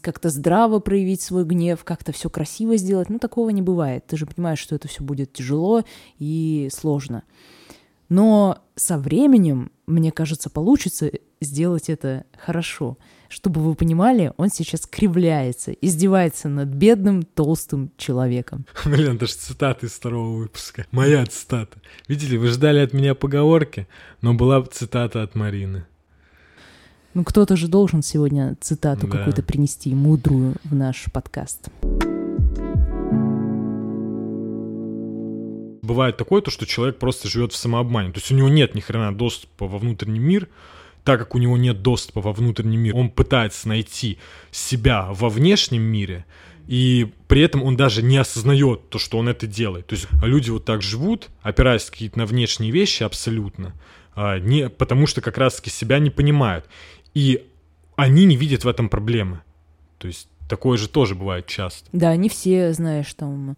как-то 0.00 0.30
здраво 0.30 0.78
проявить 0.78 1.20
свой 1.20 1.44
гнев, 1.44 1.84
как-то 1.84 2.12
все 2.12 2.28
красиво 2.30 2.76
сделать. 2.76 3.08
Ну, 3.08 3.18
такого 3.18 3.50
не 3.50 3.62
бывает. 3.62 4.06
Ты 4.06 4.16
же 4.16 4.26
понимаешь, 4.26 4.58
что 4.58 4.74
это 4.74 4.88
все 4.88 5.02
будет 5.02 5.32
тяжело 5.32 5.84
и 6.18 6.68
сложно. 6.72 7.22
Но 8.08 8.62
со 8.74 8.98
временем, 8.98 9.70
мне 9.86 10.10
кажется, 10.12 10.48
получится 10.50 11.10
сделать 11.40 11.88
это 11.90 12.24
хорошо. 12.36 12.96
Чтобы 13.28 13.60
вы 13.60 13.74
понимали, 13.74 14.32
он 14.38 14.48
сейчас 14.48 14.86
кривляется, 14.86 15.72
издевается 15.72 16.48
над 16.48 16.68
бедным 16.68 17.22
толстым 17.22 17.90
человеком. 17.98 18.64
Блин, 18.86 19.16
это 19.16 19.26
же 19.26 19.34
цитата 19.34 19.84
из 19.86 19.92
второго 19.92 20.38
выпуска. 20.38 20.86
Моя 20.90 21.26
цитата. 21.26 21.78
Видели, 22.08 22.38
вы 22.38 22.48
ждали 22.48 22.78
от 22.78 22.94
меня 22.94 23.14
поговорки, 23.14 23.86
но 24.22 24.32
была 24.32 24.62
цитата 24.64 25.22
от 25.22 25.34
Марины. 25.34 25.84
Ну, 27.14 27.24
кто-то 27.24 27.56
же 27.56 27.68
должен 27.68 28.02
сегодня 28.02 28.56
цитату 28.60 29.06
Да. 29.06 29.18
какую-то 29.18 29.42
принести, 29.42 29.94
мудрую, 29.94 30.54
в 30.64 30.74
наш 30.74 31.06
подкаст. 31.12 31.68
Бывает 35.88 36.18
такое, 36.18 36.42
то, 36.42 36.50
что 36.50 36.66
человек 36.66 36.98
просто 36.98 37.28
живет 37.28 37.54
в 37.54 37.56
самообмане. 37.56 38.12
То 38.12 38.18
есть 38.18 38.30
у 38.30 38.34
него 38.34 38.50
нет 38.50 38.74
ни 38.74 38.80
хрена 38.80 39.16
доступа 39.16 39.66
во 39.66 39.78
внутренний 39.78 40.18
мир, 40.18 40.46
так 41.02 41.18
как 41.18 41.34
у 41.34 41.38
него 41.38 41.56
нет 41.56 41.80
доступа 41.80 42.20
во 42.20 42.34
внутренний 42.34 42.76
мир, 42.76 42.94
он 42.94 43.08
пытается 43.08 43.66
найти 43.68 44.18
себя 44.50 45.08
во 45.10 45.30
внешнем 45.30 45.80
мире, 45.80 46.26
и 46.66 47.10
при 47.26 47.40
этом 47.40 47.62
он 47.62 47.74
даже 47.74 48.02
не 48.02 48.18
осознает 48.18 48.90
то, 48.90 48.98
что 48.98 49.16
он 49.16 49.30
это 49.30 49.46
делает. 49.46 49.86
То 49.86 49.94
есть 49.94 50.06
люди 50.22 50.50
вот 50.50 50.66
так 50.66 50.82
живут, 50.82 51.30
опираясь 51.40 51.86
какие-то 51.86 52.18
на 52.18 52.26
внешние 52.26 52.70
вещи 52.70 53.02
абсолютно, 53.02 53.72
а, 54.14 54.38
не, 54.38 54.68
потому 54.68 55.06
что 55.06 55.22
как 55.22 55.38
раз-таки 55.38 55.70
себя 55.70 55.98
не 56.00 56.10
понимают. 56.10 56.66
И 57.14 57.46
они 57.96 58.26
не 58.26 58.36
видят 58.36 58.64
в 58.64 58.68
этом 58.68 58.90
проблемы. 58.90 59.40
То 59.96 60.06
есть 60.06 60.28
такое 60.50 60.76
же 60.76 60.90
тоже 60.90 61.14
бывает 61.14 61.46
часто. 61.46 61.88
Да, 61.92 62.14
не 62.16 62.28
все, 62.28 62.74
знаешь, 62.74 63.14
там 63.14 63.56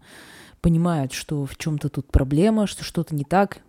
понимают, 0.61 1.13
что 1.13 1.45
в 1.45 1.57
чем-то 1.57 1.89
тут 1.89 2.07
проблема, 2.11 2.67
что 2.67 2.83
что-то 2.83 3.15
не 3.15 3.23
так. 3.23 3.59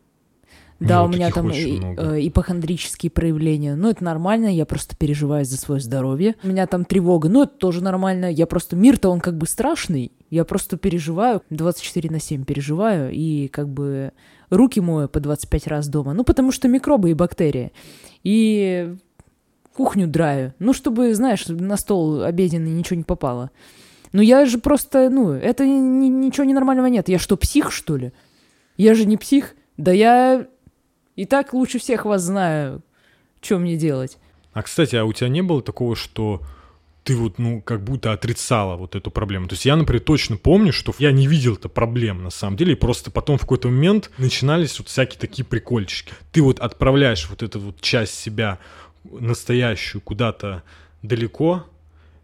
Да, 0.80 1.00
Ну, 1.00 1.04
у 1.04 1.08
меня 1.12 1.30
там 1.30 1.48
и- 1.52 1.78
много. 1.78 2.16
э, 2.16 2.26
ипохондрические 2.26 3.08
проявления. 3.10 3.76
Ну, 3.76 3.88
это 3.88 4.02
нормально, 4.02 4.46
я 4.48 4.66
просто 4.66 4.96
переживаю 4.96 5.44
за 5.44 5.56
свое 5.56 5.80
здоровье. 5.80 6.34
У 6.42 6.48
меня 6.48 6.66
там 6.66 6.84
тревога, 6.84 7.28
ну, 7.28 7.44
это 7.44 7.52
тоже 7.56 7.84
нормально. 7.84 8.26
Я 8.32 8.46
просто, 8.46 8.74
мир-то 8.74 9.08
он 9.10 9.20
как 9.20 9.38
бы 9.38 9.46
страшный. 9.46 10.10
Я 10.28 10.44
просто 10.44 10.76
переживаю, 10.76 11.42
24 11.50 12.10
на 12.10 12.18
7 12.18 12.44
переживаю, 12.44 13.12
и 13.12 13.46
как 13.46 13.68
бы 13.68 14.10
руки 14.50 14.80
мою 14.80 15.08
по 15.08 15.20
25 15.20 15.68
раз 15.68 15.86
дома. 15.86 16.14
Ну, 16.14 16.24
потому 16.24 16.50
что 16.50 16.66
микробы 16.66 17.10
и 17.10 17.14
бактерии. 17.14 17.70
И 18.24 18.96
кухню 19.76 20.08
драю. 20.08 20.52
Ну, 20.58 20.72
чтобы, 20.72 21.14
знаешь, 21.14 21.46
на 21.46 21.76
стол 21.76 22.22
обеденный 22.24 22.70
ничего 22.72 22.96
не 22.96 23.04
попало. 23.04 23.50
Ну, 24.12 24.22
я 24.22 24.44
же 24.46 24.58
просто, 24.58 25.08
ну, 25.10 25.30
это 25.32 25.66
ни- 25.66 26.08
ничего 26.08 26.44
ненормального 26.44 26.86
нет. 26.86 27.08
Я 27.08 27.18
что, 27.18 27.36
псих, 27.36 27.72
что 27.72 27.96
ли? 27.96 28.12
Я 28.76 28.94
же 28.94 29.04
не 29.06 29.16
псих. 29.16 29.54
Да 29.76 29.92
я 29.92 30.46
и 31.16 31.24
так 31.24 31.52
лучше 31.54 31.78
всех 31.78 32.04
вас 32.04 32.22
знаю, 32.22 32.82
что 33.40 33.58
мне 33.58 33.76
делать. 33.76 34.18
А, 34.52 34.62
кстати, 34.62 34.96
а 34.96 35.04
у 35.04 35.12
тебя 35.12 35.28
не 35.28 35.42
было 35.42 35.62
такого, 35.62 35.96
что 35.96 36.42
ты 37.04 37.16
вот, 37.16 37.38
ну, 37.38 37.60
как 37.60 37.82
будто 37.82 38.12
отрицала 38.12 38.76
вот 38.76 38.94
эту 38.94 39.10
проблему? 39.10 39.48
То 39.48 39.54
есть 39.54 39.64
я, 39.64 39.76
например, 39.76 40.02
точно 40.02 40.36
помню, 40.36 40.72
что 40.72 40.94
я 40.98 41.10
не 41.10 41.26
видел 41.26 41.54
это 41.54 41.68
проблем 41.68 42.22
на 42.22 42.30
самом 42.30 42.56
деле, 42.56 42.72
и 42.72 42.76
просто 42.76 43.10
потом 43.10 43.38
в 43.38 43.42
какой-то 43.42 43.68
момент 43.68 44.10
начинались 44.18 44.78
вот 44.78 44.88
всякие 44.88 45.18
такие 45.18 45.44
прикольчики. 45.44 46.12
Ты 46.32 46.42
вот 46.42 46.60
отправляешь 46.60 47.28
вот 47.28 47.42
эту 47.42 47.60
вот 47.60 47.80
часть 47.80 48.14
себя 48.14 48.58
настоящую 49.04 50.00
куда-то 50.00 50.62
далеко, 51.02 51.66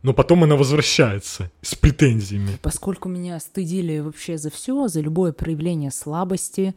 но 0.02 0.12
потом 0.14 0.44
она 0.44 0.56
возвращается 0.56 1.50
с 1.62 1.74
претензиями. 1.74 2.58
Поскольку 2.62 3.08
меня 3.08 3.38
стыдили 3.40 3.98
вообще 3.98 4.38
за 4.38 4.50
все, 4.50 4.88
за 4.88 5.00
любое 5.00 5.32
проявление 5.32 5.90
слабости, 5.90 6.74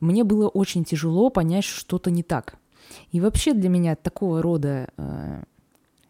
мне 0.00 0.24
было 0.24 0.48
очень 0.48 0.84
тяжело 0.84 1.30
понять, 1.30 1.64
что 1.64 1.80
что-то 1.80 2.10
не 2.10 2.22
так. 2.22 2.56
И 3.12 3.20
вообще 3.20 3.54
для 3.54 3.68
меня 3.68 3.96
такого 3.96 4.42
рода 4.42 4.88
э, 4.96 5.44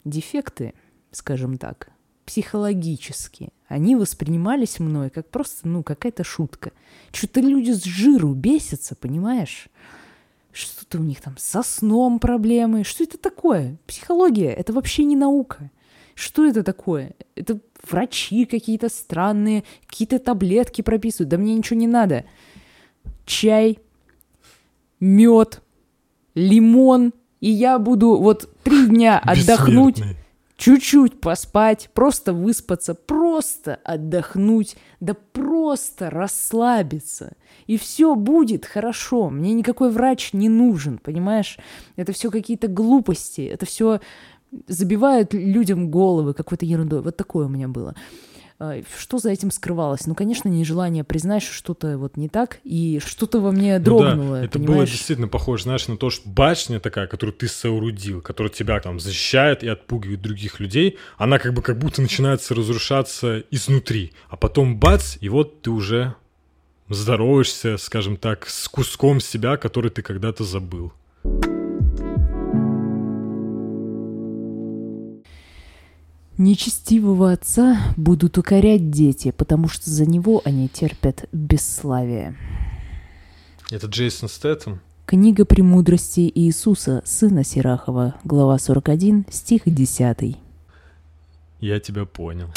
дефекты, 0.04 0.74
скажем 1.12 1.58
так, 1.58 1.90
психологически, 2.24 3.50
они 3.68 3.96
воспринимались 3.96 4.78
мной 4.78 5.10
как 5.10 5.28
просто, 5.28 5.68
ну, 5.68 5.82
какая-то 5.82 6.24
шутка. 6.24 6.72
Что-то 7.12 7.40
люди 7.40 7.72
с 7.72 7.84
жиру 7.84 8.32
бесятся, 8.34 8.94
понимаешь? 8.94 9.68
Что-то 10.52 10.98
у 10.98 11.02
них 11.02 11.20
там 11.20 11.34
со 11.36 11.62
сном 11.62 12.18
проблемы. 12.18 12.84
Что 12.84 13.04
это 13.04 13.18
такое? 13.18 13.76
Психология— 13.86 14.50
это 14.54 14.72
вообще 14.72 15.04
не 15.04 15.16
наука. 15.16 15.70
Что 16.14 16.46
это 16.46 16.62
такое? 16.62 17.12
Это 17.34 17.58
врачи 17.88 18.44
какие-то 18.44 18.88
странные, 18.88 19.64
какие-то 19.86 20.18
таблетки 20.18 20.82
прописывают. 20.82 21.28
Да 21.28 21.38
мне 21.38 21.54
ничего 21.54 21.78
не 21.78 21.86
надо. 21.86 22.24
Чай, 23.26 23.78
мед, 25.00 25.62
лимон, 26.34 27.12
и 27.40 27.50
я 27.50 27.78
буду 27.78 28.16
вот 28.16 28.48
три 28.62 28.86
дня 28.86 29.18
отдохнуть. 29.24 30.02
Чуть-чуть 30.56 31.20
поспать, 31.20 31.90
просто 31.94 32.32
выспаться, 32.32 32.94
просто 32.94 33.80
отдохнуть, 33.82 34.76
да 35.00 35.14
просто 35.32 36.10
расслабиться. 36.10 37.32
И 37.66 37.76
все 37.76 38.14
будет 38.14 38.64
хорошо. 38.64 39.30
Мне 39.30 39.52
никакой 39.52 39.90
врач 39.90 40.32
не 40.32 40.48
нужен, 40.48 40.98
понимаешь? 40.98 41.58
Это 41.96 42.12
все 42.12 42.30
какие-то 42.30 42.68
глупости, 42.68 43.40
это 43.40 43.66
все 43.66 44.00
забивают 44.66 45.34
людям 45.34 45.90
головы 45.90 46.34
какой-то 46.34 46.64
ерундой. 46.64 47.02
Вот 47.02 47.16
такое 47.16 47.46
у 47.46 47.48
меня 47.48 47.68
было. 47.68 47.94
А, 48.60 48.80
что 48.98 49.18
за 49.18 49.30
этим 49.30 49.50
скрывалось? 49.50 50.06
Ну, 50.06 50.14
конечно, 50.14 50.48
нежелание 50.48 51.02
признать, 51.02 51.42
что 51.42 51.52
что-то 51.52 51.98
вот 51.98 52.16
не 52.16 52.28
так, 52.28 52.60
и 52.62 53.00
что-то 53.04 53.40
во 53.40 53.50
мне 53.50 53.78
дрогнуло, 53.78 54.14
ну, 54.14 54.32
да, 54.32 54.44
это 54.44 54.58
понимаешь? 54.58 54.78
было 54.78 54.86
действительно 54.86 55.28
похоже, 55.28 55.64
знаешь, 55.64 55.88
на 55.88 55.96
то, 55.96 56.10
что 56.10 56.28
башня 56.28 56.78
такая, 56.78 57.06
которую 57.06 57.34
ты 57.34 57.48
соорудил, 57.48 58.20
которая 58.20 58.52
тебя 58.52 58.78
там 58.80 59.00
защищает 59.00 59.64
и 59.64 59.68
отпугивает 59.68 60.22
других 60.22 60.60
людей, 60.60 60.98
она 61.18 61.38
как 61.38 61.52
бы 61.52 61.62
как 61.62 61.78
будто 61.78 62.00
начинается 62.00 62.54
разрушаться 62.54 63.42
изнутри, 63.50 64.12
а 64.28 64.36
потом 64.36 64.78
бац, 64.78 65.16
и 65.20 65.28
вот 65.28 65.62
ты 65.62 65.70
уже 65.70 66.14
здороваешься, 66.88 67.76
скажем 67.76 68.16
так, 68.16 68.48
с 68.48 68.68
куском 68.68 69.20
себя, 69.20 69.56
который 69.56 69.90
ты 69.90 70.02
когда-то 70.02 70.44
забыл. 70.44 70.92
Нечестивого 76.36 77.30
отца 77.30 77.78
будут 77.96 78.38
укорять 78.38 78.90
дети, 78.90 79.30
потому 79.30 79.68
что 79.68 79.88
за 79.88 80.04
него 80.04 80.42
они 80.44 80.68
терпят 80.68 81.28
бесславие. 81.30 82.36
Это 83.70 83.86
Джейсон 83.86 84.28
Стэттем? 84.28 84.80
Книга 85.06 85.44
«Премудрости 85.44 86.28
Иисуса, 86.34 87.02
сына 87.04 87.44
Сирахова», 87.44 88.16
глава 88.24 88.58
41, 88.58 89.26
стих 89.30 89.62
10. 89.66 90.36
Я 91.60 91.78
тебя 91.78 92.04
понял. 92.04 92.48